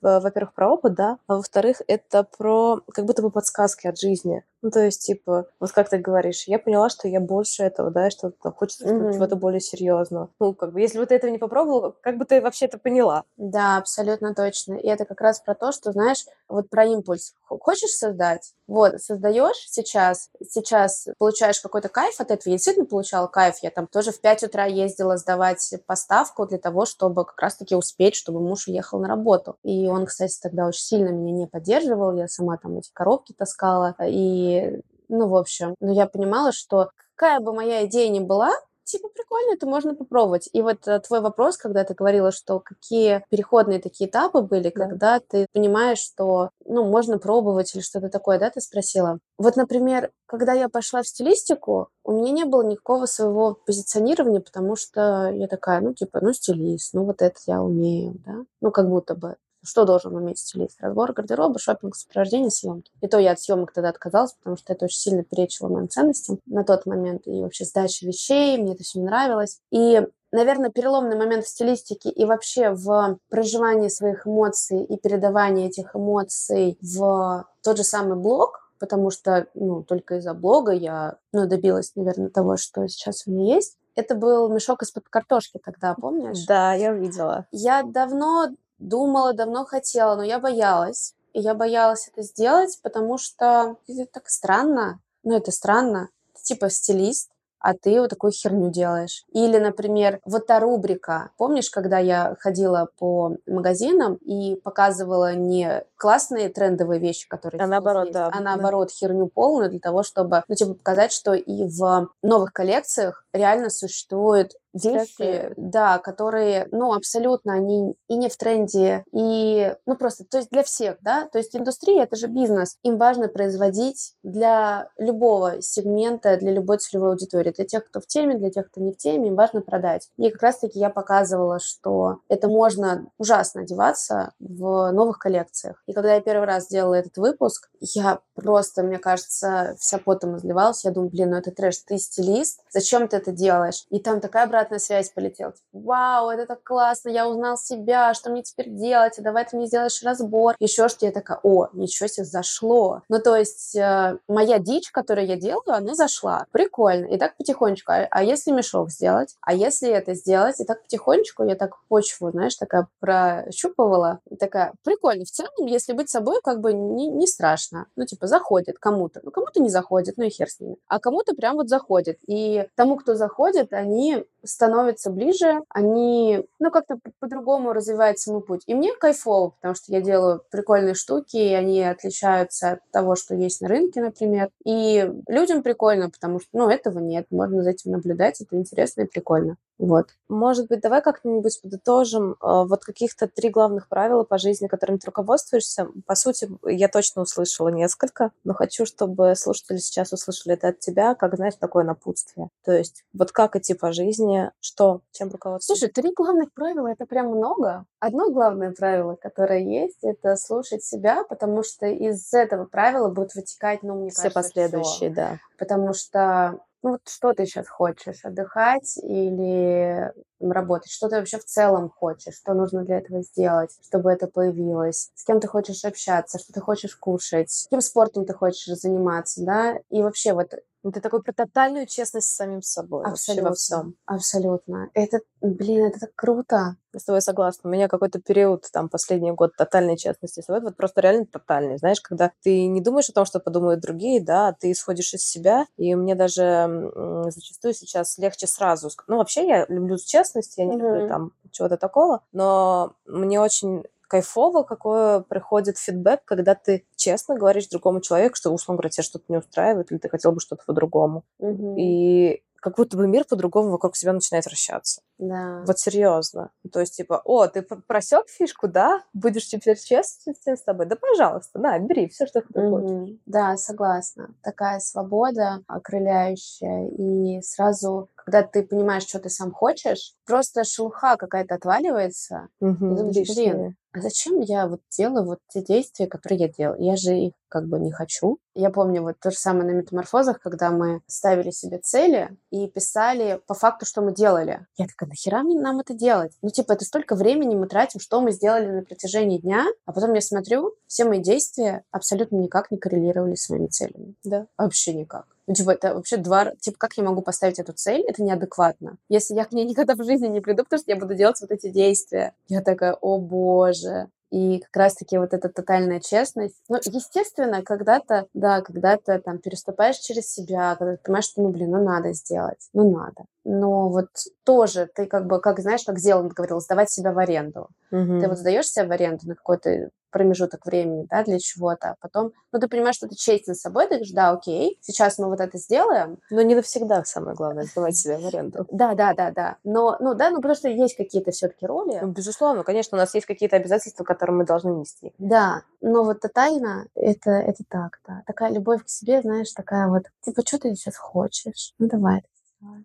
во-первых, 0.00 0.54
про 0.54 0.72
опыт, 0.72 0.94
да, 0.94 1.18
а 1.26 1.36
во-вторых, 1.36 1.82
это 1.86 2.26
про 2.38 2.80
как 2.92 3.04
будто 3.04 3.20
бы 3.20 3.30
подсказки 3.30 3.86
от 3.86 3.98
жизни. 3.98 4.42
Ну, 4.62 4.70
то 4.70 4.78
есть, 4.78 5.04
типа, 5.04 5.46
вот 5.58 5.72
как 5.72 5.88
ты 5.88 5.98
говоришь, 5.98 6.44
я 6.46 6.58
поняла, 6.58 6.88
что 6.88 7.08
я 7.08 7.18
больше 7.20 7.64
этого, 7.64 7.90
да, 7.90 8.10
что 8.10 8.32
хочется 8.54 8.86
Мгм. 8.86 9.12
чего-то 9.12 9.34
более 9.34 9.60
серьезного. 9.60 10.30
Ну, 10.38 10.54
как 10.54 10.72
бы, 10.72 10.80
если 10.80 10.98
бы 10.98 11.06
ты 11.06 11.16
этого 11.16 11.32
не 11.32 11.38
попробовала, 11.38 11.94
как 12.00 12.16
бы 12.16 12.24
ты 12.24 12.40
вообще 12.40 12.66
это 12.66 12.78
поняла? 12.78 13.24
Да, 13.36 13.76
абсолютно 13.76 14.34
точно. 14.36 14.74
И 14.74 14.86
это 14.86 15.04
как 15.04 15.20
раз 15.20 15.40
про 15.40 15.56
то, 15.56 15.72
что, 15.72 15.90
знаешь, 15.90 16.24
вот 16.48 16.70
про 16.70 16.84
импульс. 16.84 17.34
Хочешь 17.48 17.90
создать? 17.90 18.54
Вот, 18.68 19.02
создаешь 19.02 19.66
сейчас, 19.68 20.30
сейчас 20.48 21.08
получаешь 21.18 21.60
какой-то 21.60 21.88
кайф 21.88 22.20
от 22.20 22.30
этого. 22.30 22.52
Я 22.52 22.56
действительно 22.56 22.86
получала 22.86 23.26
кайф. 23.26 23.56
Я 23.62 23.70
там 23.70 23.88
тоже 23.88 24.12
в 24.12 24.20
5 24.20 24.44
утра 24.44 24.64
ездила 24.64 25.16
сдавать 25.18 25.74
поставку 25.86 26.46
для 26.46 26.58
того, 26.58 26.86
чтобы 26.86 27.01
как 27.10 27.40
раз-таки 27.40 27.74
успеть, 27.74 28.14
чтобы 28.14 28.40
муж 28.40 28.68
уехал 28.68 29.00
на 29.00 29.08
работу. 29.08 29.56
И 29.62 29.86
он, 29.88 30.06
кстати, 30.06 30.38
тогда 30.40 30.66
очень 30.66 30.82
сильно 30.82 31.10
меня 31.10 31.32
не 31.32 31.46
поддерживал. 31.46 32.14
Я 32.14 32.28
сама 32.28 32.56
там 32.56 32.78
эти 32.78 32.90
коробки 32.92 33.32
таскала. 33.32 33.94
И, 34.06 34.80
ну, 35.08 35.28
в 35.28 35.36
общем, 35.36 35.74
но 35.80 35.92
я 35.92 36.06
понимала, 36.06 36.52
что 36.52 36.90
какая 37.14 37.40
бы 37.40 37.52
моя 37.52 37.86
идея 37.86 38.08
ни 38.10 38.20
была, 38.20 38.52
типа, 38.92 39.08
прикольно, 39.08 39.54
это 39.54 39.66
можно 39.66 39.94
попробовать. 39.94 40.48
И 40.52 40.62
вот 40.62 40.86
э, 40.86 41.00
твой 41.00 41.20
вопрос, 41.20 41.56
когда 41.56 41.84
ты 41.84 41.94
говорила, 41.94 42.30
что 42.32 42.60
какие 42.60 43.24
переходные 43.30 43.80
такие 43.80 44.08
этапы 44.08 44.42
были, 44.42 44.72
Да. 44.74 44.86
когда 44.86 45.20
ты 45.20 45.46
понимаешь, 45.52 45.98
что, 45.98 46.50
ну, 46.64 46.84
можно 46.84 47.18
пробовать 47.18 47.74
или 47.74 47.82
что-то 47.82 48.08
такое, 48.08 48.38
да, 48.38 48.50
ты 48.50 48.60
спросила? 48.60 49.18
Вот, 49.38 49.56
например, 49.56 50.10
когда 50.26 50.52
я 50.52 50.68
пошла 50.68 51.02
в 51.02 51.08
стилистику, 51.08 51.88
у 52.04 52.12
меня 52.12 52.30
не 52.32 52.44
было 52.44 52.62
никакого 52.62 53.06
своего 53.06 53.56
позиционирования, 53.66 54.40
потому 54.40 54.76
что 54.76 55.30
я 55.32 55.48
такая, 55.48 55.80
ну, 55.80 55.94
типа, 55.94 56.20
ну, 56.22 56.32
стилист, 56.32 56.94
ну, 56.94 57.04
вот 57.04 57.22
это 57.22 57.38
я 57.46 57.62
умею, 57.62 58.14
да, 58.24 58.44
ну, 58.60 58.70
как 58.70 58.88
будто 58.88 59.14
бы. 59.14 59.36
Что 59.64 59.84
должен 59.84 60.14
уметь 60.14 60.38
стилист? 60.38 60.80
Разбор 60.80 61.12
гардероба, 61.12 61.58
шопинг, 61.58 61.94
сопровождение, 61.94 62.50
съемки. 62.50 62.90
И 63.00 63.06
то 63.06 63.18
я 63.18 63.32
от 63.32 63.40
съемок 63.40 63.72
тогда 63.72 63.90
отказалась, 63.90 64.32
потому 64.34 64.56
что 64.56 64.72
это 64.72 64.86
очень 64.86 64.98
сильно 64.98 65.24
перечило 65.24 65.68
моим 65.68 65.88
ценностям 65.88 66.38
на 66.46 66.64
тот 66.64 66.86
момент. 66.86 67.26
И 67.26 67.42
вообще 67.42 67.64
сдача 67.64 68.06
вещей, 68.06 68.58
мне 68.58 68.74
это 68.74 68.82
все 68.82 68.98
не 68.98 69.06
нравилось. 69.06 69.60
И 69.70 70.06
наверное, 70.32 70.70
переломный 70.70 71.16
момент 71.16 71.44
в 71.44 71.48
стилистике 71.48 72.10
и 72.10 72.24
вообще 72.24 72.70
в 72.70 73.18
проживании 73.28 73.88
своих 73.88 74.26
эмоций 74.26 74.82
и 74.82 74.96
передавании 74.96 75.68
этих 75.68 75.94
эмоций 75.94 76.78
в 76.80 77.46
тот 77.62 77.76
же 77.76 77.84
самый 77.84 78.16
блог, 78.16 78.70
потому 78.80 79.10
что, 79.10 79.46
ну, 79.54 79.82
только 79.84 80.16
из-за 80.16 80.34
блога 80.34 80.72
я, 80.72 81.18
ну, 81.32 81.46
добилась, 81.46 81.92
наверное, 81.94 82.30
того, 82.30 82.56
что 82.56 82.88
сейчас 82.88 83.26
у 83.26 83.30
меня 83.30 83.54
есть. 83.54 83.76
Это 83.94 84.14
был 84.14 84.48
мешок 84.48 84.82
из-под 84.82 85.08
картошки 85.08 85.60
тогда, 85.62 85.94
помнишь? 85.94 86.46
Да, 86.46 86.72
я 86.72 86.92
видела. 86.92 87.46
Я 87.52 87.82
давно 87.82 88.48
думала, 88.82 89.32
давно 89.32 89.64
хотела, 89.64 90.16
но 90.16 90.22
я 90.22 90.38
боялась. 90.38 91.14
И 91.32 91.40
я 91.40 91.54
боялась 91.54 92.08
это 92.08 92.22
сделать, 92.22 92.78
потому 92.82 93.16
что 93.16 93.76
это 93.88 94.06
так 94.12 94.28
странно. 94.28 95.00
Ну, 95.22 95.34
это 95.36 95.50
странно. 95.50 96.08
Ты 96.34 96.42
типа 96.42 96.68
стилист, 96.68 97.30
а 97.62 97.74
ты 97.74 98.00
вот 98.00 98.10
такую 98.10 98.32
херню 98.32 98.70
делаешь. 98.70 99.24
Или, 99.32 99.58
например, 99.58 100.20
вот 100.24 100.46
та 100.46 100.58
рубрика. 100.58 101.30
Помнишь, 101.38 101.70
когда 101.70 101.98
я 101.98 102.36
ходила 102.40 102.88
по 102.98 103.36
магазинам 103.46 104.16
и 104.16 104.56
показывала 104.56 105.34
не 105.34 105.84
классные 105.96 106.48
трендовые 106.48 107.00
вещи, 107.00 107.28
которые 107.28 107.62
А 107.62 107.66
наоборот, 107.68 108.06
есть, 108.06 108.14
да. 108.14 108.30
а 108.32 108.40
наоборот 108.40 108.90
херню 108.90 109.28
полную 109.28 109.70
для 109.70 109.78
того, 109.78 110.02
чтобы, 110.02 110.42
ну, 110.48 110.54
типа, 110.56 110.74
показать, 110.74 111.12
что 111.12 111.34
и 111.34 111.64
в 111.68 112.08
новых 112.20 112.52
коллекциях 112.52 113.24
реально 113.32 113.70
существуют 113.70 114.52
вещи, 114.72 115.12
Всякие. 115.14 115.54
да, 115.56 115.98
которые, 115.98 116.68
ну, 116.70 116.92
абсолютно 116.94 117.54
они 117.54 117.94
и 118.08 118.16
не 118.16 118.28
в 118.28 118.36
тренде, 118.36 119.04
и, 119.12 119.74
ну, 119.86 119.96
просто, 119.96 120.24
то 120.24 120.38
есть 120.38 120.50
для 120.50 120.62
всех, 120.62 120.96
да, 121.00 121.28
то 121.30 121.38
есть 121.38 121.54
индустрия— 121.54 122.02
это 122.04 122.16
же 122.16 122.26
бизнес, 122.26 122.76
им 122.82 122.98
важно 122.98 123.28
производить 123.28 124.14
для 124.22 124.88
любого 124.98 125.60
сегмента, 125.60 126.36
для 126.36 126.52
любой 126.52 126.78
целевой 126.78 127.10
аудитории, 127.10 127.52
для 127.52 127.64
тех, 127.64 127.86
кто 127.86 128.00
в 128.00 128.06
теме, 128.06 128.36
для 128.36 128.50
тех, 128.50 128.70
кто 128.70 128.80
не 128.80 128.92
в 128.92 128.96
теме, 128.96 129.28
им 129.28 129.36
важно 129.36 129.60
продать. 129.60 130.08
И 130.16 130.30
как 130.30 130.42
раз-таки 130.42 130.78
я 130.78 130.90
показывала, 130.90 131.58
что 131.60 132.18
это 132.28 132.48
можно 132.48 133.06
ужасно 133.18 133.62
одеваться 133.62 134.32
в 134.40 134.90
новых 134.92 135.18
коллекциях. 135.18 135.82
И 135.86 135.92
когда 135.92 136.14
я 136.14 136.20
первый 136.20 136.46
раз 136.46 136.68
делала 136.68 136.94
этот 136.94 137.16
выпуск, 137.16 137.70
я 137.80 138.20
просто, 138.34 138.82
мне 138.82 138.98
кажется, 138.98 139.76
вся 139.78 139.98
потом 139.98 140.36
изливалась, 140.36 140.84
я 140.84 140.90
думаю, 140.90 141.10
блин, 141.10 141.30
ну 141.30 141.36
это 141.36 141.50
трэш, 141.50 141.78
ты 141.78 141.98
стилист, 141.98 142.60
зачем 142.70 143.08
ты 143.08 143.16
это 143.16 143.32
делаешь? 143.32 143.86
И 143.90 143.98
там 144.00 144.20
такая 144.20 144.44
обратная 144.44 144.61
связь 144.78 145.10
полетела. 145.10 145.52
Типа, 145.52 145.66
Вау, 145.72 146.30
это 146.30 146.46
так 146.46 146.62
классно, 146.62 147.10
я 147.10 147.28
узнал 147.28 147.56
себя, 147.56 148.14
что 148.14 148.30
мне 148.30 148.42
теперь 148.42 148.70
делать, 148.70 149.18
а 149.18 149.22
давай 149.22 149.44
ты 149.44 149.56
мне 149.56 149.66
сделаешь 149.66 150.02
разбор. 150.02 150.54
Еще 150.58 150.88
что 150.88 151.06
я 151.06 151.12
такая, 151.12 151.40
о, 151.42 151.68
ничего 151.72 152.06
себе, 152.08 152.24
зашло. 152.24 153.02
Ну, 153.08 153.18
то 153.18 153.36
есть 153.36 153.74
э, 153.76 154.18
моя 154.28 154.58
дичь, 154.58 154.90
которую 154.90 155.26
я 155.26 155.36
делаю, 155.36 155.62
она 155.66 155.94
зашла. 155.94 156.46
Прикольно. 156.52 157.06
И 157.06 157.18
так 157.18 157.36
потихонечку. 157.36 157.92
А, 157.92 158.06
а 158.10 158.22
если 158.22 158.50
мешок 158.50 158.90
сделать? 158.90 159.36
А 159.40 159.54
если 159.54 159.90
это 159.90 160.14
сделать? 160.14 160.60
И 160.60 160.64
так 160.64 160.82
потихонечку 160.82 161.44
я 161.44 161.54
так 161.54 161.76
почву, 161.88 162.30
знаешь, 162.30 162.56
такая 162.56 162.88
прощупывала. 163.00 164.20
Такая, 164.38 164.72
прикольно. 164.84 165.24
В 165.24 165.30
целом, 165.30 165.66
если 165.66 165.92
быть 165.92 166.10
собой, 166.10 166.40
как 166.42 166.60
бы 166.60 166.72
не, 166.72 167.08
не 167.08 167.26
страшно. 167.26 167.86
Ну, 167.96 168.06
типа, 168.06 168.26
заходит 168.26 168.78
кому-то. 168.78 169.20
Ну, 169.22 169.30
кому-то 169.30 169.60
не 169.60 169.68
заходит, 169.68 170.16
ну 170.16 170.24
и 170.24 170.30
хер 170.30 170.48
с 170.48 170.60
ними. 170.60 170.76
А 170.88 170.98
кому-то 170.98 171.34
прям 171.34 171.56
вот 171.56 171.68
заходит. 171.68 172.18
И 172.26 172.66
тому, 172.76 172.96
кто 172.96 173.14
заходит, 173.14 173.72
они 173.72 174.24
становятся 174.44 175.10
ближе, 175.10 175.60
они, 175.68 176.46
ну, 176.58 176.70
как-то 176.70 176.96
по- 176.96 177.10
по-другому 177.20 177.72
развивают 177.72 178.18
свой 178.18 178.40
путь. 178.42 178.62
И 178.66 178.74
мне 178.74 178.94
кайфово, 178.94 179.50
потому 179.50 179.74
что 179.74 179.92
я 179.92 180.00
делаю 180.00 180.42
прикольные 180.50 180.94
штуки, 180.94 181.36
и 181.36 181.54
они 181.54 181.82
отличаются 181.82 182.72
от 182.72 182.80
того, 182.90 183.16
что 183.16 183.34
есть 183.34 183.60
на 183.60 183.68
рынке, 183.68 184.00
например. 184.02 184.50
И 184.64 185.10
людям 185.28 185.62
прикольно, 185.62 186.10
потому 186.10 186.40
что, 186.40 186.48
ну, 186.52 186.68
этого 186.68 186.98
нет, 186.98 187.26
можно 187.30 187.62
за 187.62 187.70
этим 187.70 187.92
наблюдать, 187.92 188.40
это 188.40 188.56
интересно 188.56 189.02
и 189.02 189.06
прикольно. 189.06 189.56
Вот. 189.82 190.10
Может 190.28 190.68
быть, 190.68 190.80
давай 190.80 191.02
как-нибудь 191.02 191.60
подытожим 191.60 192.32
э, 192.32 192.36
вот 192.40 192.84
каких-то 192.84 193.26
три 193.26 193.48
главных 193.48 193.88
правила 193.88 194.22
по 194.22 194.38
жизни, 194.38 194.68
которыми 194.68 194.98
ты 194.98 195.06
руководствуешься. 195.06 195.88
По 196.06 196.14
сути, 196.14 196.48
я 196.64 196.86
точно 196.86 197.22
услышала 197.22 197.68
несколько, 197.68 198.30
но 198.44 198.54
хочу, 198.54 198.86
чтобы 198.86 199.34
слушатели 199.34 199.78
сейчас 199.78 200.12
услышали 200.12 200.54
это 200.54 200.68
от 200.68 200.78
тебя, 200.78 201.16
как, 201.16 201.34
знаешь, 201.34 201.56
такое 201.56 201.82
напутствие. 201.82 202.48
То 202.64 202.70
есть 202.70 203.02
вот 203.12 203.32
как 203.32 203.56
идти 203.56 203.74
по 203.74 203.92
жизни, 203.92 204.52
что, 204.60 205.00
чем 205.10 205.30
руководствуешься? 205.30 205.86
Слушай, 205.86 205.92
три 205.92 206.12
главных 206.14 206.52
правила 206.52 206.86
это 206.86 207.04
прям 207.04 207.26
много. 207.26 207.84
Одно 207.98 208.30
главное 208.30 208.70
правило, 208.70 209.16
которое 209.16 209.64
есть, 209.64 209.98
это 210.02 210.36
слушать 210.36 210.84
себя, 210.84 211.24
потому 211.24 211.64
что 211.64 211.86
из 211.86 212.32
этого 212.32 212.66
правила 212.66 213.08
будут 213.08 213.34
вытекать, 213.34 213.82
ну, 213.82 213.96
мне 213.96 214.10
все 214.10 214.30
кажется, 214.30 214.38
последующие, 214.42 215.10
всё. 215.10 215.16
да. 215.16 215.38
Потому 215.58 215.92
что, 215.92 216.60
ну, 216.82 216.90
вот 216.92 217.00
что 217.08 217.32
ты 217.32 217.46
сейчас 217.46 217.68
хочешь? 217.68 218.24
Отдыхать 218.24 218.98
или 218.98 220.12
работать? 220.40 220.90
Что 220.90 221.08
ты 221.08 221.16
вообще 221.16 221.38
в 221.38 221.44
целом 221.44 221.90
хочешь? 221.90 222.34
Что 222.34 222.54
нужно 222.54 222.84
для 222.84 222.98
этого 222.98 223.22
сделать, 223.22 223.70
чтобы 223.84 224.10
это 224.12 224.26
появилось? 224.26 225.10
С 225.14 225.24
кем 225.24 225.40
ты 225.40 225.46
хочешь 225.48 225.84
общаться? 225.84 226.38
Что 226.38 226.52
ты 226.52 226.60
хочешь 226.60 226.96
кушать? 226.96 227.66
Каким 227.70 227.80
спортом 227.80 228.26
ты 228.26 228.34
хочешь 228.34 228.66
заниматься, 228.78 229.44
да? 229.44 229.78
И 229.90 230.02
вообще 230.02 230.32
вот 230.32 230.52
Ну, 230.84 230.90
Ты 230.90 231.00
такой 231.00 231.22
про 231.22 231.32
тотальную 231.32 231.86
честность 231.86 232.28
с 232.28 232.34
самим 232.34 232.60
собой 232.60 233.04
абсолютно, 233.04 233.50
во 233.50 233.54
всем. 233.54 233.94
абсолютно. 234.04 234.90
Это, 234.94 235.20
блин, 235.40 235.84
это 235.86 236.00
так 236.00 236.10
круто. 236.16 236.76
Я 236.92 237.00
с 237.00 237.04
тобой 237.04 237.22
согласна. 237.22 237.70
У 237.70 237.72
меня 237.72 237.88
какой-то 237.88 238.20
период, 238.20 238.66
там, 238.72 238.88
последний 238.88 239.30
год 239.30 239.52
тотальной 239.56 239.96
честности 239.96 240.40
с 240.40 240.44
собой, 240.44 240.60
вот 240.60 240.76
просто 240.76 241.00
реально 241.00 241.26
тотальный, 241.26 241.78
знаешь, 241.78 242.00
когда 242.00 242.32
ты 242.42 242.66
не 242.66 242.80
думаешь 242.80 243.08
о 243.08 243.12
том, 243.12 243.24
что 243.24 243.38
подумают 243.38 243.80
другие, 243.80 244.20
да, 244.20 244.52
ты 244.52 244.72
исходишь 244.72 245.14
из 245.14 245.24
себя, 245.24 245.66
и 245.76 245.94
мне 245.94 246.14
даже 246.16 246.90
зачастую 247.28 247.74
сейчас 247.74 248.18
легче 248.18 248.46
сразу, 248.46 248.90
ну, 249.06 249.18
вообще 249.18 249.46
я 249.46 249.66
люблю 249.68 249.96
честность, 249.98 250.58
я 250.58 250.64
не 250.64 250.76
люблю 250.76 251.00
Мгм. 251.00 251.08
там 251.08 251.32
чего-то 251.52 251.76
такого, 251.76 252.22
но 252.32 252.94
мне 253.06 253.40
очень 253.40 253.84
кайфово, 254.12 254.62
какое 254.62 255.20
приходит 255.20 255.78
фидбэк, 255.78 256.22
когда 256.26 256.54
ты 256.54 256.84
честно 256.96 257.34
говоришь 257.34 257.68
другому 257.68 258.02
человеку, 258.02 258.36
что, 258.36 258.50
условно 258.50 258.76
говоря, 258.76 258.90
тебя 258.90 259.04
что-то 259.04 259.24
не 259.28 259.38
устраивает, 259.38 259.90
или 259.90 259.98
ты 259.98 260.10
хотел 260.10 260.32
бы 260.32 260.40
что-то 260.40 260.62
по-другому. 260.66 261.24
Мгм. 261.38 261.78
И 261.78 262.42
как 262.60 262.76
будто 262.76 262.98
бы 262.98 263.08
мир 263.08 263.24
по-другому 263.24 263.70
вокруг 263.70 263.96
себя 263.96 264.12
начинает 264.12 264.44
вращаться. 264.44 265.00
Да. 265.22 265.62
Вот 265.66 265.78
серьезно. 265.78 266.50
То 266.72 266.80
есть, 266.80 266.96
типа, 266.96 267.22
о, 267.24 267.46
ты 267.46 267.62
просек 267.62 268.28
фишку, 268.28 268.66
да? 268.66 269.02
Будешь 269.12 269.46
теперь 269.48 269.78
честен 269.78 270.34
с 270.56 270.62
тобой? 270.62 270.86
Да, 270.86 270.96
пожалуйста, 270.96 271.60
на, 271.60 271.78
бери 271.78 272.08
все, 272.08 272.26
что 272.26 272.40
ты 272.40 272.52
хочешь. 272.68 272.90
Мгм. 272.90 273.20
Да, 273.26 273.56
согласна. 273.56 274.34
Такая 274.42 274.80
свобода 274.80 275.62
окрыляющая. 275.68 276.88
И 276.88 277.40
сразу, 277.42 278.10
когда 278.16 278.42
ты 278.42 278.64
понимаешь, 278.64 279.04
что 279.04 279.20
ты 279.20 279.28
сам 279.30 279.52
хочешь, 279.52 280.14
просто 280.26 280.64
шелуха 280.64 281.16
какая-то 281.16 281.54
отваливается. 281.54 282.48
Мгм, 282.60 282.92
И 282.92 282.96
думаешь, 282.96 283.28
блин, 283.28 283.76
а 283.92 284.00
зачем 284.00 284.40
я 284.40 284.66
вот 284.66 284.80
делаю 284.90 285.24
вот 285.24 285.38
те 285.48 285.62
действия, 285.62 286.06
которые 286.06 286.40
я 286.40 286.48
делаю? 286.48 286.80
Я 286.80 286.96
же 286.96 287.14
их 287.14 287.32
как 287.48 287.68
бы 287.68 287.78
не 287.78 287.92
хочу. 287.92 288.38
Я 288.54 288.70
помню 288.70 289.02
вот 289.02 289.20
то 289.20 289.30
же 289.30 289.36
самое 289.36 289.66
на 289.66 289.72
метаморфозах, 289.76 290.40
когда 290.40 290.70
мы 290.70 291.02
ставили 291.06 291.50
себе 291.50 291.78
цели 291.78 292.30
и 292.50 292.66
писали 292.68 293.40
по 293.46 293.52
факту, 293.52 293.84
что 293.84 294.00
мы 294.00 294.14
делали. 294.14 294.66
Я 294.76 294.86
такая, 294.86 295.10
нахера 295.12 295.42
мне 295.42 295.60
нам 295.60 295.80
это 295.80 295.94
делать? 295.94 296.32
Ну, 296.42 296.50
типа, 296.50 296.72
это 296.72 296.84
столько 296.84 297.14
времени 297.14 297.54
мы 297.54 297.68
тратим, 297.68 298.00
что 298.00 298.20
мы 298.20 298.32
сделали 298.32 298.66
на 298.66 298.82
протяжении 298.82 299.38
дня, 299.38 299.66
а 299.86 299.92
потом 299.92 300.12
я 300.14 300.20
смотрю, 300.20 300.74
все 300.86 301.04
мои 301.04 301.20
действия 301.20 301.84
абсолютно 301.90 302.36
никак 302.36 302.70
не 302.70 302.78
коррелировали 302.78 303.34
с 303.34 303.48
моими 303.48 303.66
целями. 303.66 304.14
Да. 304.24 304.46
Вообще 304.58 304.94
никак. 304.94 305.26
Ну, 305.46 305.54
типа, 305.54 305.70
это 305.70 305.94
вообще 305.94 306.16
два... 306.16 306.54
Типа, 306.56 306.76
как 306.78 306.94
я 306.94 307.02
могу 307.02 307.20
поставить 307.22 307.58
эту 307.58 307.72
цель? 307.72 308.02
Это 308.06 308.22
неадекватно. 308.22 308.96
Если 309.08 309.34
я 309.34 309.44
к 309.44 309.52
ней 309.52 309.64
никогда 309.64 309.94
в 309.94 310.04
жизни 310.04 310.28
не 310.28 310.40
приду, 310.40 310.64
потому 310.64 310.80
что 310.80 310.90
я 310.90 310.98
буду 310.98 311.14
делать 311.14 311.40
вот 311.40 311.50
эти 311.50 311.68
действия. 311.68 312.34
Я 312.48 312.62
такая, 312.62 312.94
о 312.94 313.18
боже. 313.18 314.08
И 314.32 314.60
как 314.60 314.74
раз-таки 314.76 315.18
вот 315.18 315.34
эта 315.34 315.50
тотальная 315.50 316.00
честность. 316.00 316.56
Ну, 316.70 316.76
естественно, 316.76 317.62
когда-то, 317.62 318.28
да, 318.32 318.62
когда-то 318.62 319.18
там 319.18 319.38
переступаешь 319.38 319.98
через 319.98 320.32
себя, 320.32 320.74
когда 320.76 320.96
ты 320.96 321.02
понимаешь, 321.02 321.26
что, 321.26 321.42
ну, 321.42 321.50
блин, 321.50 321.70
ну, 321.70 321.84
надо 321.84 322.14
сделать, 322.14 322.70
ну, 322.72 322.90
надо. 322.90 323.26
Но 323.44 323.88
вот 323.88 324.08
тоже 324.44 324.88
ты 324.94 325.06
как 325.06 325.26
бы, 325.26 325.40
как 325.40 325.58
знаешь, 325.60 325.84
как 325.84 325.98
Зеланд 325.98 326.32
говорил, 326.32 326.60
сдавать 326.60 326.90
себя 326.90 327.12
в 327.12 327.18
аренду. 327.18 327.68
Мгм. 327.90 328.20
Ты 328.20 328.28
вот 328.28 328.38
сдаешь 328.38 328.68
себя 328.68 328.86
в 328.86 328.92
аренду 328.92 329.26
на 329.28 329.34
какой-то 329.34 329.90
промежуток 330.10 330.66
времени, 330.66 331.06
да, 331.10 331.24
для 331.24 331.38
чего-то, 331.38 331.92
а 331.92 331.96
потом, 331.98 332.32
ну, 332.52 332.58
ты 332.60 332.68
понимаешь, 332.68 332.96
что 332.96 333.08
ты 333.08 333.14
честен 333.16 333.54
с 333.54 333.60
собой, 333.62 333.84
ты 333.84 333.94
говоришь, 333.94 334.12
да, 334.12 334.30
окей, 334.32 334.78
сейчас 334.82 335.16
мы 335.18 335.28
вот 335.28 335.40
это 335.40 335.56
сделаем, 335.56 336.18
Но 336.30 336.42
не 336.42 336.54
навсегда 336.54 337.02
самое 337.04 337.34
главное 337.34 337.64
сдавать 337.64 337.96
себя 337.96 338.18
в 338.18 338.26
аренду. 338.26 338.66
да, 338.70 338.94
да, 338.94 339.14
да, 339.14 339.30
да, 339.30 339.56
но, 339.64 339.96
ну, 340.00 340.12
да, 340.14 340.28
ну, 340.28 340.36
потому 340.36 340.54
что 340.54 340.68
есть 340.68 340.96
какие-то 340.98 341.30
все-таки 341.30 341.64
роли, 341.64 341.98
Ну, 342.02 342.08
безусловно, 342.08 342.62
конечно, 342.62 342.98
у 342.98 343.00
нас 343.00 343.14
есть 343.14 343.26
какие-то 343.26 343.56
обязательства, 343.56 344.04
которые 344.04 344.36
мы 344.36 344.44
должны 344.44 344.72
нести. 344.74 345.14
да, 345.18 345.62
но 345.80 346.04
вот 346.04 346.20
тотально 346.20 346.88
это, 346.94 347.30
это 347.30 347.64
так, 347.70 348.00
да, 348.06 348.22
такая 348.26 348.52
любовь 348.52 348.84
к 348.84 348.88
себе, 348.90 349.22
знаешь, 349.22 349.50
такая 349.52 349.88
вот, 349.88 350.02
типа, 350.20 350.42
что 350.46 350.58
ты 350.58 350.74
сейчас 350.74 350.98
хочешь, 350.98 351.72
ну, 351.78 351.88
давай 351.88 352.22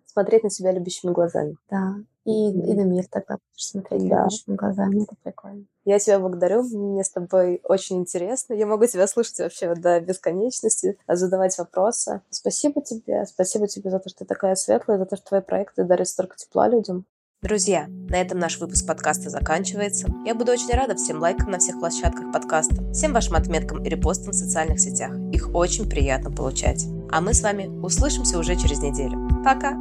Смотреть 0.06 0.44
на 0.44 0.50
себя 0.50 0.72
любящими 0.72 1.12
глазами. 1.12 1.56
да, 1.70 1.96
и, 2.24 2.50
и 2.50 2.74
на 2.74 2.82
мир 2.82 3.06
тогда 3.10 3.36
будешь 3.36 3.66
смотреть 3.66 4.08
Да. 4.08 4.24
любящими 4.24 4.54
глазами, 4.54 5.02
это 5.04 5.14
прикольно. 5.22 5.64
Я 5.84 5.98
тебя 5.98 6.18
благодарю, 6.18 6.62
мне 6.62 7.02
с 7.02 7.10
тобой 7.10 7.60
очень 7.64 7.98
интересно. 7.98 8.52
Я 8.52 8.66
могу 8.66 8.84
тебя 8.86 9.06
слушать 9.06 9.38
вообще 9.38 9.74
до 9.74 9.98
бесконечности, 10.00 10.98
задавать 11.08 11.56
вопросы. 11.56 12.20
Спасибо 12.28 12.82
тебе, 12.82 13.24
спасибо 13.24 13.66
тебе 13.66 13.90
за 13.90 13.98
то, 13.98 14.08
что 14.10 14.18
ты 14.20 14.24
такая 14.26 14.54
светлая, 14.54 14.98
за 14.98 15.06
то, 15.06 15.16
что 15.16 15.28
твои 15.28 15.40
проекты 15.40 15.84
дарят 15.84 16.08
столько 16.08 16.36
тепла 16.36 16.68
людям. 16.68 17.06
Друзья, 17.40 17.86
на 17.88 18.16
этом 18.16 18.40
наш 18.40 18.58
выпуск 18.58 18.84
подкаста 18.84 19.30
заканчивается. 19.30 20.08
Я 20.26 20.34
буду 20.34 20.50
очень 20.50 20.74
рада 20.74 20.96
всем 20.96 21.20
лайкам 21.20 21.52
на 21.52 21.60
всех 21.60 21.78
площадках 21.78 22.32
подкаста, 22.32 22.90
всем 22.92 23.12
вашим 23.12 23.36
отметкам 23.36 23.84
и 23.84 23.88
репостам 23.88 24.32
в 24.32 24.36
социальных 24.36 24.80
сетях. 24.80 25.12
Их 25.32 25.54
очень 25.54 25.88
приятно 25.88 26.32
получать. 26.32 26.84
А 27.12 27.20
мы 27.20 27.34
с 27.34 27.42
вами 27.42 27.68
услышимся 27.68 28.40
уже 28.40 28.56
через 28.56 28.80
неделю. 28.80 29.28
Пока! 29.44 29.78